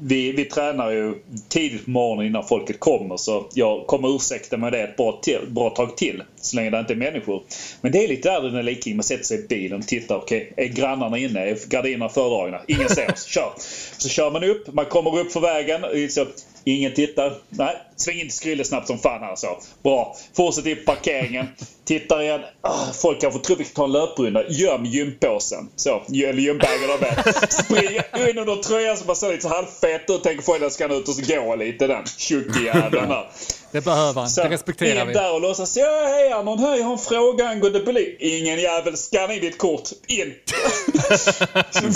vi, 0.02 0.32
vi 0.32 0.46
tränar 0.46 0.92
ju 0.92 1.16
tidigt 1.50 1.86
på 1.86 1.92
morgonen 1.92 2.26
innan 2.26 2.44
folket 2.48 2.80
kommer. 2.80 3.18
Så 3.18 3.48
jag 3.54 3.88
kommer 3.88 4.16
ursäkta 4.16 4.58
med 4.58 4.72
det 4.74 4.82
ett 4.82 4.98
bra, 4.98 5.20
till, 5.24 5.40
bra 5.48 5.70
tag 5.70 5.98
till. 5.98 6.24
Så 6.36 6.56
länge 6.56 6.70
det 6.70 6.80
inte 6.80 6.94
är 6.94 6.98
människor. 6.98 7.44
Men 7.82 7.92
det 7.92 8.04
är 8.04 8.08
lite 8.08 8.32
adrenalinkick. 8.32 8.96
Man 8.96 9.04
sätter 9.04 9.24
sig 9.24 9.40
i 9.40 9.48
bilen 9.48 9.80
och 9.80 9.88
tittar. 9.88 10.16
Okej, 10.16 10.54
är 10.58 10.68
grannarna 10.68 11.18
inne? 11.18 11.40
Är 11.40 11.70
gardinerna 11.70 12.10
fördragna? 12.10 12.62
Ingen 12.68 12.90
ser 12.90 13.12
oss. 13.12 13.26
Kör! 13.26 13.54
Så 13.98 14.10
kör 14.10 14.32
man 14.32 14.44
upp. 14.44 14.74
Man 14.74 14.86
kommer 14.86 15.20
upp 15.20 15.32
för 15.32 15.40
vägen. 15.40 15.82
Så, 15.82 15.88
liksom, 15.94 16.26
ingen 16.64 16.94
tittar. 16.94 17.34
Nej, 17.50 17.76
sväng 17.96 18.16
in 18.16 18.22
till 18.28 18.38
Skrylle 18.38 18.64
snabbt 18.64 18.88
som 18.88 18.98
fan 18.98 19.22
här 19.22 19.36
så. 19.36 19.58
Bra. 19.84 20.16
Fortsätt 20.34 20.66
in 20.66 20.76
på 20.76 20.92
parkeringen. 20.96 21.48
Tittar 21.86 22.22
igen. 22.22 22.42
Ah, 22.62 22.94
folk 23.02 23.22
kanske 23.22 23.40
tror 23.40 23.58
vi 23.58 23.64
ska 23.64 23.74
ta 23.76 23.84
en 23.84 23.92
löprunda. 23.92 24.50
Göm 24.50 24.86
gympåsen. 24.86 25.70
Så, 25.76 26.02
gympagen 26.16 26.92
av 26.92 27.00
det. 27.00 27.34
Spring 27.50 28.00
in 28.30 28.38
under 28.38 28.56
tröjan 28.56 28.98
så 28.98 29.06
man 29.06 29.16
ser 29.16 29.30
lite 29.32 29.42
så 29.42 29.50
halvfet 29.50 30.10
ut. 30.10 30.24
Tänker 30.24 30.44
folk 30.44 30.62
att 30.62 30.74
ska 30.74 30.86
ut 30.86 31.08
och 31.08 31.16
så 31.16 31.22
gå 31.22 31.56
lite 31.56 31.88
den 31.88 32.06
tjocke-jäveln 32.18 33.10
där. 33.10 33.30
Det 33.72 33.82
behöver 33.82 34.22
han, 34.22 34.30
Så 34.30 34.44
det 34.44 34.50
respekterar 34.50 35.02
in 35.02 35.08
vi. 35.08 35.14
där 35.14 35.34
och 35.34 35.42
låtsas 35.42 35.78
ja 35.78 36.06
hej 36.08 36.32
Arnon, 36.32 36.60
här 36.60 36.78
jag 36.78 36.84
har 36.84 36.92
en 36.92 36.98
fråga 36.98 37.48
angående 37.48 37.80
beli. 37.80 38.16
Ingen 38.20 38.60
jävel, 38.60 38.98
scanna 38.98 39.34
in 39.34 39.42
ditt 39.42 39.58
kort. 39.58 39.90
In! 40.08 40.34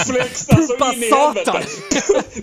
Flexa 0.07 0.55
så 0.67 0.93
in 0.93 1.03
i 1.03 1.11
helvete. 1.11 1.63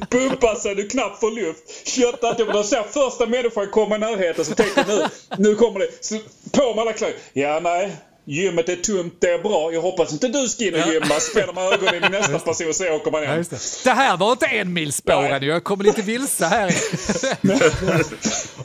Pumpa 0.11 0.55
så 0.55 0.75
du 0.75 0.89
knappt 0.89 1.21
får 1.21 1.31
luft. 1.31 1.89
Köttat 1.89 2.41
upp. 2.41 2.53
Då 2.53 2.63
ser 2.63 2.83
första 2.83 3.27
människan 3.27 3.71
komma 3.71 3.97
i 3.97 3.99
närheten 3.99 4.45
så 4.45 4.55
tänker 4.55 4.85
nu, 4.89 5.07
nu 5.37 5.55
kommer 5.55 5.81
det. 5.81 5.89
Så 6.01 6.19
på 6.53 6.75
med 6.75 6.83
alla 6.83 6.93
kläder. 6.93 7.17
Ja, 7.33 7.61
nej. 7.63 7.97
Gymmet 8.25 8.69
är 8.69 8.77
tomt, 8.77 9.15
det 9.19 9.27
är 9.31 9.39
bra. 9.43 9.73
Jag 9.73 9.83
hoppas 9.83 10.13
inte 10.13 10.29
du 10.29 10.49
ska 10.49 10.65
in 10.65 10.75
och 10.75 10.93
gymma. 10.93 11.21
Spänner 11.21 11.53
man 11.53 11.73
ögonen 11.73 12.05
i 12.05 12.09
nästa 12.19 12.39
person 12.39 12.75
så 12.75 12.89
åker 12.93 13.11
man 13.11 13.23
Ja, 13.23 13.29
hem. 13.29 13.39
just 13.39 13.51
det. 13.85 13.91
det 13.91 13.95
här 13.97 14.17
var 14.17 14.33
inte 14.33 14.47
en 14.47 14.73
milspåren, 14.73 15.43
jag 15.43 15.65
kommer 15.65 15.85
lite 15.85 16.03
vilse 16.03 16.47
här. 16.47 16.75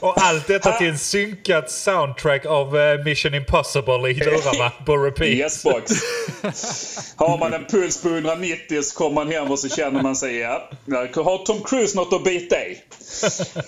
Och 0.00 0.22
allt 0.22 0.46
detta 0.46 0.72
till 0.72 0.88
en 0.88 0.98
synkat 0.98 1.70
soundtrack 1.70 2.46
av 2.46 2.78
eh, 2.78 3.04
Mission 3.04 3.34
Impossible 3.34 4.10
i 4.10 4.14
lurarna 4.14 4.70
på 4.86 4.96
repeat. 5.06 5.28
Yes 5.30 5.62
box. 5.62 5.92
Har 7.16 7.38
man 7.38 7.54
en 7.54 7.64
puls 7.64 8.02
på 8.02 8.08
190 8.08 8.82
så 8.82 8.94
kommer 8.98 9.14
man 9.14 9.32
hem 9.32 9.50
och 9.50 9.58
så 9.58 9.68
känner 9.68 10.02
man 10.02 10.16
sig, 10.16 10.36
ja, 10.38 10.68
har 11.14 11.44
Tom 11.46 11.60
Cruise 11.64 11.96
något 11.96 12.12
att 12.12 12.24
bita 12.24 12.56
i? 12.56 12.78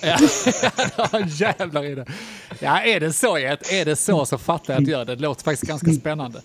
Ja, 0.00 0.18
jävlar 1.28 1.84
i 1.84 1.94
det. 1.94 2.06
Ja, 2.58 2.80
är 2.82 3.00
det 3.00 3.12
så? 3.12 3.36
Är 3.38 3.84
det 3.84 3.96
så 3.96 4.26
så 4.26 4.38
fattar 4.38 4.74
jag 4.74 4.82
att 4.82 4.88
göra 4.88 5.04
det. 5.04 5.14
Det 5.14 5.22
låter 5.22 5.44
faktiskt 5.44 5.62
ganska 5.68 5.79
spännande. 6.00 6.40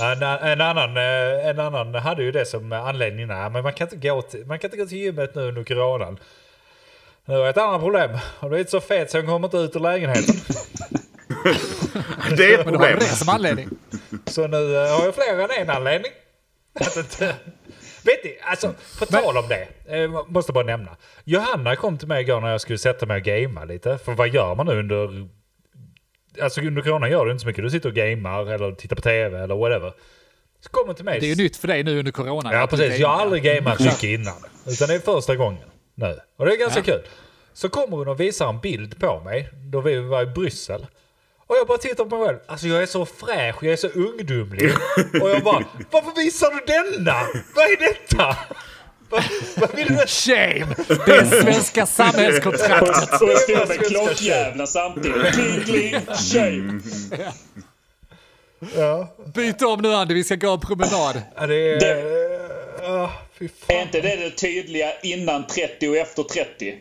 En, 0.00 0.22
en, 0.22 0.60
annan, 0.60 0.96
eh, 0.96 1.46
en 1.48 1.60
annan 1.60 1.94
hade 1.94 2.22
ju 2.22 2.32
det 2.32 2.46
som 2.46 2.72
anledning. 2.72 3.26
Nej, 3.26 3.50
men 3.50 3.62
man 3.62 3.72
kan, 3.72 3.86
inte 3.86 4.08
gå 4.08 4.22
till, 4.22 4.46
man 4.46 4.58
kan 4.58 4.68
inte 4.68 4.76
gå 4.76 4.86
till 4.86 4.98
gymmet 4.98 5.34
nu 5.34 5.42
under 5.42 5.64
coronan. 5.64 6.18
Nu 7.24 7.34
har 7.34 7.40
jag 7.40 7.48
ett 7.48 7.58
annat 7.58 7.80
problem. 7.80 8.10
Jag 8.10 8.20
har 8.38 8.48
blivit 8.48 8.70
så 8.70 8.80
fet 8.80 9.10
så 9.10 9.16
jag 9.16 9.26
kommer 9.26 9.46
inte 9.46 9.56
ut 9.56 9.76
ur 9.76 9.80
lägenheten. 9.80 10.34
Det 12.36 12.54
är 12.54 12.58
ett 12.58 12.66
Men 12.66 12.74
problem. 12.74 12.96
det 12.98 13.04
som 13.04 13.28
anledning. 13.28 13.68
Så 14.26 14.46
nu 14.46 14.76
eh, 14.76 14.96
har 14.98 15.04
jag 15.04 15.14
fler 15.14 15.38
än 15.44 15.50
en 15.62 15.70
anledning. 15.76 16.12
Inte- 16.96 17.34
Vet 18.04 18.24
ni, 18.24 18.38
alltså 18.42 18.74
på 18.98 19.06
tal 19.06 19.36
om 19.36 19.44
det. 19.48 19.68
Eh, 19.96 20.10
måste 20.28 20.52
bara 20.52 20.64
nämna. 20.64 20.96
Johanna 21.24 21.76
kom 21.76 21.98
till 21.98 22.08
mig 22.08 22.22
igår 22.22 22.40
när 22.40 22.48
jag 22.50 22.60
skulle 22.60 22.78
sätta 22.78 23.06
mig 23.06 23.16
och 23.16 23.22
gamea 23.22 23.64
lite. 23.64 23.98
För 23.98 24.12
vad 24.12 24.28
gör 24.28 24.54
man 24.54 24.66
nu 24.66 24.78
under 24.78 25.28
alltså 26.42 26.60
under 26.60 26.82
corona 26.82 27.08
gör 27.08 27.24
du 27.24 27.30
inte 27.32 27.42
så 27.42 27.46
mycket. 27.46 27.64
Du 27.64 27.70
sitter 27.70 27.88
och 27.88 27.94
gamar 27.94 28.46
eller 28.46 28.72
tittar 28.72 28.96
på 28.96 29.02
tv 29.02 29.38
eller 29.38 29.54
whatever. 29.54 29.92
Så 30.60 30.68
kommer 30.70 30.94
till 30.94 31.04
mig. 31.04 31.20
Det 31.20 31.26
är 31.26 31.34
ju 31.34 31.42
nytt 31.42 31.56
för 31.56 31.68
dig 31.68 31.82
nu 31.82 31.98
under 31.98 32.12
corona. 32.12 32.52
Ja 32.52 32.66
precis, 32.66 32.98
jag 32.98 33.08
har 33.08 33.20
aldrig 33.20 33.42
gameat 33.42 33.80
mycket 33.80 34.02
innan. 34.02 34.36
Utan 34.66 34.88
det 34.88 34.94
är 34.94 34.98
första 34.98 35.36
gången 35.36 35.68
nu. 35.94 36.18
Och 36.36 36.46
det 36.46 36.52
är 36.52 36.56
ganska 36.56 36.82
kul. 36.82 37.02
Så 37.52 37.68
kommer 37.68 37.96
hon 37.96 38.08
och 38.08 38.20
visar 38.20 38.48
en 38.48 38.60
bild 38.60 39.00
på 39.00 39.20
mig 39.20 39.48
då 39.52 39.80
vi 39.80 39.96
var 39.96 40.22
i 40.22 40.26
Bryssel. 40.26 40.86
Och 41.46 41.56
jag 41.56 41.66
bara 41.66 41.78
tittar 41.78 42.04
på 42.04 42.18
mig 42.18 42.26
själv. 42.26 42.38
Alltså 42.46 42.66
jag 42.66 42.82
är 42.82 42.86
så 42.86 43.06
fräsch, 43.06 43.56
jag 43.62 43.72
är 43.72 43.76
så 43.76 43.88
ungdomlig. 43.88 44.70
Och 45.22 45.30
jag 45.30 45.42
bara, 45.42 45.64
varför 45.90 46.16
visar 46.16 46.50
du 46.50 46.60
denna? 46.66 47.20
Vad 47.54 47.64
är 47.64 47.76
detta? 47.76 48.36
Vad, 49.10 49.74
vill 49.74 49.86
du? 49.88 50.06
Shame! 50.06 50.66
Det 51.06 51.12
är 51.16 51.42
svenska 51.42 51.86
samhällskontraktet. 51.86 53.20
Och 53.22 53.28
jag 53.28 53.38
stod 53.40 53.68
med 53.68 53.78
klockjävlar 53.86 54.66
samtidigt. 54.66 55.32
Kling, 55.34 55.60
kling, 55.64 56.00
shame. 56.32 56.80
Ja, 58.76 59.14
Byt 59.34 59.62
om 59.62 59.82
nu 59.82 59.94
Andy, 59.94 60.14
vi 60.14 60.24
ska 60.24 60.34
gå 60.34 60.50
en 60.52 60.60
promenad. 60.60 61.22
ja, 61.36 61.46
det 61.46 61.54
är... 61.54 61.80
Det- 61.80 62.28
fy 63.38 63.48
Är 63.66 63.82
inte 63.82 64.00
det 64.00 64.16
det 64.16 64.30
tydliga 64.30 65.00
innan 65.02 65.46
30 65.46 65.88
och 65.88 65.96
efter 65.96 66.22
30? 66.22 66.74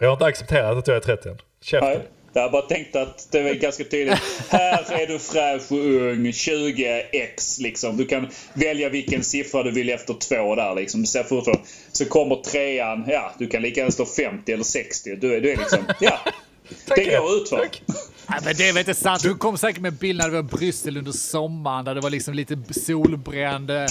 Jag 0.00 0.08
har 0.08 0.12
inte 0.12 0.24
accepterat 0.24 0.76
att 0.76 0.88
jag 0.88 0.96
är 0.96 1.00
30 1.00 1.28
än. 1.28 1.38
Käften. 1.62 2.00
Jag 2.32 2.52
bara 2.52 2.62
tänkt 2.62 2.96
att 2.96 3.28
det 3.30 3.38
är 3.38 3.54
ganska 3.54 3.84
tydligt. 3.84 4.18
Här 4.48 4.92
är 5.02 5.06
du 5.06 5.18
fräsch 5.18 5.72
och 5.72 5.78
ung, 5.78 6.26
20x 6.26 7.60
liksom. 7.62 7.96
Du 7.96 8.06
kan 8.06 8.28
välja 8.54 8.88
vilken 8.88 9.24
siffra 9.24 9.62
du 9.62 9.70
vill 9.70 9.90
efter 9.90 10.14
två 10.14 10.54
där 10.54 10.74
liksom. 10.74 11.00
Du 11.00 11.06
ser 11.06 11.22
fortfarande. 11.22 11.62
Så 11.92 12.04
kommer 12.04 12.36
trean, 12.36 13.04
ja 13.08 13.32
du 13.38 13.46
kan 13.46 13.62
lika 13.62 13.80
gärna 13.80 13.90
stå 13.90 14.06
50 14.06 14.52
eller 14.52 14.64
60. 14.64 15.16
Du 15.16 15.34
är, 15.34 15.40
du 15.40 15.50
är 15.52 15.56
liksom, 15.56 15.78
ja. 16.00 16.18
Det 16.96 17.04
går 17.04 17.36
utför. 17.36 17.56
Tack. 17.56 17.82
Nej, 18.30 18.38
men 18.44 18.54
det 18.56 18.68
är 18.68 18.72
väl 18.72 18.80
inte 18.80 18.94
sant. 18.94 19.22
Du 19.22 19.34
kom 19.34 19.58
säkert 19.58 19.82
med 19.82 19.92
bilder 19.92 20.24
när 20.24 20.30
du 20.30 20.42
var 20.42 20.56
i 20.56 20.56
Bryssel 20.58 20.96
under 20.96 21.12
sommaren 21.12 21.84
där 21.84 21.94
det 21.94 22.00
var 22.00 22.10
liksom 22.10 22.34
lite 22.34 22.58
solbränd, 22.70 23.70
äh, 23.70 23.86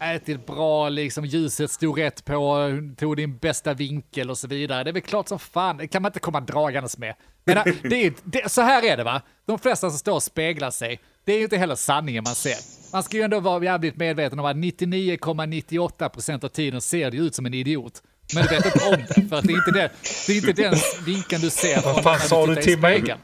ätit 0.00 0.46
bra, 0.46 0.88
liksom 0.88 1.24
ljuset 1.24 1.70
stod 1.70 1.98
rätt 1.98 2.24
på, 2.24 2.70
tog 2.96 3.16
din 3.16 3.36
bästa 3.36 3.74
vinkel 3.74 4.30
och 4.30 4.38
så 4.38 4.48
vidare. 4.48 4.84
Det 4.84 4.90
är 4.90 4.92
väl 4.92 5.02
klart 5.02 5.28
som 5.28 5.38
fan, 5.38 5.76
det 5.76 5.86
kan 5.86 6.02
man 6.02 6.08
inte 6.08 6.20
komma 6.20 6.40
dragandes 6.40 6.98
med. 6.98 7.14
Men 7.44 7.56
äh, 7.56 7.64
det 7.82 8.06
är, 8.06 8.12
det, 8.24 8.52
så 8.52 8.62
här 8.62 8.84
är 8.84 8.96
det 8.96 9.04
va, 9.04 9.22
de 9.46 9.58
flesta 9.58 9.90
som 9.90 9.98
står 9.98 10.14
och 10.14 10.22
speglar 10.22 10.70
sig, 10.70 11.00
det 11.24 11.32
är 11.32 11.36
ju 11.36 11.44
inte 11.44 11.56
heller 11.56 11.74
sanningen 11.74 12.24
man 12.24 12.34
ser. 12.34 12.56
Man 12.92 13.02
ska 13.02 13.16
ju 13.16 13.22
ändå 13.22 13.40
vara 13.40 13.64
jävligt 13.64 13.96
medveten 13.96 14.38
om 14.38 14.46
att 14.46 14.56
99,98% 14.56 16.44
av 16.44 16.48
tiden 16.48 16.80
ser 16.80 17.10
det 17.10 17.16
ut 17.16 17.34
som 17.34 17.46
en 17.46 17.54
idiot. 17.54 18.02
Men 18.34 18.42
du 18.42 18.48
vet 18.48 18.66
inte 18.66 18.84
om 18.84 19.04
det, 19.08 19.28
för 19.28 19.36
att 19.36 19.44
det 19.44 19.52
är 19.52 19.56
inte, 19.56 19.70
det, 19.70 19.90
det 20.26 20.32
är 20.32 20.36
inte 20.36 20.62
den 20.62 20.74
vinkeln 21.06 21.42
du 21.42 21.50
ser 21.50 21.80
från 21.80 22.02
fan 22.02 22.20
sa 22.20 22.46
du 22.46 22.56
till 22.56 22.78
mig? 22.78 23.16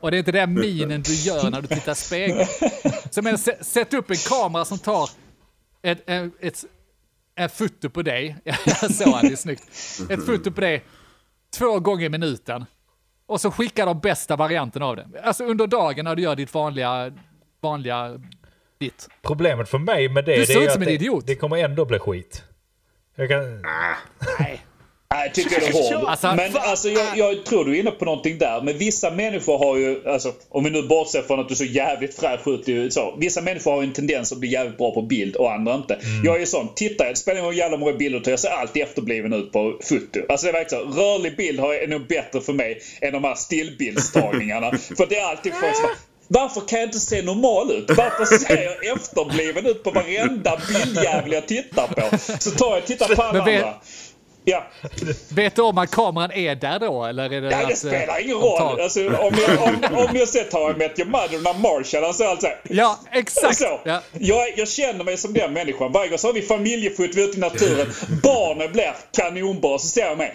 Och 0.00 0.10
det 0.10 0.16
är 0.16 0.18
inte 0.18 0.32
den 0.32 0.54
minen 0.54 1.02
du 1.02 1.14
gör 1.14 1.50
när 1.50 1.60
du 1.62 1.66
tittar 1.68 1.92
i 1.92 1.94
spegeln. 1.94 2.46
Så 3.10 3.22
men, 3.22 3.36
sä- 3.36 3.62
sätt 3.62 3.94
upp 3.94 4.10
en 4.10 4.16
kamera 4.16 4.64
som 4.64 4.78
tar 4.78 5.10
ett, 5.82 6.02
ett, 6.10 6.32
ett, 6.40 6.64
ett 7.36 7.56
foto 7.56 7.90
på 7.90 8.02
dig. 8.02 8.36
Jag 8.44 8.94
såg 8.94 9.08
han, 9.14 9.26
det 9.26 9.32
är 9.32 9.36
snyggt. 9.36 9.62
Ett 10.10 10.26
foto 10.26 10.50
på 10.50 10.60
dig 10.60 10.84
två 11.58 11.80
gånger 11.80 12.06
i 12.06 12.08
minuten. 12.08 12.64
Och 13.26 13.40
så 13.40 13.50
skickar 13.50 13.86
de 13.86 14.00
bästa 14.00 14.36
varianten 14.36 14.82
av 14.82 14.96
det. 14.96 15.08
Alltså 15.22 15.44
under 15.44 15.66
dagen 15.66 16.04
när 16.04 16.16
du 16.16 16.22
gör 16.22 16.36
ditt 16.36 16.54
vanliga, 16.54 17.12
vanliga 17.60 18.20
ditt. 18.78 19.08
Problemet 19.22 19.68
för 19.68 19.78
mig 19.78 20.08
med 20.08 20.24
det, 20.24 20.36
Du 20.36 20.44
det 20.44 20.52
är 20.52 20.66
att 20.66 20.72
som 20.72 20.82
en 20.82 20.88
det, 20.88 20.94
idiot. 20.94 21.26
det 21.26 21.34
kommer 21.34 21.56
ändå 21.56 21.84
bli 21.84 21.98
skit. 21.98 22.42
Jag 23.14 23.28
kan... 23.28 23.62
Nej. 24.38 24.64
Nej, 25.14 25.26
jag 25.26 25.34
tycker 25.34 25.60
det 25.60 25.66
är 25.66 25.72
hård. 25.72 26.08
Alltså, 26.08 26.26
men 26.34 26.56
alltså, 26.56 26.88
jag, 26.88 27.16
jag 27.18 27.44
tror 27.44 27.64
du 27.64 27.76
är 27.76 27.80
inne 27.80 27.90
på 27.90 28.04
någonting 28.04 28.38
där. 28.38 28.62
Men 28.62 28.78
vissa 28.78 29.10
människor 29.10 29.58
har 29.58 29.76
ju, 29.76 30.08
alltså, 30.08 30.32
om 30.48 30.64
vi 30.64 30.70
nu 30.70 30.82
bortser 30.82 31.22
från 31.22 31.40
att 31.40 31.48
du 31.48 31.54
är 31.54 31.56
så 31.56 31.64
jävligt 31.64 32.14
fräsch 32.16 32.48
ut 32.48 32.92
så. 32.92 33.14
Vissa 33.18 33.40
människor 33.40 33.70
har 33.70 33.82
ju 33.82 33.86
en 33.86 33.92
tendens 33.92 34.32
att 34.32 34.38
bli 34.38 34.48
jävligt 34.52 34.78
bra 34.78 34.90
på 34.94 35.02
bild 35.02 35.36
och 35.36 35.52
andra 35.52 35.74
inte. 35.74 35.94
Mm. 35.94 36.24
Jag 36.24 36.36
är 36.36 36.40
ju 36.40 36.46
sån, 36.46 36.74
tittar 36.74 37.04
jag, 37.04 37.14
det 37.14 37.18
spelar 37.18 37.40
ingen 37.40 37.56
jävla 37.56 37.76
många 37.76 37.92
bilder 37.92 38.20
tar, 38.20 38.30
jag 38.30 38.40
ser 38.40 38.48
alltid 38.48 38.82
efterbliven 38.82 39.32
ut 39.32 39.52
på 39.52 39.78
foto. 39.82 40.20
Alltså 40.28 40.46
det 40.46 40.50
är 40.50 40.52
verkligen 40.52 40.92
så. 40.92 41.00
Rörlig 41.00 41.36
bild 41.36 41.60
har- 41.60 41.74
är 41.74 41.86
nog 41.86 42.06
bättre 42.06 42.40
för 42.40 42.52
mig 42.52 42.80
än 43.00 43.12
de 43.12 43.24
här 43.24 43.34
stillbildstagningarna. 43.34 44.70
för 44.96 45.06
det 45.06 45.18
är 45.18 45.24
alltid 45.24 45.52
folk 45.60 45.76
som 45.76 45.88
varför 46.30 46.60
kan 46.60 46.78
jag 46.78 46.86
inte 46.88 46.98
se 47.00 47.22
normal 47.22 47.70
ut? 47.70 47.90
Varför 47.96 48.24
ser 48.38 48.62
jag 48.62 48.86
efterbliven 48.96 49.66
ut 49.66 49.82
på 49.82 49.90
varenda 49.90 50.58
bildjävel 50.68 51.32
jag 51.32 51.48
tittar 51.48 51.86
på? 51.86 52.18
Så 52.38 52.50
tar 52.50 52.70
jag 52.70 52.78
och 52.78 52.86
tittar 52.86 53.14
på 53.14 53.22
alla 53.22 53.44
andra. 53.58 53.74
Ja. 54.48 54.66
Vet 55.28 55.56
du 55.56 55.62
om 55.62 55.78
att 55.78 55.90
kameran 55.90 56.32
är 56.32 56.54
där 56.54 56.78
då? 56.78 57.04
Eller 57.04 57.32
är 57.32 57.40
det 57.40 57.48
Nej, 57.48 57.54
att, 57.54 57.66
det 57.66 57.72
eh, 57.72 57.76
spelar 57.76 58.20
ingen 58.20 58.36
roll. 58.36 58.80
Alltså, 58.80 59.00
om, 59.08 59.34
jag, 59.48 59.62
om, 59.62 60.06
om 60.08 60.16
jag 60.16 60.28
sett 60.28 60.52
How 60.52 60.70
I 60.70 60.74
Met 60.74 60.98
Your 60.98 61.10
Mother 61.10 61.38
när 61.42 61.54
Marshall, 61.54 62.04
han 62.04 62.14
säger 62.14 62.30
alltså 62.30 62.48
Ja, 62.62 62.98
exakt. 63.12 63.58
så. 63.58 63.80
Ja. 63.84 64.02
Jag, 64.18 64.58
jag 64.58 64.68
känner 64.68 65.04
mig 65.04 65.16
som 65.16 65.32
den 65.32 65.52
människan. 65.52 65.92
Varje 65.92 66.08
gång 66.08 66.18
så 66.18 66.28
har 66.28 66.32
vi 66.32 66.42
familjefot, 66.42 67.10
vi 67.14 67.22
är 67.22 67.28
ute 67.28 67.36
i 67.36 67.40
naturen. 67.40 67.86
Barnen 68.22 68.72
blir 68.72 68.92
kanonbra, 69.16 69.78
så 69.78 69.86
ser 69.86 70.06
jag 70.06 70.18
mig. 70.18 70.34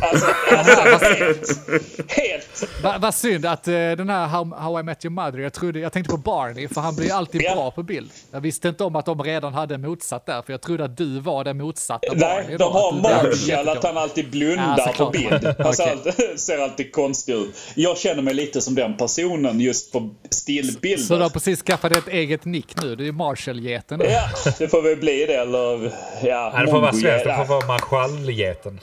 Alltså, 0.00 0.26
alltså 0.52 1.06
helt, 1.24 2.12
helt. 2.12 2.82
Va- 2.82 2.96
Vad 3.00 3.14
synd 3.14 3.46
att 3.46 3.68
eh, 3.68 3.72
den 3.74 4.08
här 4.10 4.26
How, 4.26 4.54
How 4.56 4.80
I 4.80 4.82
Met 4.82 5.04
Your 5.04 5.12
Mother, 5.12 5.38
jag, 5.38 5.52
trodde, 5.52 5.78
jag 5.80 5.92
tänkte 5.92 6.10
på 6.10 6.16
Barney, 6.16 6.68
för 6.68 6.80
han 6.80 6.96
blir 6.96 7.12
alltid 7.12 7.42
Ja. 7.42 7.54
bra 7.54 7.70
på 7.70 7.82
bild. 7.82 8.10
Jag 8.30 8.40
visste 8.40 8.68
inte 8.68 8.84
om 8.84 8.96
att 8.96 9.06
de 9.06 9.22
redan 9.22 9.54
hade 9.54 9.78
motsatt 9.78 10.26
där, 10.26 10.42
för 10.42 10.52
jag 10.52 10.60
trodde 10.60 10.84
att 10.84 10.96
du 10.96 11.20
var 11.20 11.44
den 11.44 11.58
motsatta 11.58 12.14
Barney. 12.14 12.44
Nej, 12.48 12.56
då, 12.58 12.64
de 12.64 12.72
har 12.72 12.92
Marshall, 12.92 13.68
att 13.68 13.84
han 13.84 13.96
alltid 13.98 14.24
Ja, 14.24 14.30
blundar 14.30 14.76
på 14.76 14.82
såklart. 14.92 15.12
bild. 15.12 15.54
Han 15.58 15.74
ser, 15.74 15.82
Okej. 15.84 15.92
alltid, 16.06 16.14
ser 16.40 16.58
alltid 16.58 16.92
konstig 16.92 17.32
ut. 17.34 17.54
Jag 17.74 17.98
känner 17.98 18.22
mig 18.22 18.34
lite 18.34 18.60
som 18.60 18.74
den 18.74 18.96
personen 18.96 19.60
just 19.60 19.92
på 19.92 19.98
Så 19.98 20.04
du 20.04 20.36
stillbilder. 20.36 21.18
har 21.20 21.30
precis 21.30 21.62
skaffat 21.62 21.92
ett 21.92 22.08
eget 22.08 22.44
nick 22.44 22.82
nu, 22.82 22.96
det 22.96 23.08
är 23.08 23.12
Marshall-geten. 23.12 24.00
Ja, 24.04 24.28
det 24.58 24.68
får 24.68 24.82
väl 24.82 24.96
bli 24.96 25.26
det 25.26 25.34
eller... 25.34 25.92
Ja, 26.22 26.50
Nej, 26.54 26.66
det 26.66 26.72
får 26.72 26.80
vara 26.80 26.92
svenskt, 26.92 27.24
det 27.24 27.30
ja. 27.30 27.36
får 27.44 27.54
vara 27.54 27.66
marschallgeten. 27.66 28.80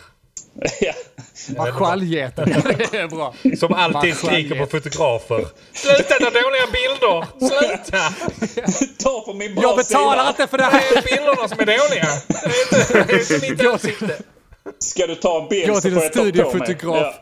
Ja. 0.82 0.94
Marshall-geten, 1.58 2.46
det 2.92 2.98
är 2.98 3.08
bra. 3.08 3.34
Som 3.60 3.74
alltid 3.74 4.18
skriker 4.18 4.56
på 4.60 4.66
fotografer. 4.66 5.48
Sluta 5.74 6.14
ta 6.14 6.30
dåliga 6.30 6.68
bilder! 6.74 7.26
Sluta! 7.40 8.14
Ta 9.04 9.22
på 9.26 9.34
min 9.34 9.56
bra 9.56 9.64
Jag 9.64 9.78
betalar 9.78 10.18
sida. 10.18 10.30
inte 10.30 10.48
för 10.48 10.58
det 10.58 10.64
Det 10.64 10.70
här! 10.70 10.98
är 10.98 11.02
bilderna 11.02 11.48
som 11.48 11.60
är 11.60 11.66
dåliga. 11.66 12.08
Det 12.28 12.36
är 12.36 12.64
inte, 12.64 12.94
det 13.08 13.14
är 13.14 13.34
inte 13.34 13.50
mitt 13.52 13.62
Gå 13.64 13.72
ansikte. 13.72 14.18
Ska 14.80 15.08
du 15.08 15.16
ta 15.16 15.42
en 15.42 15.48
bild 15.50 15.68
Gå 15.70 15.76
så 15.76 15.82
till 15.82 15.94
får 15.94 16.02
en 16.02 16.04
jag 16.06 16.14
ta 16.14 16.20
på 16.20 16.24
mig. 16.24 16.32
studiofotograf. 16.32 17.16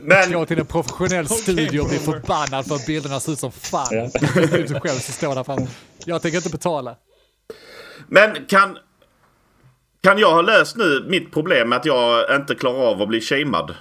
Men 0.00 0.32
Gå 0.32 0.46
till 0.46 0.58
en 0.58 0.66
professionell 0.66 1.28
studio 1.28 1.80
och 1.80 1.88
bli 1.88 1.98
förbannad 1.98 2.66
för 2.66 2.74
att 2.74 2.86
bilderna 2.86 3.20
ser 3.20 3.32
ut 3.32 3.38
som 3.38 3.52
fan. 3.52 3.86
Ja. 3.90 4.10
Du 4.66 4.80
själv 4.80 4.98
som 4.98 5.14
står 5.14 5.34
där 5.34 5.44
framme. 5.44 5.66
Jag 6.04 6.22
tänker 6.22 6.36
inte 6.38 6.50
betala. 6.50 6.96
Men 8.08 8.46
kan... 8.46 8.76
Kan 10.02 10.18
jag 10.18 10.30
ha 10.30 10.42
löst 10.42 10.76
nu 10.76 11.04
mitt 11.08 11.32
problem 11.32 11.68
med 11.68 11.76
att 11.78 11.84
jag 11.84 12.36
inte 12.36 12.54
klarar 12.54 12.86
av 12.90 13.02
att 13.02 13.08
bli 13.08 13.20
shamead? 13.20 13.74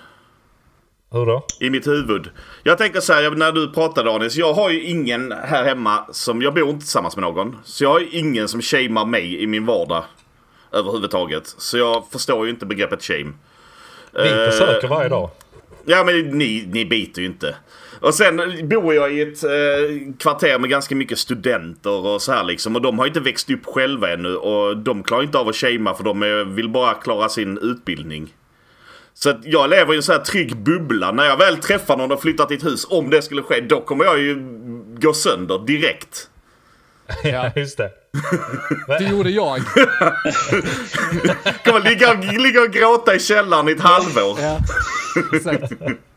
Hur 1.11 1.26
då? 1.26 1.45
I 1.59 1.69
mitt 1.69 1.88
huvud. 1.88 2.30
Jag 2.63 2.78
tänker 2.78 2.99
så 2.99 3.13
här, 3.13 3.32
när 3.32 3.51
du 3.51 3.72
pratade 3.72 4.11
Anis. 4.15 4.36
Jag 4.36 4.53
har 4.53 4.69
ju 4.69 4.84
ingen 4.84 5.32
här 5.32 5.63
hemma 5.63 6.05
som... 6.11 6.41
Jag 6.41 6.53
bor 6.53 6.69
inte 6.69 6.80
tillsammans 6.80 7.15
med 7.15 7.24
någon. 7.24 7.57
Så 7.63 7.84
jag 7.84 7.89
har 7.89 7.99
ju 7.99 8.09
ingen 8.09 8.47
som 8.47 8.61
shamear 8.61 9.05
mig 9.05 9.43
i 9.43 9.47
min 9.47 9.65
vardag. 9.65 10.03
Överhuvudtaget. 10.72 11.47
Så 11.57 11.78
jag 11.78 12.03
förstår 12.11 12.45
ju 12.45 12.51
inte 12.51 12.65
begreppet 12.65 13.03
shame. 13.03 13.32
Vi 14.13 14.30
Eh, 14.30 14.49
försöker 14.49 14.88
varje 14.88 15.09
dag. 15.09 15.30
Ja 15.86 16.04
men 16.04 16.38
ni, 16.38 16.66
ni 16.72 16.86
biter 16.86 17.22
ju 17.22 17.28
inte. 17.28 17.56
Och 18.00 18.14
sen 18.14 18.68
bor 18.70 18.94
jag 18.94 19.14
i 19.14 19.22
ett 19.22 19.44
eh, 19.44 19.50
kvarter 20.20 20.60
med 20.60 20.70
ganska 20.70 20.96
mycket 20.96 21.20
studenter 21.20 22.06
och 22.06 22.22
så 22.22 22.32
här 22.32 22.44
liksom. 22.44 22.76
Och 22.76 22.82
de 22.82 23.00
har 23.00 23.08
inte 23.08 23.20
växt 23.20 23.50
upp 23.50 23.66
själva 23.66 24.14
ännu. 24.14 24.36
Och 24.36 24.78
de 24.78 25.04
klarar 25.04 25.24
inte 25.24 25.38
av 25.38 25.48
att 25.48 25.56
shamea 25.56 25.94
för 25.94 26.04
de 26.04 26.24
är, 26.24 26.44
vill 26.44 26.70
bara 26.70 26.94
klara 26.94 27.30
sin 27.30 27.58
utbildning. 27.58 28.34
Så 29.14 29.30
att 29.30 29.40
jag 29.44 29.70
lever 29.70 29.94
i 29.94 29.98
en 29.98 30.04
så 30.04 30.12
här 30.12 30.20
trygg 30.20 30.58
bubbla. 30.58 31.12
När 31.12 31.26
jag 31.26 31.38
väl 31.38 31.58
träffar 31.58 31.98
någon 31.98 32.12
och 32.12 32.22
flyttar 32.22 32.46
till 32.46 32.58
ett 32.58 32.66
hus, 32.66 32.88
om 32.90 33.10
det 33.10 33.22
skulle 33.22 33.42
ske, 33.42 33.62
då 33.62 33.82
kommer 33.82 34.06
jag 34.06 34.20
ju 34.20 34.36
gå 35.00 35.14
sönder 35.14 35.60
direkt. 35.68 36.30
Ja, 37.24 37.52
just 37.56 37.78
det. 37.78 38.01
Det 38.99 39.03
gjorde 39.03 39.30
jag. 39.30 39.59
Kommer 41.66 41.89
ligga, 41.89 42.14
ligga 42.14 42.62
och 42.62 42.72
gråta 42.74 43.16
i 43.16 43.20
källaren 43.20 43.70
i 43.70 43.72
ett 43.72 43.82
halvår. 43.82 44.38
Ja. 44.41 44.57
Exakt. 45.36 45.72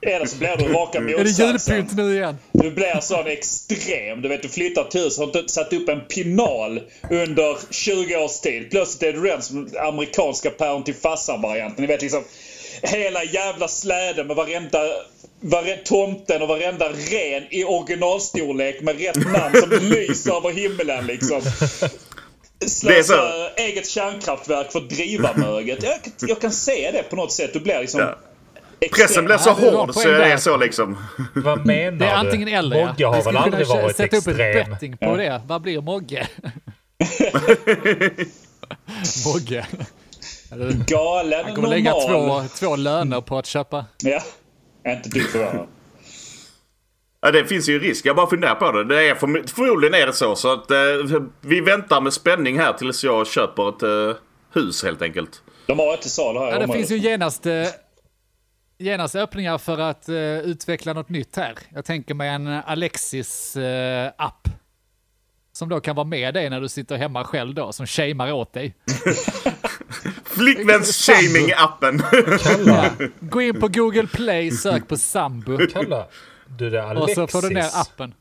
Eller 0.06 0.26
så 0.26 0.36
blir 0.36 0.56
du 0.56 0.64
raka 0.72 0.98
Är 0.98 1.02
det 1.02 1.18
motsatsen. 1.18 1.46
julpynt 1.76 1.96
nu 1.96 2.14
igen? 2.14 2.38
Du 2.52 2.70
blir 2.70 3.00
sån 3.00 3.26
extrem. 3.26 4.22
Du 4.22 4.28
vet, 4.28 4.42
du 4.42 4.48
flyttar 4.48 4.84
till 4.84 5.00
hus 5.00 5.18
har 5.18 5.24
inte 5.24 5.44
satt 5.48 5.72
upp 5.72 5.88
en 5.88 6.00
pinal 6.00 6.80
under 7.10 7.56
20 7.70 8.16
års 8.16 8.40
tid. 8.40 8.70
Plötsligt 8.70 9.14
är 9.14 9.20
du 9.20 9.28
den 9.28 9.42
som 9.42 9.68
amerikanska 9.88 10.50
päron 10.50 10.84
till 10.84 10.94
farsan-varianten. 10.94 11.82
Ni 11.82 11.86
vet 11.86 12.02
liksom 12.02 12.24
hela 12.82 13.24
jävla 13.24 13.68
släden 13.68 14.26
med 14.26 14.36
varenda, 14.36 14.78
varenda 15.44 15.76
tomten 15.84 16.42
och 16.42 16.48
varenda 16.48 16.88
ren 16.88 17.42
i 17.50 17.64
originalstorlek 17.64 18.80
med 18.82 19.00
rätt 19.00 19.16
namn 19.32 19.54
som 19.60 19.70
lyser 19.90 20.36
över 20.36 20.50
himlen 20.50 21.06
liksom. 21.06 21.40
Slösa 22.66 23.50
eget 23.56 23.88
kärnkraftverk 23.88 24.72
för 24.72 24.78
att 24.78 24.88
driva 24.90 25.30
möget. 25.36 25.82
Jag, 25.82 25.98
jag 26.28 26.40
kan 26.40 26.52
se 26.52 26.90
det 26.92 27.02
på 27.02 27.16
något 27.16 27.32
sätt. 27.32 27.52
Du 27.52 27.60
blir 27.60 27.80
liksom... 27.80 28.00
Ja. 28.00 28.18
Pressen 28.96 29.24
blir 29.24 29.36
så 29.38 29.56
Ja, 29.62 29.70
hård 29.70 29.94
så 29.94 30.08
det 30.08 30.24
är 30.24 30.36
så 30.36 30.56
liksom. 30.56 30.96
Vad 31.34 31.66
menar 31.66 31.90
du? 31.92 31.98
Det 32.04 32.04
är 32.04 32.14
antingen 32.14 32.48
eller. 32.48 32.76
ja. 32.76 32.86
Mogge 32.86 33.06
har 33.06 33.22
väl 33.22 33.36
aldrig 33.36 33.66
varit 33.66 33.96
sätta 33.96 34.16
upp 34.16 34.26
extrem? 34.28 34.56
ett 34.60 34.70
betting 34.70 34.96
på 34.96 35.16
det. 35.16 35.42
Vad 35.46 35.62
blir 35.62 35.80
Mogge? 35.80 36.28
Mogge. 39.26 39.66
Galen 40.86 41.44
Han 41.44 41.54
kommer 41.54 41.68
lägga 41.68 41.90
normal. 41.92 42.48
två, 42.48 42.56
två 42.66 42.76
löner 42.76 43.20
på 43.20 43.38
att 43.38 43.46
köpa. 43.46 43.84
Ja. 44.02 44.20
Inte 44.86 45.08
du 45.08 45.20
förvånad. 45.20 45.66
Ja, 47.20 47.30
det 47.30 47.44
finns 47.44 47.68
ju 47.68 47.78
risk. 47.78 48.06
Jag 48.06 48.16
bara 48.16 48.26
funderar 48.26 48.54
på 48.54 48.72
det. 48.72 48.84
det 48.84 49.08
är 49.08 49.14
för, 49.14 49.48
förmodligen 49.54 49.94
är 49.94 50.06
det 50.06 50.12
så. 50.12 50.36
Så 50.36 50.52
att 50.52 50.70
eh, 50.70 50.76
vi 51.40 51.60
väntar 51.60 52.00
med 52.00 52.12
spänning 52.12 52.58
här 52.58 52.72
tills 52.72 53.04
jag 53.04 53.26
köper 53.26 53.68
ett 53.68 53.82
eh, 53.82 54.16
hus 54.52 54.84
helt 54.84 55.02
enkelt. 55.02 55.42
De 55.66 55.78
har 55.78 55.94
ett 55.94 56.02
till 56.02 56.10
salu 56.10 56.38
här 56.38 56.48
i 56.48 56.50
Ja, 56.50 56.66
det 56.66 56.72
finns 56.72 56.90
ju 56.90 56.98
genast, 56.98 57.46
eh, 57.46 57.52
genast 58.78 59.14
öppningar 59.14 59.58
för 59.58 59.78
att 59.78 60.08
eh, 60.08 60.38
utveckla 60.38 60.92
något 60.92 61.08
nytt 61.08 61.36
här. 61.36 61.54
Jag 61.74 61.84
tänker 61.84 62.14
mig 62.14 62.28
en 62.28 62.46
Alexis-app. 62.46 64.48
Som 65.56 65.68
då 65.68 65.80
kan 65.80 65.96
vara 65.96 66.06
med 66.06 66.34
dig 66.34 66.50
när 66.50 66.60
du 66.60 66.68
sitter 66.68 66.96
hemma 66.96 67.24
själv 67.24 67.54
då, 67.54 67.72
som 67.72 67.86
shamear 67.86 68.32
åt 68.32 68.52
dig. 68.52 68.74
Flickväns 70.24 71.08
shaming-appen. 71.08 72.02
Ja. 72.66 72.90
Gå 73.20 73.42
in 73.42 73.60
på 73.60 73.68
Google 73.68 74.06
Play, 74.06 74.50
sök 74.50 74.88
på 74.88 74.96
sambo. 74.96 75.58
Kolla. 75.72 76.06
Du, 76.58 76.70
det 76.70 76.78
är 76.80 76.84
Och 76.84 76.90
Alexis. 76.90 77.14
så 77.14 77.26
får 77.26 77.42
du 77.42 77.54
ner 77.54 77.68
appen. 77.74 78.14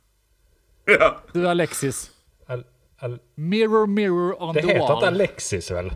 ja. 0.86 1.22
Du 1.34 1.48
Alexis. 1.50 2.12
Al, 2.48 2.64
al, 3.00 3.20
Mirror, 3.36 3.88
mirror 3.88 4.44
on 4.44 4.54
det 4.56 4.62
the 4.62 4.68
heter 4.68 4.80
inte 4.82 4.94
wall. 4.94 5.04
Alexis 5.04 5.72
väl? 5.72 5.94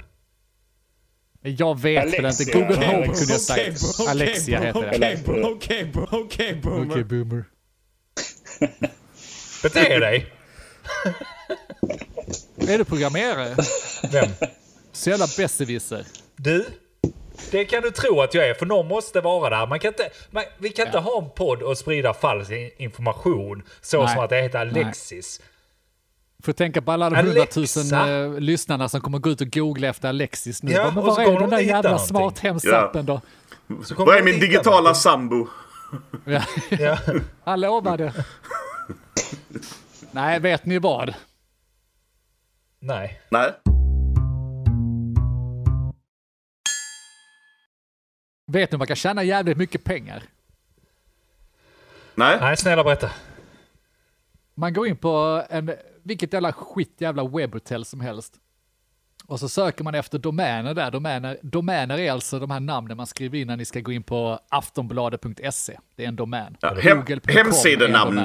Jag 1.42 1.80
vet 1.80 2.14
väl 2.20 2.26
inte. 2.26 2.44
Google 2.52 2.86
Home 2.86 3.06
kunde 3.06 3.32
jag 3.32 3.42
sagt. 3.42 4.10
Alexia 4.10 4.60
heter 4.60 4.82
det. 5.00 5.24
Okej, 5.44 5.94
okej, 6.12 6.56
boomer. 6.64 6.92
Okej, 6.92 7.04
boomer. 7.04 7.46
Bete 9.64 10.00
dig! 10.00 10.34
Är 12.58 12.78
du 12.78 12.86
programmerare? 12.86 13.56
Vem? 14.12 14.30
Så 14.92 15.10
jävla 15.10 15.28
besserwisser. 15.38 16.06
Du? 16.36 16.66
Det 17.52 17.66
kan 17.66 17.82
du 17.82 17.92
tro 17.92 18.22
att 18.22 18.34
jag 18.34 18.50
är, 18.50 18.54
för 18.54 18.66
någon 18.66 18.88
måste 18.88 19.22
vara 19.22 19.50
där. 19.60 19.68
Man 19.68 19.80
kan 19.80 19.88
inte, 19.90 20.10
man, 20.32 20.44
vi 20.58 20.70
kan 20.70 20.86
inte 20.86 21.00
ha 21.00 21.22
en 21.24 21.30
podd 21.30 21.62
och 21.62 21.78
sprida 21.78 22.14
falsk 22.14 22.52
in- 22.52 22.72
information 22.78 23.64
så 23.82 24.04
Nej. 24.04 24.14
som 24.16 24.24
att 24.24 24.30
det 24.30 24.42
heter 24.42 24.60
Alexis. 24.60 25.42
Får 26.44 26.54
tänka 26.54 26.82
på 26.82 26.92
alla 26.92 27.10
de 27.10 27.16
hundratusen 27.28 28.10
eh, 28.34 28.40
lyssnarna 28.40 28.90
som 28.90 29.02
kommer 29.02 29.20
gå 29.20 29.30
ut 29.30 29.42
och 29.42 29.52
googla 29.52 29.88
efter 29.88 30.10
Alexis 30.10 30.64
nu. 30.64 30.72
Ja, 30.72 30.92
men 30.96 31.04
var 31.06 31.22
är 31.22 31.26
den 31.26 31.36
de 31.36 31.50
där 31.50 31.60
jävla 31.60 32.00
smarthemsappen 32.00 33.06
då? 33.06 33.22
Så 33.86 33.96
kommer 33.96 34.06
Vad 34.12 34.18
är 34.20 34.24
min 34.24 34.40
digitala 34.40 34.76
någonting. 34.78 34.96
sambo? 35.02 35.48
Ja, 36.26 36.42
Ja. 36.70 36.98
han 37.44 37.62
lovade. 37.62 38.14
Nej, 40.12 40.40
vet 40.40 40.66
ni 40.66 40.80
vad? 40.80 41.14
Nej. 42.80 43.20
Nej. 43.30 43.52
Vet 48.52 48.72
ni 48.72 48.78
man 48.78 48.88
kan 48.88 48.96
tjäna 48.96 49.24
jävligt 49.24 49.58
mycket 49.58 49.84
pengar? 49.84 50.24
Nej. 52.16 52.38
Nej, 52.42 52.58
snälla 52.58 52.84
berätta. 52.84 53.12
Man 54.56 54.74
går 54.74 54.88
in 54.88 54.98
på 54.98 55.44
en, 55.50 55.72
vilket 56.04 56.34
jävla 56.34 56.54
skit 56.54 56.94
jävla 56.98 57.28
webbhotell 57.28 57.86
som 57.86 58.02
helst. 58.02 58.34
Och 59.26 59.40
så 59.40 59.50
söker 59.50 59.84
man 59.84 59.96
efter 59.96 60.20
domäner 60.20 60.74
där. 60.74 60.92
Domäner, 60.92 61.38
domäner 61.42 61.98
är 61.98 62.12
alltså 62.12 62.40
de 62.40 62.52
här 62.52 62.60
namnen 62.60 62.98
man 62.98 63.08
skriver 63.08 63.38
in 63.38 63.48
när 63.48 63.58
ni 63.58 63.66
ska 63.66 63.80
gå 63.80 63.92
in 63.92 64.04
på 64.04 64.40
aftonbladet.se. 64.50 65.78
Det 65.96 66.04
är 66.04 66.08
en 66.08 66.16
domän. 66.16 66.58
Ja, 66.62 66.74
hem- 66.74 66.98
Google.com 66.98 67.30
är 67.36 67.40
en 67.40 67.46
hemsidenamn. 67.46 68.22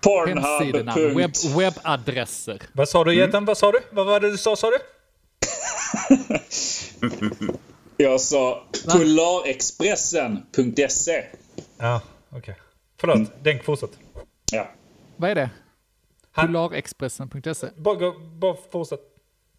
Pornhub. 0.00 1.16
Webb, 1.16 1.32
webbadresser. 1.56 2.62
Vad 2.72 2.88
sa 2.88 3.04
du 3.04 3.14
Geten? 3.14 3.44
Vad 3.44 3.58
sa 3.58 3.72
du? 3.72 3.78
Vad 3.90 4.06
var 4.06 4.20
det 4.20 4.30
du 4.30 4.38
sa 4.38 4.56
sa 4.56 4.70
du? 4.70 4.76
Jag 7.96 8.20
sa 8.20 8.62
polarexpressen.se. 8.92 11.24
Ja, 11.78 12.00
okej. 12.30 12.56
Förlåt, 13.00 13.44
Denk 13.44 13.64
fortsätt. 13.64 13.90
Ja. 14.52 14.68
Vad 15.16 15.30
är 15.30 15.34
det? 15.34 15.50
Polarexpressen.se. 16.34 17.66
Bara, 17.76 18.12
bara 18.34 18.56
fortsätt. 18.72 19.00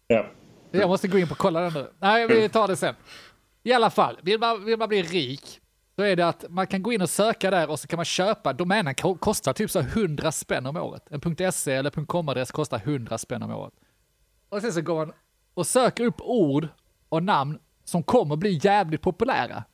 ja. 0.06 0.26
Jag 0.70 0.88
måste 0.88 1.08
gå 1.08 1.18
in 1.18 1.28
på 1.28 1.32
och 1.32 1.38
kolla 1.38 1.60
den 1.60 1.72
nu. 1.72 1.90
Nej, 1.98 2.26
vi 2.26 2.48
tar 2.48 2.68
det 2.68 2.76
sen. 2.76 2.94
I 3.62 3.72
alla 3.72 3.90
fall, 3.90 4.18
vill 4.22 4.38
man, 4.38 4.64
vill 4.64 4.78
man 4.78 4.88
bli 4.88 5.02
rik, 5.02 5.60
så 5.98 6.04
är 6.04 6.16
det 6.16 6.28
att 6.28 6.44
man 6.48 6.66
kan 6.66 6.82
gå 6.82 6.92
in 6.92 7.02
och 7.02 7.10
söka 7.10 7.50
där 7.50 7.70
och 7.70 7.80
så 7.80 7.88
kan 7.88 7.96
man 7.96 8.04
köpa. 8.04 8.52
Domänen 8.52 8.94
ko- 8.94 9.18
kostar 9.18 9.52
typ 9.52 9.70
så 9.70 9.80
här 9.80 9.88
100 9.88 10.32
spänn 10.32 10.66
om 10.66 10.76
året. 10.76 11.02
En 11.10 11.52
.se 11.52 11.72
eller 11.72 11.90
.com-adress 11.90 12.50
kostar 12.50 12.78
100 12.84 13.18
spänn 13.18 13.42
om 13.42 13.50
året. 13.50 13.74
Och 14.48 14.60
sen 14.60 14.72
så 14.72 14.80
går 14.80 15.06
man 15.06 15.12
och 15.54 15.66
söker 15.66 16.04
upp 16.04 16.20
ord 16.20 16.68
och 17.08 17.22
namn 17.22 17.58
som 17.84 18.02
kommer 18.02 18.36
bli 18.36 18.60
jävligt 18.62 19.02
populära. 19.02 19.64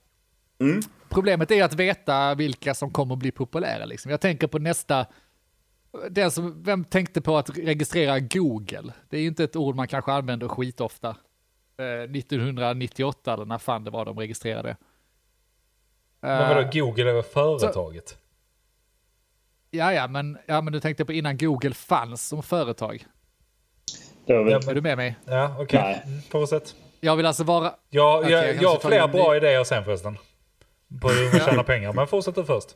Problemet 1.09 1.51
är 1.51 1.65
att 1.65 1.75
veta 1.75 2.35
vilka 2.35 2.75
som 2.75 2.91
kommer 2.91 3.17
bli 3.17 3.31
populära. 3.31 3.85
Liksom. 3.85 4.11
Jag 4.11 4.21
tänker 4.21 4.47
på 4.47 4.59
nästa 4.59 5.07
den 6.11 6.31
som, 6.31 6.63
vem 6.63 6.85
tänkte 6.85 7.21
på 7.21 7.37
att 7.37 7.59
registrera 7.59 8.21
Google? 8.21 8.93
Det 9.09 9.17
är 9.17 9.21
ju 9.21 9.29
inte 9.29 9.45
ett 9.45 9.57
ord 9.57 9.77
man 9.77 9.89
kanske 9.89 10.13
använder 10.13 10.49
skitofta. 10.49 11.17
Eh, 11.79 12.11
1998 12.11 13.33
eller 13.35 13.45
när 13.45 13.59
fan 13.59 13.85
det 13.85 13.91
var 13.91 14.05
de 14.05 14.19
registrerade. 14.19 14.77
Men 16.25 16.43
Eh, 16.43 16.49
vadå, 16.57 16.69
Google 16.73 17.11
är 17.11 17.15
väl 17.15 17.23
företaget? 17.23 18.19
ja, 19.71 19.93
ja, 19.93 20.09
men, 20.09 20.39
ja, 20.47 20.61
men 20.61 20.73
du 20.73 20.81
tänkte 20.81 21.05
på 21.05 21.13
innan 21.13 21.37
Google 21.39 21.75
fanns 21.75 22.29
som 22.29 22.43
företag. 22.43 23.05
Det 24.27 24.33
var 24.33 24.43
väl... 24.45 24.53
Ja, 24.53 24.59
Är 24.59 24.67
men, 24.67 24.75
du 24.75 24.81
med 24.81 24.97
mig? 24.97 25.17
ja 25.25 25.57
okej. 25.61 25.81
Nej. 25.83 26.03
Mm, 26.07 26.23
fortsätt. 26.31 26.75
Jag 27.01 27.17
vill 27.17 27.27
alltså 27.27 27.45
vara... 27.45 27.75
Ja, 27.91 28.19
Okej, 28.19 28.33
jag, 28.33 28.49
jag 28.49 28.63
jag, 28.63 28.69
har 28.71 28.79
flera 28.89 29.05
in- 29.05 29.11
bra 29.11 29.37
idéer 29.37 29.65
sen 29.65 29.85
förresten. 29.85 30.19
På 31.01 31.09
hur 31.09 31.31
man 31.33 31.41
tjänar 31.41 31.63
pengar. 31.63 31.93
Men 31.93 32.07
fortsätt 32.07 32.35
du 32.35 32.45
först. 32.45 32.69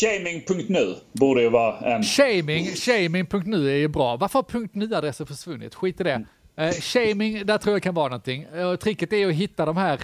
Shaming.nu 0.00 0.94
borde 1.12 1.42
ju 1.42 1.48
vara 1.48 1.78
en... 1.78 2.02
Shaming, 2.02 2.66
shaming.nu 2.66 3.70
är 3.70 3.76
ju 3.76 3.88
bra. 3.88 4.16
Varför 4.16 4.38
har 4.50 4.68
.nu-adresser 4.72 5.24
försvunnit? 5.24 5.74
Skit 5.74 6.00
i 6.00 6.04
det. 6.04 6.24
Eh, 6.56 6.70
shaming, 6.72 7.46
där 7.46 7.58
tror 7.58 7.74
jag 7.74 7.82
kan 7.82 7.94
vara 7.94 8.08
någonting. 8.08 8.46
Uh, 8.46 8.76
tricket 8.76 9.12
är 9.12 9.16
ju 9.16 9.28
att 9.28 9.34
hitta 9.34 9.64
de 9.66 9.76
här, 9.76 10.00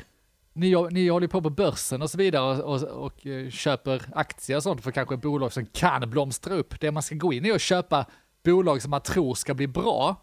ni, 0.52 0.88
ni 0.90 1.08
håller 1.08 1.26
på 1.28 1.42
på 1.42 1.50
börsen 1.50 2.02
och 2.02 2.10
så 2.10 2.18
vidare 2.18 2.62
och, 2.62 2.74
och, 2.74 3.04
och 3.04 3.26
eh, 3.26 3.50
köper 3.50 4.02
aktier 4.14 4.56
och 4.56 4.62
sånt 4.62 4.82
för 4.82 4.90
kanske 4.90 5.16
bolag 5.16 5.52
som 5.52 5.66
kan 5.66 6.10
blomstra 6.10 6.54
upp. 6.54 6.80
Det 6.80 6.90
man 6.90 7.02
ska 7.02 7.14
gå 7.14 7.32
in 7.32 7.46
i 7.46 7.52
att 7.52 7.60
köpa 7.60 8.06
bolag 8.44 8.82
som 8.82 8.90
man 8.90 9.00
tror 9.00 9.34
ska 9.34 9.54
bli 9.54 9.66
bra. 9.66 10.16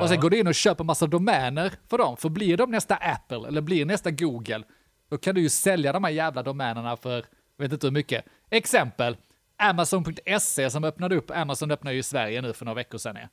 Och 0.00 0.08
sen 0.08 0.20
går 0.20 0.30
du 0.30 0.38
in 0.38 0.46
och 0.46 0.54
köper 0.54 0.84
massa 0.84 1.06
domäner 1.06 1.72
för 1.90 1.98
dem. 1.98 2.16
För 2.16 2.28
blir 2.28 2.56
de 2.56 2.70
nästa 2.70 2.94
Apple 2.94 3.48
eller 3.48 3.60
blir 3.60 3.84
nästa 3.84 4.10
Google, 4.10 4.62
då 5.10 5.18
kan 5.18 5.34
du 5.34 5.40
ju 5.40 5.48
sälja 5.48 5.92
de 5.92 6.04
här 6.04 6.10
jävla 6.10 6.42
domänerna 6.42 6.96
för, 6.96 7.24
vet 7.58 7.72
inte 7.72 7.86
hur 7.86 7.92
mycket. 7.92 8.24
Exempel, 8.50 9.16
Amazon.se 9.58 10.70
som 10.70 10.84
öppnade 10.84 11.16
upp, 11.16 11.30
Amazon 11.30 11.70
öppnade 11.70 11.94
ju 11.94 12.00
i 12.00 12.02
Sverige 12.02 12.42
nu 12.42 12.52
för 12.52 12.64
några 12.64 12.74
veckor 12.74 12.98
sedan. 12.98 13.16
ja. 13.16 13.28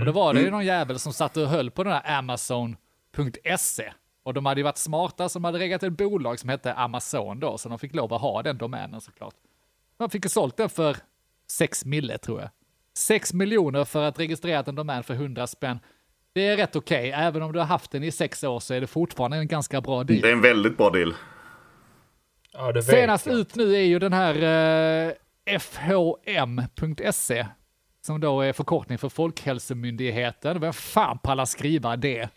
Och 0.00 0.06
då 0.06 0.12
var 0.12 0.34
det 0.34 0.40
ju 0.40 0.50
någon 0.50 0.64
jävel 0.66 0.98
som 0.98 1.12
satt 1.12 1.36
och 1.36 1.48
höll 1.48 1.70
på 1.70 1.84
den 1.84 1.92
här 1.92 2.18
Amazon.se. 2.18 3.92
Och 4.30 4.34
de 4.34 4.46
hade 4.46 4.60
ju 4.60 4.64
varit 4.64 4.78
smarta 4.78 5.28
som 5.28 5.44
hade 5.44 5.58
reggat 5.58 5.82
ett 5.82 5.92
bolag 5.92 6.38
som 6.38 6.48
hette 6.48 6.74
Amazon 6.74 7.40
då, 7.40 7.58
så 7.58 7.68
de 7.68 7.78
fick 7.78 7.94
lov 7.94 8.14
att 8.14 8.20
ha 8.20 8.42
den 8.42 8.58
domänen 8.58 9.00
såklart. 9.00 9.34
De 9.98 10.10
fick 10.10 10.24
ju 10.24 10.28
sålt 10.28 10.56
den 10.56 10.68
för 10.68 10.96
6 11.46 11.84
mille 11.84 12.18
tror 12.18 12.40
jag. 12.40 12.50
6 12.96 13.32
miljoner 13.32 13.84
för 13.84 14.02
att 14.02 14.18
registrera 14.18 14.64
en 14.66 14.74
domän 14.74 15.02
för 15.02 15.14
100 15.14 15.46
spänn. 15.46 15.78
Det 16.32 16.46
är 16.46 16.56
rätt 16.56 16.76
okej, 16.76 17.10
även 17.10 17.42
om 17.42 17.52
du 17.52 17.58
har 17.58 17.66
haft 17.66 17.90
den 17.90 18.04
i 18.04 18.10
sex 18.10 18.44
år 18.44 18.60
så 18.60 18.74
är 18.74 18.80
det 18.80 18.86
fortfarande 18.86 19.36
en 19.36 19.48
ganska 19.48 19.80
bra 19.80 20.04
deal. 20.04 20.20
Det 20.20 20.28
är 20.28 20.32
en 20.32 20.40
väldigt 20.40 20.76
bra 20.76 20.90
deal. 20.90 21.14
Ja, 22.52 22.82
Senast 22.82 23.26
jag. 23.26 23.34
ut 23.34 23.54
nu 23.54 23.74
är 23.74 23.82
ju 23.84 23.98
den 23.98 24.12
här 24.12 24.34
eh, 25.06 25.58
FHM.se, 25.58 27.46
som 28.06 28.20
då 28.20 28.40
är 28.40 28.52
förkortning 28.52 28.98
för 28.98 29.08
Folkhälsomyndigheten. 29.08 30.60
Vem 30.60 30.72
fan 30.72 31.18
pallar 31.18 31.44
skriva 31.44 31.96
det 31.96 32.28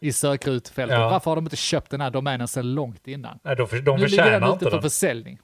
i 0.00 0.12
sökrutfältet? 0.12 0.98
Ja. 0.98 1.08
Varför 1.08 1.30
har 1.30 1.36
de 1.36 1.44
inte 1.44 1.56
köpt 1.56 1.90
den 1.90 2.00
här 2.00 2.10
domänen 2.10 2.48
sedan 2.48 2.74
långt 2.74 3.06
innan? 3.08 3.38
Nej, 3.42 3.56
de, 3.56 3.68
för, 3.68 3.76
de 3.80 3.96
nu 4.00 4.06
ligger 4.06 4.16
den 4.16 4.24
förtjänar 4.32 4.46
ute 4.46 4.52
inte 4.54 4.64
för 4.64 4.70
den. 4.70 4.82
försäljning. 4.82 5.38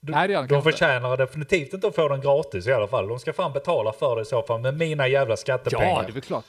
Nej, 0.00 0.28
det 0.28 0.32
gör 0.34 0.42
De 0.42 0.48
kanske 0.48 0.68
inte. 0.70 0.78
förtjänar 0.78 1.16
definitivt 1.16 1.74
inte 1.74 1.86
att 1.86 1.94
få 1.94 2.08
den 2.08 2.20
gratis 2.20 2.66
i 2.66 2.72
alla 2.72 2.88
fall. 2.88 3.08
De 3.08 3.18
ska 3.18 3.32
fan 3.32 3.52
betala 3.52 3.92
för 3.92 4.16
det 4.16 4.22
i 4.22 4.24
så 4.24 4.42
fall 4.42 4.60
med 4.60 4.76
mina 4.76 5.08
jävla 5.08 5.36
skattepengar. 5.36 5.86
Ja, 5.86 6.02
det 6.02 6.08
är 6.08 6.12
väl 6.12 6.22
klart. 6.22 6.44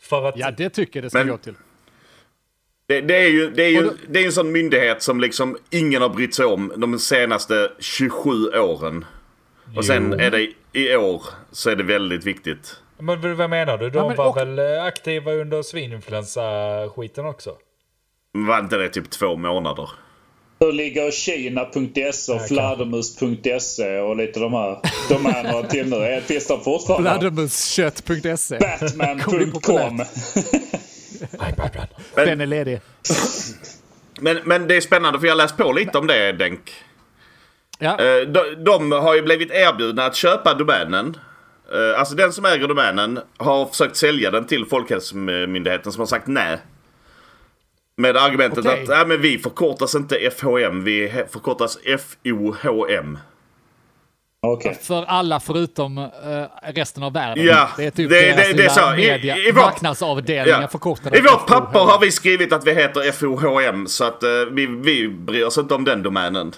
För 0.00 0.28
att... 0.28 0.36
Ja, 0.36 0.50
det 0.50 0.70
tycker 0.70 0.98
jag 1.00 1.04
det 1.04 1.10
ska 1.10 1.18
Men- 1.18 1.28
gå 1.28 1.36
till. 1.36 1.54
Det, 2.86 3.00
det 3.00 3.16
är 3.16 3.28
ju, 3.28 3.50
det 3.50 3.62
är 3.62 3.68
ju 3.70 3.82
då- 3.82 3.92
det 4.08 4.18
är 4.20 4.26
en 4.26 4.32
sån 4.32 4.52
myndighet 4.52 5.02
som 5.02 5.20
liksom 5.20 5.56
ingen 5.70 6.02
har 6.02 6.08
brytt 6.08 6.34
sig 6.34 6.44
om 6.46 6.72
de 6.76 6.98
senaste 6.98 7.72
27 7.78 8.30
åren. 8.54 9.04
Och 9.76 9.84
sen 9.84 10.12
Jo. 10.12 10.24
är 10.24 10.30
det 10.30 10.48
i 10.72 10.96
år 10.96 11.22
så 11.52 11.70
är 11.70 11.76
det 11.76 11.82
väldigt 11.82 12.24
viktigt. 12.26 12.76
Men 13.02 13.36
vad 13.36 13.50
menar 13.50 13.78
du? 13.78 13.90
De 13.90 13.98
Ja, 13.98 14.08
men 14.08 14.16
var 14.16 14.28
och- 14.28 14.36
väl 14.36 14.58
eh, 14.58 14.84
aktiva 14.84 15.32
under 15.32 15.62
svininfluensa-skiten 15.62 17.26
också? 17.26 17.54
Var 18.32 18.58
inte 18.58 18.76
det 18.76 18.88
typ 18.88 19.10
två 19.10 19.36
månader? 19.36 19.90
Hur 20.60 20.72
ligger 20.72 21.10
Kina.se 21.10 22.32
och 22.32 22.48
fladdermus.se 22.48 23.98
och 24.00 24.16
lite 24.16 24.40
de 24.40 24.52
här 24.54 24.78
domänerna 25.08 25.62
till 25.62 25.88
nu? 25.90 25.96
Är- 25.96 26.20
Finns 26.20 26.46
de 26.46 26.60
fortfarande? 26.60 27.10
Fladdermuskött.se. 27.10 28.58
Batman.com. 28.58 30.04
Den 32.14 32.40
är 32.40 32.46
ledig. 32.46 32.80
Men, 34.20 34.38
men 34.44 34.66
det 34.68 34.76
är 34.76 34.80
spännande 34.80 35.18
för 35.20 35.26
jag 35.26 35.32
har 35.34 35.36
läst 35.38 35.56
på 35.56 35.72
lite 35.72 35.98
om 35.98 36.06
det 36.06 36.32
Denk. 36.32 36.72
Ja, 37.78 37.90
Eh, 38.00 38.20
De, 38.28 38.64
de 38.64 38.92
har 38.92 39.14
ju 39.14 39.22
blivit 39.22 39.50
erbjudna 39.50 40.04
att 40.06 40.16
köpa 40.16 40.54
domänen. 40.54 41.16
Eh, 41.74 41.98
Alltså 42.00 42.14
den 42.14 42.32
som 42.32 42.44
äger 42.44 42.68
domänen 42.68 43.20
har 43.36 43.66
försökt 43.66 43.96
sälja 43.96 44.30
den 44.30 44.46
till 44.46 44.66
Folkhälsomyndigheten 44.66 45.92
som 45.92 46.00
har 46.00 46.06
sagt 46.06 46.26
nej. 46.26 46.58
Med 47.96 48.16
argumentet 48.16 48.58
Okej. 48.66 48.82
att 48.82 48.88
nej, 48.88 49.06
men 49.06 49.20
vi 49.20 49.38
förkortas 49.38 49.94
inte 49.94 50.30
FHM, 50.30 50.84
vi 50.84 51.24
förkortas 51.30 51.78
FOHM. 51.98 53.18
Okej. 54.46 54.78
för 54.82 55.04
alla 55.04 55.40
förutom 55.40 55.98
eh, 55.98 56.08
resten 56.74 57.02
av 57.02 57.12
världen. 57.12 57.44
Ja, 57.46 57.68
det 57.76 57.84
är 57.84 57.90
typ 57.90 58.10
det- 58.10 58.20
deras 58.20 58.36
det- 58.36 58.42
det 58.42 58.48
är 58.50 58.54
lilla 58.54 58.70
så. 58.70 58.94
I- 58.94 58.96
media, 58.96 59.36
i 59.36 59.52
vårt- 59.52 59.62
marknadsavdelningen 59.64 60.62
Ja. 60.62 60.68
förkortade 60.68 61.18
I 61.18 61.20
vårt 61.20 61.46
papper 61.46 61.78
har 61.80 62.00
vi 62.00 62.10
skrivit 62.10 62.52
att 62.52 62.66
vi 62.66 62.74
heter 62.74 63.12
FOHM 63.12 63.86
så 63.86 64.04
att 64.04 64.22
eh, 64.22 64.30
vi, 64.50 64.66
vi 64.66 65.08
bryr 65.08 65.44
oss 65.44 65.58
inte 65.58 65.74
om 65.74 65.84
den 65.84 66.02
domänen. 66.02 66.52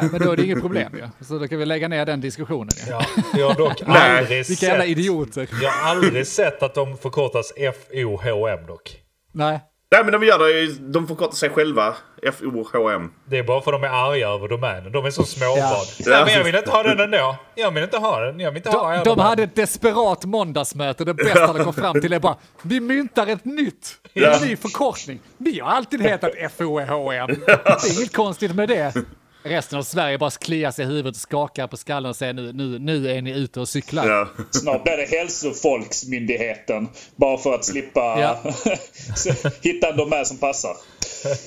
Nej, 0.00 0.08
men 0.12 0.20
då 0.22 0.32
är 0.32 0.36
det 0.36 0.44
inget 0.44 0.60
problem 0.60 0.92
ju. 0.94 1.24
Så 1.24 1.38
då 1.38 1.48
kan 1.48 1.58
vi 1.58 1.66
lägga 1.66 1.88
ner 1.88 2.06
den 2.06 2.20
diskussionen. 2.20 2.70
ju. 2.86 2.90
Ja, 2.92 3.04
jag 3.34 3.48
har 3.48 3.54
dock 3.54 3.82
aldrig 3.86 4.46
Vilka 4.48 4.66
jävla 4.66 4.82
sett, 4.84 4.90
idioter. 4.90 5.48
jag 5.62 5.70
har 5.70 5.90
aldrig 5.90 6.26
sett 6.26 6.62
att 6.62 6.74
de 6.74 6.96
förkortas 6.98 7.52
FOHM 7.56 8.66
dock. 8.66 8.96
Nej. 9.32 9.60
Nej 9.90 10.04
men 10.04 10.12
de 10.20 10.26
gör 10.26 10.38
det 10.38 10.72
de 10.92 11.06
förkortar 11.08 11.36
sig 11.36 11.50
själva. 11.50 11.94
FOHM. 12.32 13.12
Det 13.24 13.38
är 13.38 13.42
bara 13.42 13.60
för 13.60 13.72
att 13.72 13.82
de 13.82 13.86
är 13.86 13.92
arga 14.10 14.28
över 14.28 14.48
domänen. 14.48 14.92
De 14.92 15.04
är 15.06 15.10
så 15.10 15.24
småbarn. 15.24 15.56
Ja. 15.58 15.84
Nej, 16.06 16.24
men 16.24 16.34
jag 16.34 16.44
vill 16.44 16.54
inte 16.56 16.70
ha 16.70 16.82
den 16.82 17.00
ändå. 17.00 17.36
Jag 17.54 17.70
vill 17.70 17.82
inte 17.82 17.98
ha 17.98 18.20
den. 18.20 18.40
Jag 18.40 18.50
vill 18.50 18.56
inte 18.56 18.70
ha 18.70 18.88
De, 18.90 18.94
er 18.94 19.04
de 19.04 19.10
domän. 19.10 19.26
hade 19.26 19.42
ett 19.42 19.54
desperat 19.54 20.24
måndagsmöte. 20.24 21.04
Det 21.04 21.14
bästa 21.14 21.52
de 21.52 21.64
kom 21.64 21.72
fram 21.74 22.00
till 22.00 22.12
är 22.12 22.18
bara, 22.20 22.36
vi 22.62 22.80
myntar 22.80 23.26
ett 23.26 23.44
nytt, 23.44 23.90
en 24.14 24.42
ny 24.48 24.56
förkortning. 24.56 25.20
Vi 25.38 25.60
har 25.60 25.70
alltid 25.70 26.02
hetat 26.02 26.32
FOHM. 26.58 27.26
Det 27.46 27.52
är 27.52 27.98
inget 27.98 28.16
konstigt 28.16 28.54
med 28.54 28.68
det. 28.68 28.94
Resten 29.42 29.78
av 29.78 29.82
Sverige 29.82 30.18
bara 30.18 30.30
kliar 30.30 30.70
sig 30.70 30.84
i 30.84 30.88
huvudet 30.88 31.10
och 31.14 31.20
skakar 31.20 31.66
på 31.66 31.76
skallen 31.76 32.08
och 32.10 32.16
säger 32.16 32.32
nu, 32.32 32.52
nu, 32.52 32.78
nu 32.78 33.10
är 33.10 33.22
ni 33.22 33.30
ute 33.30 33.60
och 33.60 33.68
cyklar. 33.68 34.06
Ja. 34.08 34.28
Snart 34.50 34.82
blir 34.84 34.96
det 34.96 35.16
Hälsofolksmyndigheten. 35.16 36.88
Bara 37.16 37.38
för 37.38 37.54
att 37.54 37.64
slippa 37.64 38.00
Ja. 38.00 38.40
hitta 39.62 39.90
en 39.90 39.96
domän 39.96 40.26
som 40.26 40.38
passar. 40.38 40.72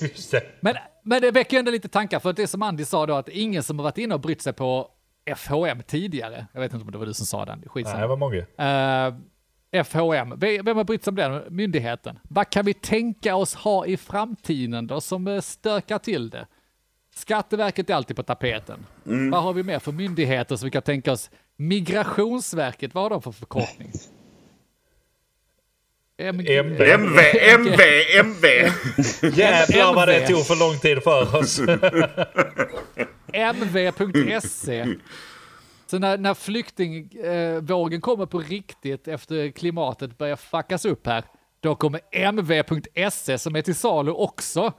Just 0.00 0.30
det. 0.30 0.42
Men, 0.60 0.74
men 1.02 1.22
det 1.22 1.30
väcker 1.30 1.56
ju 1.56 1.58
ändå 1.58 1.70
lite 1.70 1.88
tankar, 1.88 2.20
för 2.20 2.32
det 2.32 2.46
som 2.46 2.62
Andy 2.62 2.84
sa 2.84 3.06
då, 3.06 3.14
att 3.14 3.28
ingen 3.28 3.62
som 3.62 3.78
har 3.78 3.84
varit 3.84 3.98
inne 3.98 4.14
och 4.14 4.20
brytt 4.20 4.42
sig 4.42 4.52
på 4.52 4.88
FHM 5.36 5.82
tidigare, 5.86 6.46
jag 6.52 6.60
vet 6.60 6.72
inte 6.72 6.84
om 6.84 6.92
det 6.92 6.98
var 6.98 7.06
du 7.06 7.14
som 7.14 7.26
sa 7.26 7.44
den, 7.44 7.58
Nej, 7.58 7.68
skitsamma. 7.68 8.00
det 8.00 8.06
var 8.06 8.16
många. 8.16 8.38
Eh, 8.38 9.84
FHM, 9.84 10.38
vem 10.64 10.76
har 10.76 10.84
brytt 10.84 11.04
sig 11.04 11.10
om 11.10 11.14
den 11.16 11.42
myndigheten? 11.48 12.18
Vad 12.22 12.50
kan 12.50 12.64
vi 12.64 12.74
tänka 12.74 13.36
oss 13.36 13.54
ha 13.54 13.86
i 13.86 13.96
framtiden 13.96 14.86
då 14.86 15.00
som 15.00 15.26
eh, 15.28 15.40
stökar 15.40 15.98
till 15.98 16.30
det? 16.30 16.46
Skatteverket 17.14 17.90
är 17.90 17.94
alltid 17.94 18.16
på 18.16 18.22
tapeten. 18.22 18.86
Vad 19.04 19.42
har 19.42 19.52
vi 19.52 19.62
mer 19.62 19.78
för 19.78 19.92
myndigheter 19.92 20.56
som 20.56 20.66
vi 20.66 20.70
kan 20.70 20.82
tänka 20.82 21.12
oss? 21.12 21.30
Migrationsverket, 21.56 22.94
vad 22.94 23.04
har 23.04 23.10
de 23.10 23.22
för 23.22 23.32
förkortning? 23.32 23.92
MG 26.18 26.58
MV. 26.58 26.80
MV, 26.80 27.20
MV. 28.20 28.44
Jävlar 29.36 29.94
vad 29.94 30.08
det 30.08 30.26
tog 30.26 30.46
för 30.46 30.58
lång 30.58 30.78
tid 30.78 31.02
för 31.02 31.36
oss. 31.36 31.60
mv.se. 33.54 34.86
Så 35.86 35.98
när, 35.98 36.18
när 36.18 36.34
flyktingvågen 36.34 38.00
kommer 38.00 38.26
på 38.26 38.38
riktigt 38.38 39.08
efter 39.08 39.50
klimatet 39.50 40.18
börjar 40.18 40.36
fuckas 40.36 40.84
upp 40.84 41.06
här, 41.06 41.24
då 41.60 41.74
kommer 41.74 42.00
mv.se 42.32 43.38
som 43.38 43.56
är 43.56 43.62
till 43.62 43.74
salu 43.74 44.10
också. 44.10 44.72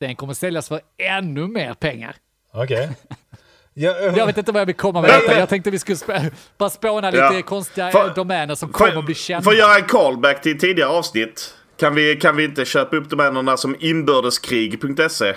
Den 0.00 0.16
kommer 0.16 0.34
säljas 0.34 0.68
för 0.68 0.80
ännu 0.98 1.46
mer 1.48 1.74
pengar. 1.74 2.16
Okej. 2.52 2.90
Jag, 3.74 4.02
Jag 4.18 4.26
vet 4.26 4.38
inte 4.38 4.52
vad 4.52 4.60
jag 4.60 4.66
vill 4.66 4.74
komma 4.74 5.00
med 5.00 5.10
detta. 5.10 5.26
men- 5.30 5.38
Jag 5.38 5.48
tänkte 5.48 5.70
vi 5.70 5.78
skulle 5.78 5.96
sp- 5.96 6.30
bara 6.58 6.70
spåna 6.70 7.10
lite 7.10 7.22
Ja. 7.34 7.42
konstiga 7.42 7.90
För- 7.90 8.08
eh, 8.08 8.14
domäner 8.14 8.54
som 8.54 8.68
kommer 8.68 8.96
att 8.98 9.04
bli 9.04 9.14
För, 9.14 9.22
kända. 9.22 9.42
för 9.44 9.50
att 9.50 9.56
göra 9.58 9.74
en 9.78 9.84
callback 9.84 10.42
till 10.42 10.58
tidigare 10.58 10.88
avsnitt. 10.90 11.54
Kan 11.76 11.94
vi, 11.94 12.16
kan 12.16 12.36
vi 12.36 12.44
inte 12.44 12.64
köpa 12.64 12.96
upp 12.96 13.10
domänerna 13.10 13.56
som 13.56 13.76
inbördeskrig.se? 13.80 15.34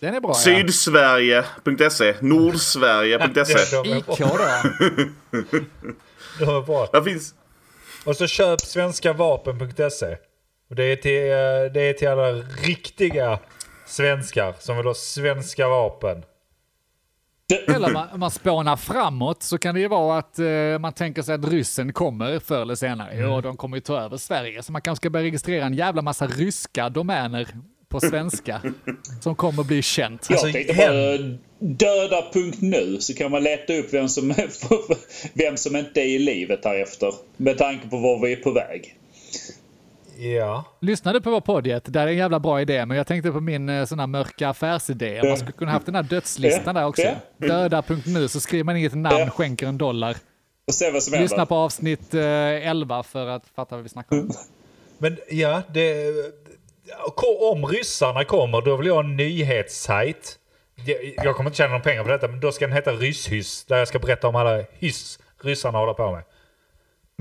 Den 0.00 0.14
är 0.14 0.20
bra 0.20 0.30
ja. 0.30 0.34
Sydsverige.se? 0.34 2.14
Nordsverige.se? 2.20 3.82
de, 3.82 3.92
är 3.92 3.96
IK 3.96 4.06
då. 6.38 6.62
bra. 6.66 6.88
Där 6.92 7.02
finns... 7.02 7.34
Och 8.04 8.16
så 8.16 8.26
köp 8.26 8.60
svenskavapen.se. 8.60 10.16
Det 10.76 10.82
är 10.84 10.96
till, 10.96 11.22
eh, 11.30 11.72
det 11.74 11.80
är 11.80 11.92
till 11.92 12.08
alla 12.08 12.32
riktiga 12.62 13.38
svenskar 13.86 14.54
som 14.58 14.76
vill 14.76 14.86
ha 14.86 14.94
svenska 14.94 15.68
vapen. 15.68 16.22
Eller 17.74 17.92
man, 17.92 18.06
man 18.16 18.30
spånar 18.30 18.76
framåt 18.76 19.42
så 19.42 19.58
kan 19.58 19.74
det 19.74 19.80
ju 19.80 19.88
vara 19.88 20.18
att 20.18 20.38
eh, 20.38 20.78
man 20.80 20.92
tänker 20.92 21.22
sig 21.22 21.34
att 21.34 21.48
ryssen 21.48 21.92
kommer 21.92 22.38
förr 22.38 22.62
eller 22.62 22.74
senare 22.74 23.10
Mm. 23.12 23.32
och 23.32 23.42
de 23.42 23.56
kommer 23.56 23.76
ju 23.76 23.80
ta 23.80 24.00
över 24.00 24.16
Sverige. 24.16 24.62
Så 24.62 24.72
man 24.72 24.82
kanske 24.82 25.00
ska 25.02 25.10
börja 25.10 25.24
registrera 25.26 25.64
en 25.66 25.74
jävla 25.74 26.02
massa 26.02 26.26
ryska 26.26 26.88
domäner 26.88 27.48
på 27.88 28.00
svenska 28.00 28.60
som 29.20 29.34
kommer 29.34 29.64
bli 29.64 29.82
känt. 29.82 30.26
Jag 30.30 30.36
Alltså, 30.36 30.52
tänkte 30.52 30.74
bara 30.74 31.38
döda.nu 31.58 32.96
så 33.00 33.14
kan 33.14 33.30
man 33.30 33.42
leta 33.42 33.72
upp 33.74 33.92
vem 33.94 34.08
som, 34.08 34.34
vem 35.34 35.56
som 35.56 35.76
inte 35.76 36.00
är 36.00 36.06
i 36.06 36.18
livet 36.18 36.64
här 36.64 36.82
efter. 36.82 37.12
Med 37.36 37.58
tanke 37.58 37.88
på 37.88 37.96
var 37.96 38.26
vi 38.26 38.32
är 38.32 38.36
på 38.36 38.50
väg. 38.50 38.96
Ja. 40.18 40.64
Lyssnade 40.80 41.20
på 41.20 41.30
vår 41.30 41.40
podd, 41.40 41.64
det 41.64 41.96
är 41.96 42.06
en 42.06 42.16
jävla 42.16 42.40
bra 42.40 42.60
idé, 42.60 42.86
men 42.86 42.96
jag 42.96 43.06
tänkte 43.06 43.30
på 43.32 43.40
min 43.40 43.68
eh, 43.68 43.84
sån 43.84 43.98
här 43.98 44.06
mörka 44.06 44.48
affärsidé. 44.48 45.20
Man 45.28 45.36
skulle 45.36 45.52
kunna 45.52 45.70
haft 45.72 45.86
den 45.86 45.94
här 45.94 46.02
dödslistan 46.02 46.74
där 46.74 46.86
också. 46.86 47.02
Döda.nu 47.36 48.28
så 48.28 48.40
skriver 48.40 48.64
man 48.64 48.76
inget 48.76 48.94
namn, 48.94 49.30
skänker 49.30 49.66
en 49.66 49.78
dollar. 49.78 50.16
Och 50.66 50.74
se 50.74 50.90
vad 50.90 51.02
som 51.02 51.20
Lyssna 51.20 51.36
händer. 51.36 51.46
på 51.46 51.54
avsnitt 51.54 52.14
eh, 52.14 52.22
11 52.68 53.02
för 53.02 53.26
att 53.26 53.42
fatta 53.56 53.74
vad 53.74 53.82
vi 53.82 53.88
snackar 53.88 54.16
om. 54.20 54.30
Men 54.98 55.16
ja, 55.30 55.62
det... 55.72 56.06
Om 57.52 57.66
ryssarna 57.66 58.24
kommer, 58.24 58.60
då 58.62 58.76
vill 58.76 58.86
jag 58.86 58.94
ha 58.94 59.00
en 59.04 59.16
nyhetssajt. 59.16 60.38
Jag- 60.86 61.14
Jag 61.26 61.36
kommer 61.36 61.50
inte 61.50 61.56
tjäna 61.56 61.68
några 61.70 61.82
pengar 61.82 62.02
på 62.02 62.08
detta, 62.08 62.28
men 62.28 62.40
då 62.40 62.52
ska 62.52 62.66
den 62.66 62.76
heta 62.76 62.92
Rysshyss. 62.92 63.64
Där 63.64 63.76
jag 63.76 63.88
ska 63.88 63.98
berätta 63.98 64.28
om 64.28 64.36
alla 64.36 64.62
hyss 64.78 65.18
ryssarna 65.42 65.78
håller 65.78 65.94
på 65.94 66.12
med. 66.12 66.22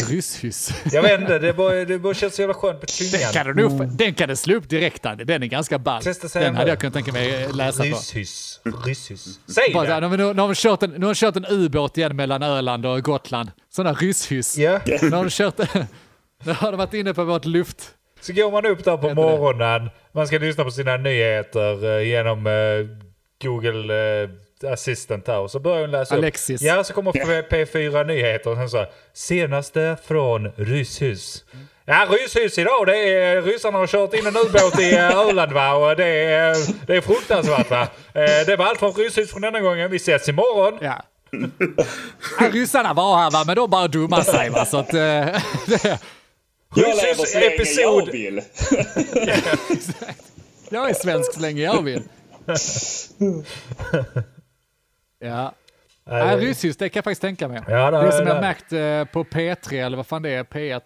Rysshyss. 0.01 0.73
Jag 0.91 1.01
vet 1.01 1.21
inte, 1.21 1.39
det 1.39 1.53
bara, 1.53 1.85
det 1.85 1.99
bara 1.99 2.13
känns 2.13 2.35
så 2.35 2.41
jävla 2.41 2.53
skönt 2.53 2.79
på 2.81 2.85
Den 3.11 3.21
kan, 3.21 3.31
tungan. 3.45 3.55
du 3.57 3.77
nog, 3.77 3.97
den 3.97 4.13
kan 4.13 4.29
du 4.29 4.35
slå 4.35 4.55
upp 4.55 4.69
direkt 4.69 5.05
Andy. 5.05 5.23
Den 5.23 5.43
är 5.43 5.47
ganska 5.47 5.79
ball. 5.79 6.03
Testa 6.03 6.29
säga 6.29 6.45
Den 6.45 6.55
hade 6.55 6.65
nu. 6.65 6.71
jag 6.71 6.79
kunnat 6.79 6.93
tänka 6.93 7.11
mig 7.11 7.47
läsa 7.53 7.77
på. 7.77 7.89
Rysshyss. 7.89 8.59
Rysshyss. 8.85 9.39
Säg 9.47 9.73
Bara 9.73 9.99
det! 9.99 10.09
nu, 10.09 10.17
nu, 10.17 10.33
nu, 10.33 10.41
har 10.41 10.47
vi 10.47 10.55
kört 10.55 10.83
en, 10.83 10.89
nu 10.89 11.05
har 11.05 11.13
vi 11.13 11.15
kört 11.15 11.35
en 11.35 11.45
ubåt 11.49 11.97
igen 11.97 12.15
mellan 12.15 12.43
Öland 12.43 12.85
och 12.85 13.03
Gotland. 13.03 13.51
Sån 13.69 13.85
där 13.85 13.93
rysshyss. 13.95 14.57
Ja. 14.57 14.79
Nu 14.85 15.09
har 15.11 15.23
de 15.23 15.29
kört... 15.29 15.57
Nu 16.45 16.53
har 16.53 16.71
de 16.71 16.77
varit 16.77 16.93
inne 16.93 17.13
på 17.13 17.23
vårt 17.23 17.45
luft... 17.45 17.77
Så 18.21 18.33
går 18.33 18.51
man 18.51 18.65
upp 18.65 18.83
där 18.83 18.97
på 18.97 19.13
morgonen, 19.13 19.89
man 20.11 20.27
ska 20.27 20.37
lyssna 20.37 20.63
på 20.63 20.71
sina 20.71 20.97
nyheter 20.97 21.97
eh, 21.97 22.07
genom 22.07 22.47
eh, 22.47 22.53
Google 23.43 24.21
eh, 24.23 24.29
Assistant 24.65 25.27
här 25.27 25.39
och 25.39 25.51
så 25.51 25.59
börjar 25.59 25.81
hon 25.81 25.91
läsa 25.91 26.15
Alexis. 26.15 26.61
upp. 26.61 26.67
Ja, 26.67 26.83
så 26.83 26.93
kommer 26.93 27.11
P4 27.11 28.03
Nyheter 28.03 28.49
och 28.49 28.57
sen 28.57 28.69
så 28.69 28.77
här, 28.77 28.89
senaste 29.13 29.97
från 30.05 30.51
Rysshus. 30.55 31.43
Ja, 31.85 32.07
Rysshus 32.09 32.57
idag, 32.57 32.85
det 32.87 32.97
är 32.97 33.41
ryssarna 33.41 33.77
har 33.77 33.87
kört 33.87 34.13
in 34.13 34.27
en 34.27 34.37
ubåt 34.37 34.79
i 34.79 34.93
eh, 34.95 35.17
Öland 35.19 35.51
va 35.51 35.73
och 35.73 35.95
det 35.95 36.05
är, 36.07 36.55
det 36.87 36.95
är 36.95 37.01
fruktansvärt 37.01 37.69
va. 37.69 37.81
Eh, 38.13 38.45
Det 38.45 38.55
var 38.57 38.65
allt 38.65 38.79
från 38.79 38.93
Rysshus 38.93 39.31
från 39.31 39.41
denna 39.41 39.59
gången, 39.59 39.91
vi 39.91 39.97
ses 39.97 40.29
imorgon. 40.29 40.77
Ja. 40.81 41.03
Ja, 42.39 42.49
ryssarna 42.51 42.93
var 42.93 43.17
här 43.17 43.31
va, 43.31 43.43
men 43.47 43.55
de 43.55 43.69
bara 43.69 43.87
dummar 43.87 44.21
sig 44.21 44.49
va. 44.49 44.65
Så 44.65 44.77
att, 44.77 44.93
eh, 44.93 44.99
Jag 44.99 45.31
lever 46.75 47.25
så 47.25 47.39
länge 47.39 47.55
episod- 47.55 48.07
jag 48.07 48.11
vill. 48.11 48.41
jag 50.69 50.89
är 50.89 50.93
svensk 50.93 51.33
så 51.33 51.39
länge 51.39 51.63
jag 51.63 51.81
vill. 51.81 52.01
Ja. 55.23 55.53
Nej, 56.05 56.37
rysshyss, 56.37 56.77
det 56.77 56.89
kan 56.89 56.97
jag 56.99 57.03
faktiskt 57.03 57.21
tänka 57.21 57.47
mig. 57.47 57.61
Ja, 57.67 57.91
det- 57.91 57.97
det 58.01 58.07
är 58.07 58.11
som 58.11 58.27
jag 58.27 58.35
det- 58.37 58.41
märkt 58.41 58.73
eh, 58.73 59.13
på 59.13 59.23
P3, 59.23 59.85
eller 59.85 59.97
vad 59.97 60.07
fan 60.07 60.21
det 60.21 60.29
är, 60.29 60.43
P1. 60.43 60.81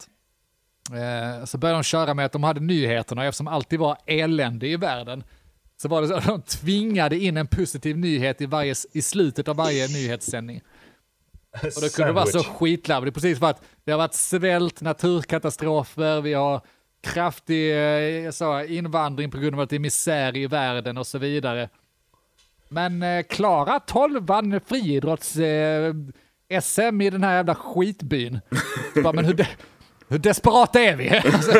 Eh, 1.39 1.45
så 1.45 1.57
började 1.57 1.77
de 1.79 1.83
köra 1.83 2.13
med 2.13 2.25
att 2.25 2.31
de 2.31 2.43
hade 2.43 2.59
nyheterna, 2.59 3.25
eftersom 3.25 3.45
det 3.45 3.51
alltid 3.51 3.79
var 3.79 3.97
elände 4.05 4.67
i 4.67 4.75
världen. 4.75 5.23
Så 5.81 5.87
var 5.87 6.01
det 6.01 6.07
så 6.07 6.15
att 6.15 6.25
de 6.25 6.41
tvingade 6.41 7.17
in 7.19 7.37
en 7.37 7.47
positiv 7.47 7.97
nyhet 7.97 8.41
i, 8.41 8.45
varje, 8.45 8.75
i 8.93 9.01
slutet 9.01 9.47
av 9.47 9.55
varje 9.55 9.87
nyhetssändning. 9.87 10.61
Och 11.51 11.81
då 11.81 11.89
kunde 11.89 12.09
det 12.09 12.13
vara 12.15 12.25
så 12.25 12.43
skitlarvigt. 12.43 13.13
Precis 13.13 13.39
för 13.39 13.49
att 13.49 13.61
det 13.83 13.91
har 13.91 13.97
varit 13.97 14.13
svält, 14.13 14.81
naturkatastrofer, 14.81 16.21
vi 16.21 16.33
har 16.33 16.61
kraftig 17.01 17.71
eh, 18.25 18.31
så, 18.31 18.63
invandring 18.63 19.31
på 19.31 19.37
grund 19.37 19.53
av 19.55 19.59
att 19.61 19.69
det 19.69 19.75
är 19.75 19.79
misär 19.79 20.37
i 20.37 20.47
världen 20.47 20.97
och 20.97 21.07
så 21.07 21.17
vidare. 21.17 21.69
Men 22.69 23.03
eh, 23.03 23.23
Klara 23.23 23.79
12 23.79 24.25
vann 24.25 24.59
friidrotts 24.67 25.35
eh, 25.37 25.93
SM 26.61 27.01
i 27.01 27.09
den 27.09 27.23
här 27.23 27.35
jävla 27.35 27.55
skitbyn. 27.55 28.39
Bara, 29.03 29.13
men 29.13 29.25
hur, 29.25 29.33
de, 29.33 29.45
hur 30.09 30.17
desperata 30.17 30.79
är 30.79 30.95
vi? 30.95 31.09
Alltså, 31.33 31.51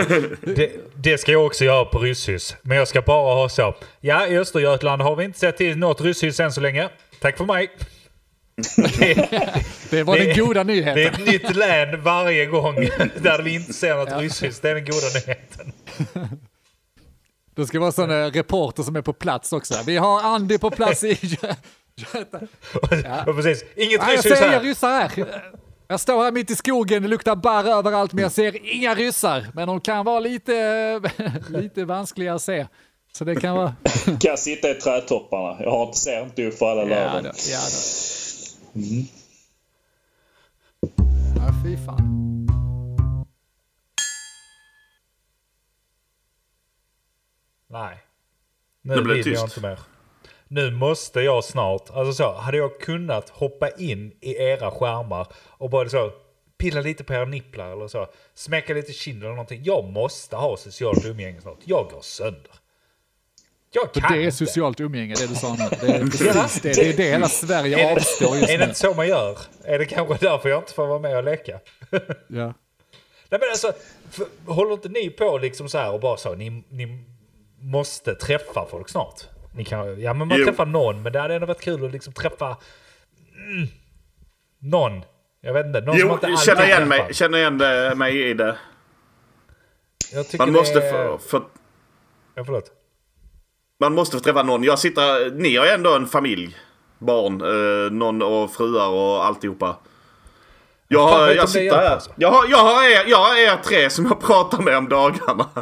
Det, 0.56 0.72
det 0.96 1.18
ska 1.18 1.32
jag 1.32 1.46
också 1.46 1.66
göra 1.66 1.86
på 1.86 2.00
rysshus. 2.00 2.56
Men 2.62 2.78
jag 2.78 2.88
ska 2.88 3.02
bara 3.02 3.34
ha 3.36 3.50
så. 3.50 3.76
Ja, 4.00 4.28
i 4.28 4.38
Östergötland 4.38 5.02
har 5.02 5.16
vi 5.16 5.24
inte 5.26 5.40
sett 5.40 5.58
till 5.58 5.78
något 5.78 6.02
rysshus 6.02 6.40
än 6.40 6.52
så 6.52 6.62
länge. 6.62 6.90
Tack 7.22 7.38
för 7.38 7.46
mig. 7.46 7.70
Det, 8.78 9.14
det 9.90 10.04
var 10.04 10.18
den 10.18 10.28
Det- 10.28 10.34
goda 10.40 10.64
det 10.64 10.74
är 10.74 10.76
nyheten. 10.96 11.14
ett 11.24 11.28
nytt 11.32 11.56
län 11.56 12.02
varje 12.04 12.46
gång 12.46 12.76
där 13.22 13.42
vi 13.42 13.54
inte 13.56 13.74
ser 13.74 13.96
något 13.96 14.22
rysshus. 14.22 14.60
Det 14.60 14.70
är 14.70 14.76
den 14.76 14.86
goda 14.86 15.08
nyheten. 15.26 15.72
Det 17.58 17.68
ska 17.68 17.80
vara 17.80 17.92
sådana 17.92 18.30
reporter 18.30 18.84
som 18.84 18.96
är 18.96 19.02
på 19.02 19.14
plats 19.14 19.54
också. 19.54 19.74
Vi 19.86 19.98
har 19.98 20.22
Andy 20.24 20.58
på 20.58 20.72
plats 20.72 21.04
i 21.04 21.18
Göta. 21.96 22.40
Och 23.28 23.36
precis, 23.36 23.64
inget 23.76 24.02
Nej, 24.02 24.16
jag 24.16 24.26
rysshus 24.26 24.40
ser 24.40 24.48
inga 24.48 24.60
ryssar 24.60 24.90
här. 24.90 25.42
Jag 25.88 26.00
står 26.00 26.24
här 26.24 26.32
mitt 26.32 26.52
i 26.52 26.56
skogen, 26.56 27.02
det 27.04 27.08
luktar 27.10 27.36
barr 27.36 27.64
överallt, 27.66 28.14
men 28.14 28.22
jag 28.22 28.32
ser 28.32 28.74
inga 28.76 28.96
ryssar. 28.96 29.48
Men 29.54 29.68
de 29.68 29.82
kan 29.82 30.06
vara 30.06 30.20
lite, 30.20 31.02
lite 31.50 31.86
vanskliga 31.86 32.34
att 32.34 32.42
se. 32.42 32.68
Så 33.14 33.24
det 33.24 33.36
kan 33.36 33.56
vara... 33.56 33.76
Kan 34.06 34.18
jag 34.22 34.40
sitta 34.40 34.70
i 34.70 34.74
trädtopparna? 34.74 35.64
Jag 35.64 35.72
har 35.72 35.86
inte, 35.86 35.98
ser 35.98 36.24
inte 36.24 36.46
upp 36.46 36.58
för 36.58 36.72
alla 36.72 36.82
Ja, 36.82 36.88
löven. 36.88 37.24
då, 37.24 37.30
ja, 37.52 37.60
då. 38.74 38.82
ja, 41.36 41.52
fy 41.64 41.78
fan. 41.86 42.27
Nej. 47.80 47.98
Det 48.82 48.96
Nu 48.96 49.02
blev 49.02 49.16
vill 49.16 49.24
tyst. 49.24 49.36
jag 49.36 49.46
inte 49.48 49.62
mer. 49.62 49.80
Nu 50.48 50.72
måste 50.72 51.22
jag 51.22 51.44
snart, 51.44 51.90
alltså 51.90 52.14
så, 52.14 52.34
hade 52.34 52.58
jag 52.58 52.80
kunnat 52.80 53.30
hoppa 53.30 53.70
in 53.70 54.12
i 54.22 54.36
era 54.38 54.72
skärmar 54.72 55.28
och 55.38 55.70
bara 55.70 55.90
så 55.90 56.12
pilla 56.58 56.82
lite 56.82 57.04
på 57.04 57.14
era 57.14 57.26
nipplar 57.26 57.72
eller 57.72 57.88
så, 57.88 58.08
smäcka 58.34 58.74
lite 58.74 58.94
kinder 58.94 59.26
eller 59.26 59.36
någonting. 59.36 59.62
Jag 59.64 59.84
måste 59.86 60.36
ha 60.36 60.58
socialt 60.58 61.06
umgänge 61.06 61.42
snart. 61.42 61.58
Jag 61.64 61.90
går 61.92 62.02
sönder. 62.02 62.52
Jag 63.72 63.94
kan 63.94 64.12
det 64.12 64.18
är 64.18 64.24
inte. 64.24 64.38
socialt 64.38 64.80
umgänge, 64.80 65.16
det 65.16 65.28
du 65.28 65.36
sa 65.36 65.50
nu. 65.60 65.70
Det 65.82 65.88
är 65.96 66.00
precis 66.34 66.62
det. 66.62 66.74
Det 66.74 66.90
är 66.90 66.98
det 66.98 67.04
hela 67.04 67.28
Sverige 67.30 67.92
avstår 67.96 68.36
just 68.38 68.50
Är 68.50 68.58
det 68.58 68.64
nu. 68.64 68.70
inte 68.70 68.80
så 68.80 68.94
man 68.94 69.08
gör? 69.08 69.38
Är 69.64 69.80
det 69.80 69.86
kanske 69.86 70.18
därför 70.26 70.50
jag 70.50 70.62
inte 70.62 70.74
får 70.74 70.88
vara 70.88 71.00
med 71.00 71.18
och 71.18 71.24
leka? 71.24 71.60
Ja. 72.28 72.54
Nej 73.30 73.40
men 73.40 73.50
alltså, 73.52 73.74
för, 74.12 74.26
håller 74.54 74.74
inte 74.74 74.90
ni 74.90 75.10
på 75.10 75.38
liksom 75.38 75.70
så 75.70 75.78
här 75.78 75.92
och 75.92 76.00
bara 76.00 76.18
så, 76.18 76.36
ni, 76.36 76.64
ni 76.70 77.04
måste 77.62 78.16
träffa 78.16 78.66
folk 78.72 78.90
snart? 78.90 79.22
Ni 79.56 79.66
kan, 79.66 80.02
ja 80.02 80.14
men 80.14 80.28
man 80.28 80.38
Jo. 80.40 80.46
träffar 80.46 80.66
någon, 80.66 81.02
men 81.04 81.14
det 81.14 81.20
hade 81.20 81.36
ändå 81.36 81.48
varit 81.48 81.62
kul 81.62 81.86
att 81.86 81.92
liksom 81.92 82.14
träffa 82.14 82.58
mm, 83.36 83.68
någon. 84.60 85.02
Jag 85.42 85.54
vet 85.54 85.66
inte, 85.66 85.82
någon 85.82 86.00
som 86.00 86.08
Jo, 86.08 86.14
inte 86.14 86.28
alltid 86.28 86.40
känner 86.46 86.66
igen, 86.66 86.88
mig, 86.88 86.98
träffar. 87.00 87.14
känner 87.14 87.38
igen 87.38 87.58
det, 87.58 87.96
mig 87.96 88.30
i 88.30 88.34
det. 88.34 88.58
Jag 90.14 90.26
Man 90.40 90.52
måste, 90.52 90.80
det 90.80 90.88
är... 90.90 91.18
få, 91.18 91.42
Ja, 92.36 92.44
förlåt. 92.46 92.72
man 93.80 93.94
måste 93.94 94.18
få 94.18 94.24
träffa 94.24 94.44
någon. 94.44 94.64
Jag 94.64 94.80
sitter, 94.80 95.32
ni 95.32 95.56
har 95.56 95.66
ju 95.66 95.72
ändå 95.72 95.96
en 95.96 96.08
familj. 96.08 96.56
Barn, 97.00 97.42
eh, 97.42 97.92
någon 97.92 98.22
och 98.22 98.52
fruar 98.54 98.88
och 98.90 99.26
alltihopa. 99.26 99.78
Jag, 100.88 101.10
Fan, 101.12 101.20
har, 101.20 101.30
jag 101.30 101.50
sitter 101.50 101.76
här. 101.78 101.90
alltså. 101.90 102.12
Jag 102.16 102.32
har, 102.32 102.48
jag, 102.50 102.58
har 102.58 102.84
er, 102.84 103.04
jag 103.08 103.18
har 103.18 103.36
er 103.36 103.58
tre 103.64 103.90
som 103.90 104.06
jag 104.06 104.22
pratar 104.22 104.62
med 104.62 104.78
om 104.78 104.90
dagarna. 104.90 105.50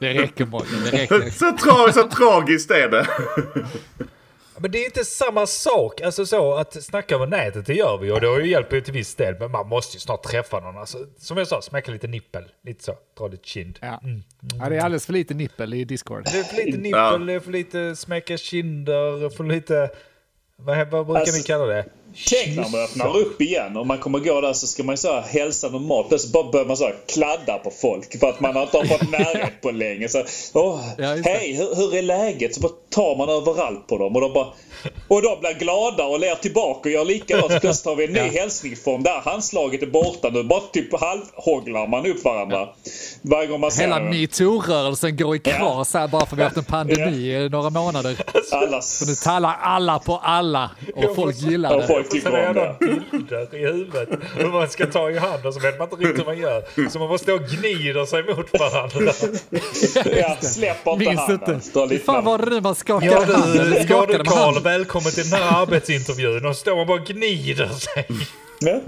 Det 0.00 0.14
räcker 0.14 0.46
Morgan, 0.46 0.84
det 0.84 0.90
räcker. 0.90 1.30
Så, 1.30 1.56
tra, 1.56 1.92
så 1.92 2.08
tragiskt 2.08 2.70
är 2.70 2.88
det. 2.88 3.06
Men 4.58 4.70
det 4.70 4.78
är 4.78 4.84
inte 4.84 5.04
samma 5.04 5.46
sak. 5.46 6.00
Alltså 6.00 6.26
så 6.26 6.54
att 6.54 6.84
snacka 6.84 7.14
över 7.14 7.26
nätet, 7.26 7.66
det 7.66 7.74
gör 7.74 7.98
vi 7.98 8.10
och 8.10 8.20
det 8.20 8.26
har 8.26 8.40
ju 8.40 8.50
hjälpt 8.50 8.72
ju 8.72 8.80
till 8.80 8.92
viss 8.92 9.14
del. 9.14 9.34
Men 9.38 9.50
man 9.50 9.68
måste 9.68 9.96
ju 9.96 10.00
snart 10.00 10.22
träffa 10.22 10.60
någon. 10.60 10.78
Alltså, 10.78 10.98
som 11.18 11.38
jag 11.38 11.48
sa, 11.48 11.62
smäcka 11.62 11.92
lite 11.92 12.06
nippel. 12.06 12.44
Lite 12.64 12.84
så, 12.84 12.94
dra 13.18 13.28
lite 13.28 13.48
kind. 13.48 13.78
Ja. 13.82 14.00
ja, 14.58 14.68
det 14.68 14.76
är 14.76 14.80
alldeles 14.80 15.06
för 15.06 15.12
lite 15.12 15.34
nippel 15.34 15.74
i 15.74 15.84
Discord. 15.84 16.24
Det 16.24 16.38
är 16.38 16.42
för 16.42 16.56
lite 16.56 16.78
nippel, 16.78 17.26
det 17.26 17.32
är 17.32 17.40
för 17.40 17.50
lite 17.50 17.96
smäcka 17.96 18.36
kinder, 18.36 19.36
för 19.36 19.44
lite... 19.44 19.90
Vad, 20.56 20.88
vad 20.88 21.06
brukar 21.06 21.20
Alltså, 21.20 21.36
ni 21.36 21.42
kalla 21.42 21.66
det? 21.66 21.84
Tänk 22.28 22.56
när 22.56 22.68
man 22.68 22.80
öppnar 22.80 23.16
upp 23.16 23.40
igen 23.40 23.76
och 23.76 23.86
man 23.86 23.98
kommer 23.98 24.18
gå 24.18 24.40
där 24.40 24.52
så 24.52 24.66
ska 24.66 24.82
man 24.82 24.92
ju 24.92 24.96
så 24.96 25.12
här 25.12 25.22
hälsa 25.22 25.68
normalt. 25.68 26.08
Plötsligt 26.08 26.32
bara 26.32 26.50
börjar 26.50 26.66
man 26.66 26.76
så 26.76 26.84
här 26.84 26.96
kladda 27.08 27.58
på 27.58 27.70
folk 27.70 28.20
för 28.20 28.28
att 28.28 28.40
man 28.40 28.56
inte 28.56 28.76
har 28.76 28.84
fått 28.84 29.10
närhet 29.10 29.60
på 29.62 29.70
länge. 29.70 30.08
Så, 30.08 30.24
Åh, 30.52 30.80
Ja, 30.98 31.16
hej, 31.24 31.52
hur, 31.52 31.74
hur 31.76 31.94
är 31.94 32.02
läget? 32.02 32.54
Så 32.54 32.60
bara 32.60 32.72
tar 32.90 33.16
man 33.16 33.28
överallt 33.28 33.86
på 33.86 33.98
dem 33.98 34.14
och 34.16 34.20
de 34.20 34.32
bara... 34.32 34.46
Och 35.08 35.22
de 35.22 35.40
blir 35.40 35.58
glada 35.58 36.04
och 36.04 36.20
ler 36.20 36.34
tillbaka 36.34 36.88
och 36.88 36.92
gör 36.92 37.04
likadant. 37.04 37.60
Plötsligt 37.60 37.86
har 37.86 37.96
vi 37.96 38.04
en 38.04 38.12
ny 38.12 38.20
hälsningsform. 38.38 39.02
Där 39.02 39.20
handslaget 39.24 39.82
är 39.82 39.86
borta 39.86 40.28
nu. 40.30 40.42
Bara 40.42 40.60
typ 40.60 41.00
halvhåglar 41.00 41.86
man 41.86 42.06
upp 42.06 42.24
varandra. 42.24 42.68
Varje 43.22 43.46
gång 43.46 43.60
man 43.60 43.70
ser 43.70 43.82
Hela 43.82 44.00
metoo-rörelsen 44.00 45.16
går 45.16 45.36
i 45.36 45.38
kras 45.38 45.94
här 45.94 46.08
bara 46.08 46.26
för 46.26 46.34
att 46.34 46.38
vi 46.38 46.42
har 46.42 46.48
haft 46.48 46.56
en 46.56 46.64
pandemi 46.64 47.34
i 47.34 47.48
några 47.48 47.70
månader. 47.70 48.16
Alla 48.52 48.80
Så 48.82 49.06
nu 49.06 49.14
talar 49.14 49.56
alla 49.62 49.98
på 49.98 50.16
alla 50.16 50.70
och 50.96 51.14
folk 51.16 51.36
gillar 51.36 51.76
det. 51.76 51.86
Någon 52.02 52.76
bilder 53.12 53.54
i 53.54 53.58
huvudet 53.66 54.08
hur 54.36 54.48
man 54.48 54.68
ska 54.68 54.86
ta 54.86 55.10
i 55.10 55.18
hand 55.18 55.46
och 55.46 55.54
så 55.54 55.60
vet 55.60 55.78
man 55.78 55.88
inte 55.92 55.96
riktigt 56.04 56.18
hur 56.18 56.24
man 56.24 56.38
gör. 56.38 56.88
Så 56.90 56.98
man 56.98 57.08
måste 57.08 57.24
stå 57.24 57.34
och 57.34 57.40
gnider 57.48 58.06
sig 58.06 58.22
mot 58.24 58.52
varandra. 58.60 59.12
Ja, 60.20 60.36
släpper 60.40 60.92
inte 60.92 61.04
Minns 61.04 61.20
handen. 61.20 61.60
inte. 61.84 61.98
Fan 61.98 62.24
var 62.24 62.38
det 62.38 62.50
nu 62.50 62.60
man 62.60 62.74
skakade 62.74 63.12
Ja 63.12 63.24
du, 63.24 63.32
Eller 63.60 63.86
ja, 63.88 64.06
du 64.06 64.24
Karl, 64.24 64.54
hand? 64.54 64.64
välkommen 64.64 65.12
till 65.12 65.30
den 65.30 65.42
här 65.42 65.62
arbetsintervjun. 65.62 66.46
Och 66.46 66.56
står 66.56 66.76
man 66.76 66.86
bara 66.86 67.00
och 67.00 67.06
gnider 67.06 67.68
sig. 67.68 68.06
Ja. 68.60 68.80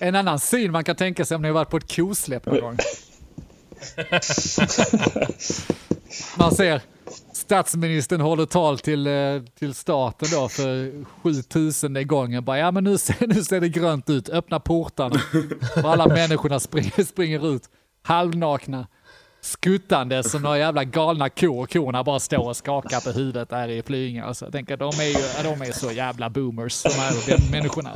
En 0.00 0.14
annan 0.14 0.40
syn 0.40 0.72
man 0.72 0.84
kan 0.84 0.96
tänka 0.96 1.24
sig 1.24 1.34
om 1.34 1.42
ni 1.42 1.48
har 1.48 1.54
varit 1.54 1.70
på 1.70 1.76
ett 1.76 1.96
kosläpp 1.96 2.46
någon 2.46 2.60
gång. 2.60 2.76
Man 6.36 6.54
ser 6.54 6.80
statsministern 7.42 8.20
håller 8.20 8.46
tal 8.46 8.78
till, 8.78 9.06
eh, 9.06 9.42
till 9.58 9.74
staten 9.74 10.28
då 10.32 10.48
för 10.48 11.04
7000 11.22 12.06
gången. 12.06 12.44
Bara, 12.44 12.58
ja 12.58 12.70
men 12.70 12.84
nu 12.84 12.98
ser, 12.98 13.26
nu 13.26 13.44
ser 13.44 13.60
det 13.60 13.68
grönt 13.68 14.10
ut, 14.10 14.28
öppna 14.28 14.60
portarna. 14.60 15.20
Och 15.76 15.92
alla 15.92 16.06
människorna 16.06 16.60
springer, 16.60 17.04
springer 17.04 17.54
ut 17.54 17.62
halvnakna. 18.02 18.86
Skuttande 19.40 20.22
som 20.22 20.42
några 20.42 20.58
jävla 20.58 20.84
galna 20.84 21.28
kor. 21.28 21.66
Korna 21.66 22.04
bara 22.04 22.20
står 22.20 22.48
och 22.48 22.56
skakar 22.56 23.00
på 23.00 23.10
huvudet 23.10 23.48
där 23.48 23.68
i 23.68 23.82
Flyinge. 23.82 24.24
Alltså, 24.24 24.44
jag 24.44 24.52
tänker, 24.52 24.76
de 24.76 24.92
är 25.00 25.04
ju 25.04 25.42
de 25.42 25.62
är 25.62 25.72
så 25.72 25.92
jävla 25.92 26.30
boomers, 26.30 26.82
de 26.82 26.88
här 26.88 27.50
människorna. 27.50 27.92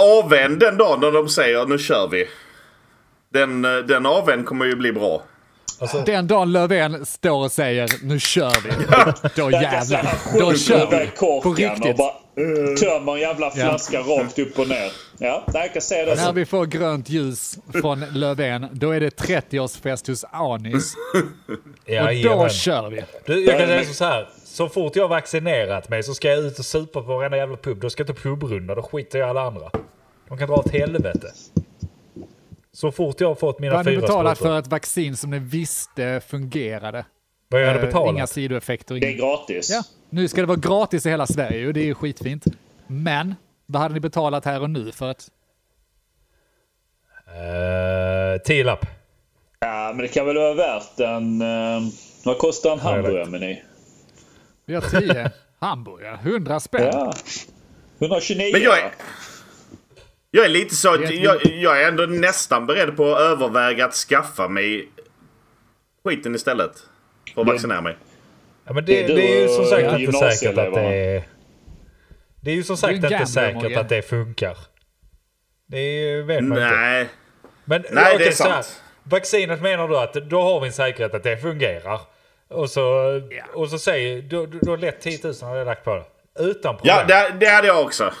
Avvänd 0.00 0.60
den 0.60 0.76
dagen 0.76 1.00
när 1.00 1.12
de 1.12 1.28
säger 1.28 1.66
nu 1.66 1.78
kör 1.78 2.08
vi. 2.08 2.26
Den, 3.32 3.64
eh, 3.64 3.76
den 3.76 4.06
avvänd 4.06 4.46
kommer 4.46 4.64
ju 4.64 4.76
bli 4.76 4.92
bra. 4.92 5.22
Den 6.06 6.26
dagen 6.26 6.52
Löfven 6.52 7.06
står 7.06 7.44
och 7.44 7.52
säger 7.52 7.90
nu 8.02 8.20
kör 8.20 8.56
vi, 8.64 8.70
då 9.42 9.50
jävlar, 9.50 10.38
då 10.38 10.54
kör 10.54 10.90
vi. 10.90 11.06
På 11.42 11.52
riktigt. 11.54 11.96
bara 11.96 12.12
tömmer 12.80 13.12
en 13.14 13.20
jävla 13.20 13.50
flaska 13.50 14.00
rakt 14.00 14.38
upp 14.38 14.58
och 14.58 14.68
ner. 14.68 14.92
Ja, 15.18 15.44
jag 15.52 15.72
kan 15.72 15.82
säga 15.82 16.04
det. 16.04 16.14
När 16.14 16.32
vi 16.32 16.46
får 16.46 16.66
grönt 16.66 17.10
ljus 17.10 17.58
från 17.72 18.04
Löfven, 18.12 18.66
då 18.72 18.90
är 18.90 19.00
det 19.00 19.20
30-årsfest 19.20 20.10
hos 20.10 20.24
Anis. 20.30 20.94
Och 21.48 21.56
då 21.86 21.92
Jajamän. 21.92 22.50
kör 22.50 22.90
vi. 22.90 23.04
Du, 23.26 23.44
jag 23.44 23.58
kan 23.58 23.66
säga 23.68 23.84
så 23.84 24.04
här. 24.04 24.28
Så 24.44 24.68
fort 24.68 24.96
jag 24.96 25.04
har 25.04 25.08
vaccinerat 25.08 25.88
mig 25.88 26.02
så 26.02 26.14
ska 26.14 26.28
jag 26.28 26.38
ut 26.38 26.58
och 26.58 26.64
supa 26.64 27.02
på 27.02 27.16
varenda 27.16 27.36
jävla 27.36 27.56
pub. 27.56 27.80
Då 27.80 27.90
ska 27.90 28.00
jag 28.00 28.16
ta 28.16 28.22
pubrunda. 28.22 28.74
Då 28.74 28.82
skiter 28.82 29.18
jag 29.18 29.26
i 29.26 29.30
alla 29.30 29.42
andra. 29.42 29.70
De 30.28 30.38
kan 30.38 30.48
dra 30.48 30.56
åt 30.56 30.72
helvete. 30.72 31.32
Så 32.78 32.92
fort 32.92 33.20
jag 33.20 33.28
har 33.28 33.34
fått 33.34 33.58
mina 33.58 33.70
Vad 33.72 33.78
hade 33.78 33.90
ni 33.90 33.96
fyra 33.96 34.00
betalat 34.06 34.38
sprutor. 34.38 34.54
för 34.54 34.58
ett 34.58 34.66
vaccin 34.66 35.16
som 35.16 35.30
ni 35.30 35.38
visste 35.38 36.20
fungerade? 36.26 37.04
Vad 37.48 37.62
jag 37.62 37.66
hade 37.66 37.80
Eh, 37.80 37.86
betalat? 37.86 38.14
Inga 38.14 38.26
sidoeffekter. 38.26 38.94
Det 38.94 39.06
är 39.06 39.12
gratis. 39.12 39.70
Ja, 39.70 39.82
nu 40.10 40.28
ska 40.28 40.40
det 40.40 40.46
vara 40.46 40.58
gratis 40.58 41.06
i 41.06 41.10
hela 41.10 41.26
Sverige 41.26 41.66
och 41.66 41.72
det 41.74 41.80
är 41.80 41.84
ju 41.84 41.94
skitfint. 41.94 42.44
Men 42.86 43.34
vad 43.66 43.82
hade 43.82 43.94
ni 43.94 44.00
betalat 44.00 44.44
här 44.44 44.62
och 44.62 44.70
nu 44.70 44.92
för 44.92 45.10
att... 45.10 45.28
Uh, 47.28 48.42
tio 48.44 48.64
lapp. 48.64 48.86
Ja, 49.60 49.92
men 49.94 49.98
det 49.98 50.08
kan 50.08 50.26
väl 50.26 50.36
vara 50.36 50.54
värt 50.54 51.00
en... 51.00 51.42
Uh, 51.42 51.88
vad 52.24 52.38
kostar 52.38 52.72
en 52.72 52.78
hamburgarmeny? 52.78 53.62
Vi 54.66 54.74
har 54.74 55.00
10 55.00 55.30
hamburgare, 55.58 56.18
100 56.22 56.60
spänn. 56.60 56.90
Ja. 56.92 57.12
129 57.98 58.50
Men 58.52 58.62
jag? 58.62 58.78
Jag 60.30 60.44
är 60.44 60.48
lite 60.48 60.74
så 60.74 60.94
att 60.94 61.14
jag, 61.14 61.44
jag 61.46 61.82
är 61.82 61.88
ändå 61.88 62.06
nästan 62.06 62.66
beredd 62.66 62.96
på 62.96 63.14
att 63.14 63.20
överväga 63.20 63.84
att 63.84 63.94
skaffa 63.94 64.48
mig 64.48 64.88
skiten 66.04 66.34
istället. 66.34 66.72
För 67.34 67.40
att 67.40 67.46
Ja. 67.46 67.52
vaccinera 67.52 67.80
mig. 67.80 67.96
Ja, 68.64 68.72
men 68.72 68.84
Det 68.84 68.92
det, 69.06 69.12
är 69.12 69.16
det, 69.16 69.40
ju 69.42 69.48
som 69.48 69.64
sagt 69.64 69.98
inte 70.00 70.12
säkert 70.12 70.58
att 70.58 70.74
det 70.74 70.80
är... 70.80 71.22
Det 72.40 72.50
är 72.50 72.54
ju 72.54 72.62
som 72.62 72.76
sagt 72.76 72.94
inte 72.94 73.26
säkert 73.26 73.76
att 73.76 73.88
det 73.88 74.02
funkar. 74.02 74.56
Det 75.66 75.78
är, 75.78 76.22
vet 76.22 76.44
man 76.44 76.58
inte. 76.58 76.70
Nej. 76.70 77.08
Men 77.64 77.84
Nej, 77.90 78.04
det 78.04 78.14
okej, 78.14 78.26
är 78.28 78.32
så 78.32 78.44
här. 78.44 78.62
sant. 78.62 78.82
Vaccinet 79.02 79.62
menar 79.62 79.88
du 79.88 79.98
att 79.98 80.12
då 80.14 80.42
har 80.42 80.60
vi 80.60 80.66
en 80.66 80.72
säkerhet 80.72 81.14
att 81.14 81.22
det 81.22 81.36
fungerar. 81.36 82.00
Och 82.48 82.70
så, 82.70 82.82
och 83.54 83.68
så 83.70 83.78
säger 83.78 84.22
du, 84.22 84.46
du, 84.46 84.58
du 84.62 84.70
har 84.70 84.76
lätt 84.76 85.00
10 85.00 85.18
000 85.24 85.34
hade 85.42 85.58
jag 85.58 85.66
lagt 85.66 85.84
på 85.84 85.94
det. 85.94 86.04
Utan 86.44 86.76
problem. 86.76 86.96
Ja, 87.08 87.28
det, 87.28 87.34
det 87.40 87.46
hade 87.46 87.66
jag 87.66 87.82
också. 87.84 88.12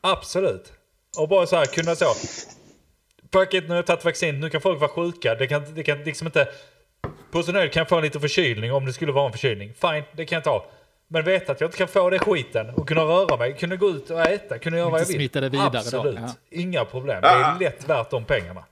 Absolut. 0.00 0.72
Och 1.18 1.28
bara 1.28 1.46
så 1.46 1.56
här 1.56 1.66
kunna 1.66 1.94
så. 1.94 2.14
Fuck 3.32 3.54
it, 3.54 3.64
nu 3.64 3.68
har 3.68 3.76
jag 3.76 3.86
tagit 3.86 4.04
vaccin, 4.04 4.40
nu 4.40 4.50
kan 4.50 4.60
folk 4.60 4.80
vara 4.80 4.90
sjuka. 4.90 5.34
Det 5.34 5.46
kan, 5.46 5.74
det 5.74 5.82
kan 5.82 6.04
liksom 6.04 6.26
inte... 6.26 6.48
På 7.30 7.42
sin 7.42 7.54
höjd 7.54 7.72
kan 7.72 7.80
jag 7.80 7.88
få 7.88 7.96
en 7.96 8.02
liten 8.02 8.20
förkylning 8.20 8.72
om 8.72 8.84
det 8.86 8.92
skulle 8.92 9.12
vara 9.12 9.26
en 9.26 9.32
förkylning. 9.32 9.72
Fine, 9.80 10.04
det 10.12 10.26
kan 10.26 10.36
jag 10.36 10.44
ta. 10.44 10.66
Men 11.08 11.24
veta 11.24 11.52
att 11.52 11.60
jag 11.60 11.68
inte 11.68 11.78
kan 11.78 11.88
få 11.88 12.10
det 12.10 12.18
skiten 12.18 12.70
och 12.70 12.88
kunna 12.88 13.00
röra 13.00 13.36
mig, 13.36 13.56
kunna 13.58 13.76
gå 13.76 13.88
ut 13.88 14.10
och 14.10 14.20
äta, 14.20 14.58
kunna 14.58 14.76
göra 14.76 14.90
vad 14.90 15.00
jag 15.00 15.06
vill. 15.06 15.16
smitta 15.16 15.40
det 15.40 15.48
vidare 15.48 15.70
då, 15.70 15.78
Absolut. 15.78 16.18
ja. 16.20 16.28
Inga 16.50 16.84
problem. 16.84 17.22
Det 17.22 17.28
är 17.28 17.58
lätt 17.60 17.88
värt 17.88 18.10
de 18.10 18.24
pengarna. 18.24 18.64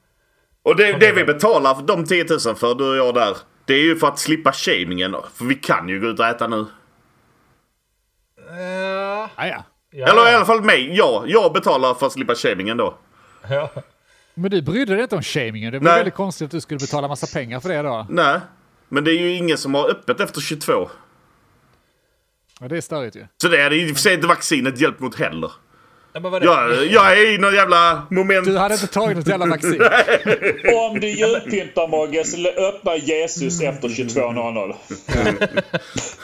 Och 0.62 0.76
det, 0.76 0.92
det 0.92 1.12
vi 1.12 1.24
betalar 1.24 1.74
för 1.74 1.82
de 1.82 2.04
10 2.04 2.24
000 2.46 2.56
för, 2.56 2.74
du 2.74 2.90
och 2.90 2.96
jag 2.96 3.14
där. 3.14 3.36
Det 3.64 3.74
är 3.74 3.82
ju 3.82 3.96
för 3.96 4.06
att 4.06 4.18
slippa 4.18 4.52
shamingen 4.52 5.12
då. 5.12 5.26
För 5.34 5.44
vi 5.44 5.54
kan 5.54 5.88
ju 5.88 6.00
gå 6.00 6.06
ut 6.06 6.18
och 6.20 6.26
äta 6.26 6.46
nu. 6.46 6.66
Ja, 8.48 9.30
Ja, 9.36 9.46
ja. 9.46 9.64
Ja, 9.90 10.06
Eller 10.06 10.32
i 10.32 10.34
alla 10.34 10.44
fall 10.44 10.62
mig. 10.62 10.96
Ja, 10.96 11.24
jag 11.26 11.52
betalar 11.52 11.94
för 11.94 12.06
att 12.06 12.12
slippa 12.12 12.34
shamingen 12.34 12.76
då. 12.76 12.98
ja. 13.50 13.70
Men 14.34 14.50
du 14.50 14.62
brydde 14.62 14.94
dig 14.94 15.02
inte 15.02 15.16
om 15.16 15.22
shamingen. 15.22 15.72
Det 15.72 15.78
var 15.78 15.84
Nej. 15.84 15.96
väldigt 15.96 16.14
konstigt 16.14 16.44
att 16.44 16.50
du 16.50 16.60
skulle 16.60 16.78
betala 16.78 17.08
massa 17.08 17.26
pengar 17.38 17.60
för 17.60 17.68
det 17.68 17.82
då. 17.82 18.06
Nej. 18.10 18.40
Men 18.88 19.04
det 19.04 19.10
är 19.10 19.20
ju 19.20 19.32
ingen 19.36 19.58
som 19.58 19.74
har 19.74 19.90
öppet 19.90 20.20
efter 20.20 20.40
22. 20.40 20.88
Ja, 22.60 22.68
det 22.68 22.76
är 22.76 22.80
störigt 22.80 23.16
ju. 23.16 23.26
Så 23.42 23.48
det 23.48 23.62
hade 23.62 23.76
i 23.76 23.84
och 23.92 23.96
för 23.96 24.02
sig 24.02 24.14
inte 24.14 24.26
vaccinet 24.26 24.80
hjälpt 24.80 25.00
mot 25.00 25.14
heller. 25.18 25.52
Ja, 26.12 26.20
men 26.20 26.30
vad 26.32 26.42
är 26.42 26.46
det? 26.46 26.74
Jag, 26.84 26.86
jag 26.86 27.12
är 27.12 27.34
i 27.34 27.38
någon 27.38 27.54
jävla 27.54 28.06
moment. 28.10 28.46
Du 28.46 28.58
hade 28.58 28.74
inte 28.74 28.86
tagit 28.86 29.16
något 29.16 29.26
jävla 29.26 29.46
vaccin. 29.46 29.82
Om 30.90 31.00
du 31.00 31.08
julpyntar 31.08 31.88
Mogge 31.88 32.24
så 32.24 32.48
öppnar 32.48 32.94
Jesus 32.94 33.60
efter 33.60 33.88
22.00. 33.88 34.74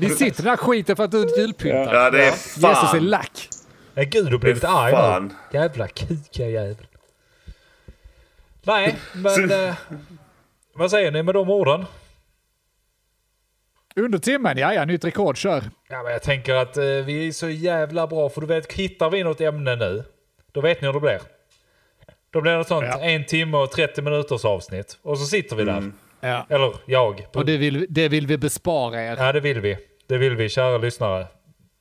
Ni 0.00 0.08
sitter 0.18 0.42
här 0.44 0.56
skiten 0.56 0.96
för 0.96 1.04
att 1.04 1.10
du 1.10 1.22
inte 1.22 1.40
julpyntar. 1.40 1.94
Ja, 1.94 2.10
det 2.10 2.18
är 2.22 2.24
Jesus 2.30 2.56
är 2.64 2.70
fan. 2.86 3.06
lack. 3.08 3.48
Ja, 3.94 4.02
gud, 4.02 4.26
du 4.26 4.30
har 4.32 4.38
blivit 4.38 4.64
arg 4.64 4.92
Fan. 4.92 5.34
nu. 5.52 5.58
Jävla 5.58 5.88
kuka 5.88 6.46
jävel. 6.48 6.76
Nej, 8.62 8.96
men... 9.14 9.50
eh, 9.50 9.74
vad 10.74 10.90
säger 10.90 11.10
ni 11.10 11.22
med 11.22 11.34
de 11.34 11.50
orden? 11.50 11.84
Under 13.96 14.18
timmen, 14.18 14.58
ja 14.58 14.74
ja, 14.74 14.84
nytt 14.84 15.04
rekord, 15.04 15.36
kör. 15.36 15.62
Ja, 15.88 16.02
men 16.02 16.12
jag 16.12 16.22
tänker 16.22 16.54
att 16.54 16.76
eh, 16.76 16.84
vi 16.84 17.28
är 17.28 17.32
så 17.32 17.48
jävla 17.48 18.06
bra, 18.06 18.28
för 18.28 18.40
du 18.40 18.46
vet, 18.46 18.72
hittar 18.72 19.10
vi 19.10 19.24
något 19.24 19.40
ämne 19.40 19.76
nu, 19.76 20.04
då 20.52 20.60
vet 20.60 20.80
ni 20.80 20.86
hur 20.86 20.92
det 20.94 21.00
blir. 21.00 21.20
Då 22.30 22.40
blir 22.40 22.52
det 22.52 22.64
sånt 22.64 22.86
Ja. 22.90 23.00
en 23.00 23.24
timme 23.26 23.56
och 23.56 23.70
30 23.70 24.02
minuters 24.02 24.44
avsnitt. 24.44 24.98
Och 25.02 25.18
så 25.18 25.24
sitter 25.26 25.56
vi 25.56 25.64
där. 25.64 25.92
Ja. 26.20 26.46
Eller 26.48 26.74
jag. 26.86 27.26
Och 27.34 27.44
det 27.44 27.56
vill, 27.56 27.86
det 27.88 28.08
vill 28.08 28.26
vi 28.26 28.38
bespara 28.38 29.02
er. 29.02 29.16
Ja, 29.18 29.32
det 29.32 29.40
vill 29.40 29.60
vi. 29.60 29.76
Det 30.06 30.18
vill 30.18 30.36
vi, 30.36 30.48
kära 30.48 30.78
lyssnare. 30.78 31.26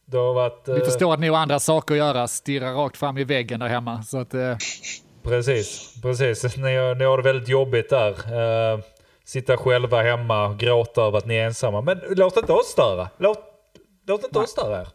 Det 0.06 0.18
har 0.18 0.34
varit... 0.34 0.64
Vi 0.68 0.80
eh, 0.80 0.86
förstår 0.86 1.14
att 1.14 1.20
ni 1.20 1.28
har 1.28 1.38
andra 1.38 1.60
saker 1.60 1.94
att 1.94 1.98
göra, 1.98 2.28
stirra 2.28 2.72
rakt 2.74 2.98
fram 2.98 3.18
i 3.18 3.24
väggen 3.24 3.60
där 3.60 3.68
hemma. 3.68 4.04
Så 4.04 4.18
att, 4.18 4.34
eh, 4.34 4.58
Precis, 5.24 5.94
precis. 6.02 6.44
Ni, 6.58 6.64
ni 6.64 7.04
har 7.06 7.18
det 7.18 7.24
väldigt 7.24 7.50
jobbigt 7.50 7.90
där. 7.90 8.12
Eh, 8.74 8.80
sitta 9.26 9.58
själva 9.58 10.02
hemma 10.02 10.48
och 10.48 10.58
gråta 10.58 11.02
över 11.02 11.18
att 11.18 11.26
ni 11.26 11.36
är 11.36 11.46
ensamma. 11.46 11.82
Men 11.82 12.02
låt 12.10 12.38
inte 12.38 12.54
oss 12.54 12.68
störa. 12.68 13.10
Låt, 13.18 13.40
låt 14.08 14.24
inte 14.24 14.40
oss 14.40 14.50
störa 14.50 14.82
er. 14.82 14.88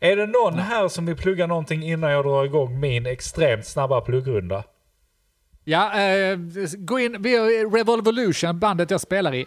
Är 0.00 0.16
det 0.16 0.26
någon 0.26 0.58
här 0.58 0.88
som 0.88 1.06
vill 1.06 1.16
plugga 1.16 1.46
någonting 1.46 1.82
innan 1.82 2.10
jag 2.10 2.24
drar 2.24 2.44
igång 2.44 2.80
min 2.80 3.06
extremt 3.06 3.66
snabba 3.66 4.00
pluggrunda? 4.00 4.64
Ja, 5.64 6.00
eh, 6.00 6.38
gå 6.78 6.98
in, 6.98 7.22
vi 7.22 7.36
har 7.36 7.76
Revolution, 7.76 8.58
bandet 8.58 8.90
jag 8.90 9.00
spelar 9.00 9.34
i. 9.34 9.46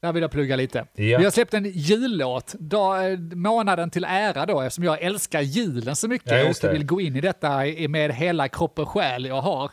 Där 0.00 0.12
vill 0.12 0.22
jag 0.22 0.30
plugga 0.30 0.56
lite. 0.56 0.78
Ja. 0.78 1.18
Vi 1.18 1.24
har 1.24 1.30
släppt 1.30 1.54
en 1.54 1.64
jullåt, 1.64 2.54
dag, 2.58 3.12
eh, 3.12 3.18
månaden 3.18 3.90
till 3.90 4.04
ära 4.04 4.46
då, 4.46 4.60
eftersom 4.60 4.84
jag 4.84 5.02
älskar 5.02 5.40
julen 5.40 5.96
så 5.96 6.08
mycket 6.08 6.32
Ja, 6.32 6.68
och 6.68 6.74
vill 6.74 6.86
gå 6.86 7.00
in 7.00 7.16
i 7.16 7.20
detta 7.20 7.48
med 7.88 8.12
hela 8.12 8.48
kropp 8.48 8.78
och 8.78 8.88
själ 8.88 9.24
jag 9.24 9.40
har. 9.40 9.70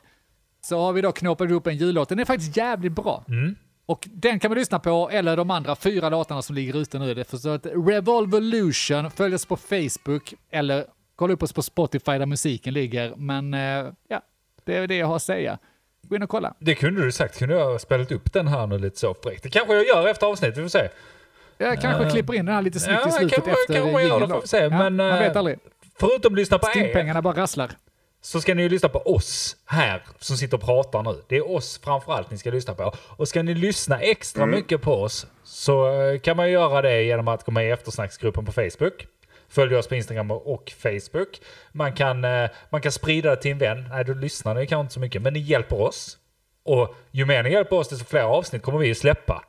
Så 0.61 0.79
har 0.79 0.93
vi 0.93 1.01
då 1.01 1.11
knåpat 1.11 1.49
ihop 1.49 1.67
en 1.67 1.77
jullåt. 1.77 2.09
Den 2.09 2.19
är 2.19 2.25
faktiskt 2.25 2.57
jävligt 2.57 2.91
bra. 2.91 3.25
Mm. 3.27 3.55
Och 3.85 4.07
den 4.11 4.39
kan 4.39 4.51
man 4.51 4.57
lyssna 4.57 4.79
på, 4.79 5.09
eller 5.09 5.37
de 5.37 5.51
andra 5.51 5.75
fyra 5.75 6.09
låtarna 6.09 6.41
som 6.41 6.55
ligger 6.55 6.77
ute 6.77 6.99
nu. 6.99 7.13
Det 7.13 7.23
för 7.23 7.37
så 7.37 7.49
att 7.49 7.65
Revolvolution, 7.65 9.11
följ 9.11 9.35
oss 9.35 9.45
på 9.45 9.57
Facebook, 9.57 10.33
eller 10.51 10.85
kolla 11.15 11.33
upp 11.33 11.43
oss 11.43 11.53
på 11.53 11.61
Spotify 11.61 12.11
där 12.11 12.25
musiken 12.25 12.73
ligger. 12.73 13.15
Men 13.15 13.53
eh, 13.53 13.93
ja, 14.07 14.21
det 14.67 14.77
är 14.77 14.87
det 14.87 14.95
jag 14.97 15.07
har 15.07 15.15
att 15.15 15.21
säga. 15.21 15.57
Gå 16.03 16.15
in 16.15 16.23
och 16.23 16.29
kolla. 16.29 16.53
Det 16.59 16.75
kunde 16.75 17.05
du 17.05 17.11
sagt. 17.11 17.39
Kunde 17.39 17.55
jag 17.55 17.65
ha 17.65 17.79
spelat 17.79 18.11
upp 18.11 18.33
den 18.33 18.47
här 18.47 18.67
nu 18.67 18.77
lite 18.77 18.99
så 18.99 19.13
fräckt? 19.23 19.43
Det 19.43 19.49
kanske 19.49 19.73
jag 19.73 19.87
gör 19.87 20.07
efter 20.07 20.27
avsnittet, 20.27 20.57
vi 20.57 20.61
får 20.61 20.69
se. 20.69 20.89
Jag 21.57 21.81
kanske 21.81 22.09
klipper 22.09 22.33
in 22.33 22.45
den 22.45 22.55
här 22.55 22.61
lite 22.61 22.79
snyggt 22.79 22.99
ja, 23.03 23.09
i 23.09 23.11
slutet 23.11 23.35
kanske- 23.43 23.51
efter 23.61 23.73
kanske 23.73 23.91
jag 23.91 24.03
gör 24.09 24.19
det, 24.19 24.27
får 24.27 24.41
vi 24.41 24.47
se. 24.47 24.57
Ja, 24.57 24.69
Men, 24.69 24.95
man 24.95 25.11
eh, 25.11 25.19
vet 25.19 25.35
aldrig. 25.35 25.59
Förutom 25.99 26.33
att 26.33 26.39
lyssna 26.39 26.57
på 26.59 26.67
er, 26.67 26.71
Stimpengarna 26.71 27.21
bara 27.21 27.35
rasslar. 27.35 27.71
så 28.21 28.41
ska 28.41 28.53
ni 28.53 28.61
ju 28.63 28.69
lyssna 28.69 28.89
på 28.89 28.99
oss 28.99 29.55
här 29.65 30.03
som 30.19 30.37
sitter 30.37 30.57
och 30.57 30.63
pratar 30.63 31.03
nu. 31.03 31.21
Det 31.27 31.35
är 31.37 31.51
oss 31.51 31.79
framförallt 31.83 32.31
ni 32.31 32.37
ska 32.37 32.49
lyssna 32.49 32.73
på. 32.73 32.93
Och 32.99 33.27
ska 33.27 33.43
ni 33.43 33.53
lyssna 33.53 33.99
extra 33.99 34.45
mycket 34.45 34.81
på 34.81 34.93
oss 34.93 35.27
så 35.43 36.01
eh, 36.01 36.19
kan 36.19 36.37
man 36.37 36.45
ju 36.45 36.51
göra 36.53 36.81
det 36.81 37.01
genom 37.03 37.27
att 37.27 37.43
gå 37.43 37.51
med 37.51 37.67
i 37.67 37.71
eftersnacksgruppen 37.71 38.45
på 38.45 38.51
Facebook. 38.51 39.07
Följ 39.49 39.75
oss 39.75 39.87
på 39.87 39.95
Instagram 39.95 40.31
och 40.31 40.73
Facebook. 40.77 41.41
Man 41.71 41.93
kan, 41.93 42.23
eh, 42.23 42.49
man 42.69 42.81
kan 42.81 42.91
sprida 42.91 43.29
det 43.29 43.41
till 43.41 43.51
en 43.51 43.57
vän. 43.57 43.85
Nej, 43.89 44.05
då 44.05 44.13
lyssnar 44.13 44.55
ni 44.55 44.67
kanske 44.67 44.81
inte 44.81 44.93
så 44.93 44.99
mycket, 44.99 45.21
men 45.21 45.33
ni 45.33 45.39
hjälper 45.39 45.81
oss. 45.81 46.17
Och 46.63 46.95
ju 47.11 47.25
mer 47.25 47.43
ni 47.43 47.51
hjälper 47.51 47.75
oss, 47.75 47.89
desto 47.89 48.05
fler 48.05 48.21
avsnitt 48.21 48.61
kommer 48.61 48.79
vi 48.79 48.87
ju 48.87 48.95
släppa. 48.95 49.43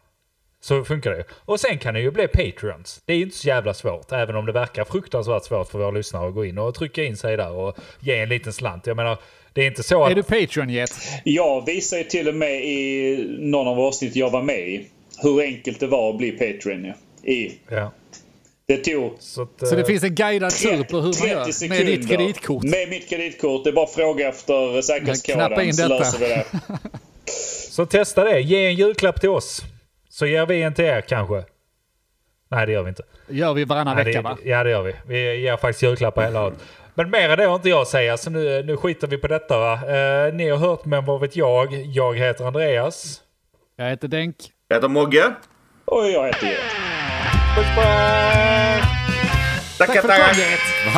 Så 0.61 0.85
funkar 0.85 1.11
det 1.11 1.17
ju. 1.17 1.25
Och 1.31 1.61
sen 1.61 1.79
kan 1.79 1.95
ni 1.95 2.01
ju 2.01 2.11
bli 2.11 2.29
Patreons. 2.29 3.03
Det 3.05 3.13
är 3.13 3.17
ju 3.17 3.23
inte 3.23 3.37
så 3.37 3.49
jävla 3.49 3.75
svårt, 3.75 4.13
även 4.13 4.37
om 4.37 4.47
det 4.47 4.53
verkar 4.53 4.85
fruktansvärt 4.85 5.45
svårt 5.45 5.69
för 5.69 5.79
våra 5.79 5.91
lyssnare 5.91 6.29
att 6.29 6.35
gå 6.35 6.45
in 6.45 6.59
och 6.59 6.75
trycka 6.75 7.05
in 7.05 7.17
sig 7.17 7.37
där 7.37 7.51
och 7.51 7.79
ge 8.01 8.19
en 8.19 8.29
liten 8.29 8.53
slant. 8.53 8.87
Jag 8.87 8.97
menar, 8.97 9.19
det 9.53 9.63
är 9.63 9.67
inte 9.67 9.83
så 9.83 10.05
att... 10.05 10.11
Är 10.11 10.15
du 10.15 10.23
Patreon 10.23 10.71
Jet? 10.71 10.91
Jag 11.25 11.67
visade 11.67 12.03
ju 12.03 12.09
till 12.09 12.29
och 12.29 12.35
med 12.35 12.65
i 12.65 13.17
någon 13.39 13.69
av 13.69 13.81
avsnitten 13.81 14.21
jag 14.21 14.31
var 14.31 14.43
med 14.43 14.69
i 14.69 14.87
hur 15.23 15.43
enkelt 15.43 15.81
det 15.81 15.87
var 15.87 16.11
att 16.11 16.19
bli 16.19 16.31
Patreon. 16.31 16.93
I. 17.23 17.53
Ja. 17.69 17.93
Det 18.69 18.77
tog 18.77 19.17
Så, 19.19 19.43
att, 19.43 19.69
Så 19.69 19.75
det 19.75 19.81
eh, 19.81 19.87
finns 19.87 20.03
en 20.05 20.15
guidad 20.15 20.51
tur 20.51 20.85
på 20.85 20.97
hur 20.97 21.03
man 21.03 21.13
30 21.13 21.29
gör 21.29 21.45
sekunder. 21.45 21.85
med 21.85 21.87
ditt 21.87 22.09
kreditkort. 22.09 22.63
Med 22.65 22.89
mitt 22.89 23.09
kreditkort. 23.09 23.65
Det 23.65 23.71
är 23.71 23.75
bara 23.75 23.85
att 23.85 23.93
fråga 23.95 24.29
efter 24.29 24.69
Knappa 24.71 24.83
säkerhetskoden 24.83 25.61
in 25.65 25.75
så 25.75 25.83
detta. 25.83 25.99
löser 25.99 26.19
vi 26.19 26.27
det. 26.29 26.45
så 27.71 27.87
testa 27.87 28.25
det. 28.25 28.41
Ge 28.41 28.67
en 28.67 28.75
julklapp 28.75 29.21
till 29.21 29.29
oss. 29.29 29.63
Så 30.09 30.27
ger 30.27 30.47
vi 30.47 30.63
en 30.63 30.75
till 30.75 30.85
er 30.85 31.01
kanske. 31.01 31.45
Nej, 32.51 32.67
det 32.67 32.73
gör 32.73 32.83
vi 32.83 32.89
inte. 32.89 33.03
gör 33.29 33.55
vi 33.55 33.65
varannan 33.65 33.97
Nej, 33.97 34.05
vecka 34.05 34.19
det, 34.19 34.29
va? 34.29 34.39
Ja, 34.45 34.65
det 34.65 34.71
gör 34.71 34.83
vi. 34.83 34.95
Vi 35.07 35.41
ger 35.41 35.57
faktiskt 35.57 35.83
julklappar 35.83 36.23
hela 36.25 36.45
året. 36.45 36.59
Men 36.95 37.11
mer 37.11 37.29
än 37.31 37.39
det 37.39 37.45
har 37.47 37.55
inte 37.55 37.69
jag 37.69 37.81
att 37.83 37.89
säga, 37.89 38.17
så 38.17 38.31
nu, 38.31 38.63
nu 38.63 38.77
skiter 38.77 39.07
vi 39.07 39.19
på 39.19 39.27
detta. 39.29 39.59
Va? 39.59 39.73
Eh, 39.73 40.35
ni 40.35 40.49
har 40.49 40.59
hört 40.59 40.85
Men 40.85 41.05
vad 41.05 41.21
vet 41.21 41.37
jag? 41.37 41.75
Jag 41.75 42.19
heter 42.19 42.45
Andreas. 42.45 43.21
Jag 43.77 43.91
heter 43.91 44.09
Denk. 44.09 44.37
Jag 44.69 44.77
heter 44.77 44.89
Mogge. 44.89 45.33
Och 45.85 46.09
jag 46.11 46.27
heter 46.27 46.47
Jet. 46.47 46.61
Puss 47.59 47.71
på 47.75 47.83
er! 47.83 48.81
Tack. 49.79 49.89
Vad 49.89 50.07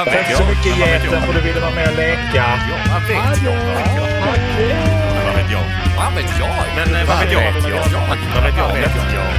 vet 0.05 0.15
Tack 0.15 0.31
jag? 0.31 0.39
så 0.39 0.45
mycket 0.45 0.79
geten 0.79 1.11
för 1.11 1.17
att 1.17 1.35
du 1.35 1.41
ville 1.41 1.61
vara 1.61 1.75
med 1.75 1.89
och 1.89 1.97
leka. 1.97 2.21
Ja, 2.35 2.59
vad 2.93 3.03
vet 3.03 3.43
jag? 3.45 3.57
Vad 3.67 3.75
vet 3.77 3.91
jag? 3.97 4.09
Men 5.15 5.25
vad 5.27 5.35
vet 5.37 5.51
jag? 5.53 5.65
Vad 5.97 6.15
vet 6.15 6.39
jag? 6.41 6.55
Men 6.77 7.07
vad 7.07 7.19
vet 7.21 7.33
jag? 7.33 7.53
Vad 7.53 7.63
vet 7.63 7.71
jag? 7.73 8.09
Vad 8.35 8.45
vet 8.45 8.57
jag? 8.59 8.69
Vad 8.69 8.75
vet 8.75 8.97
jag? 9.15 9.31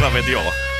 Vad 0.00 0.12
vet 0.12 0.28
jag? 0.28 0.73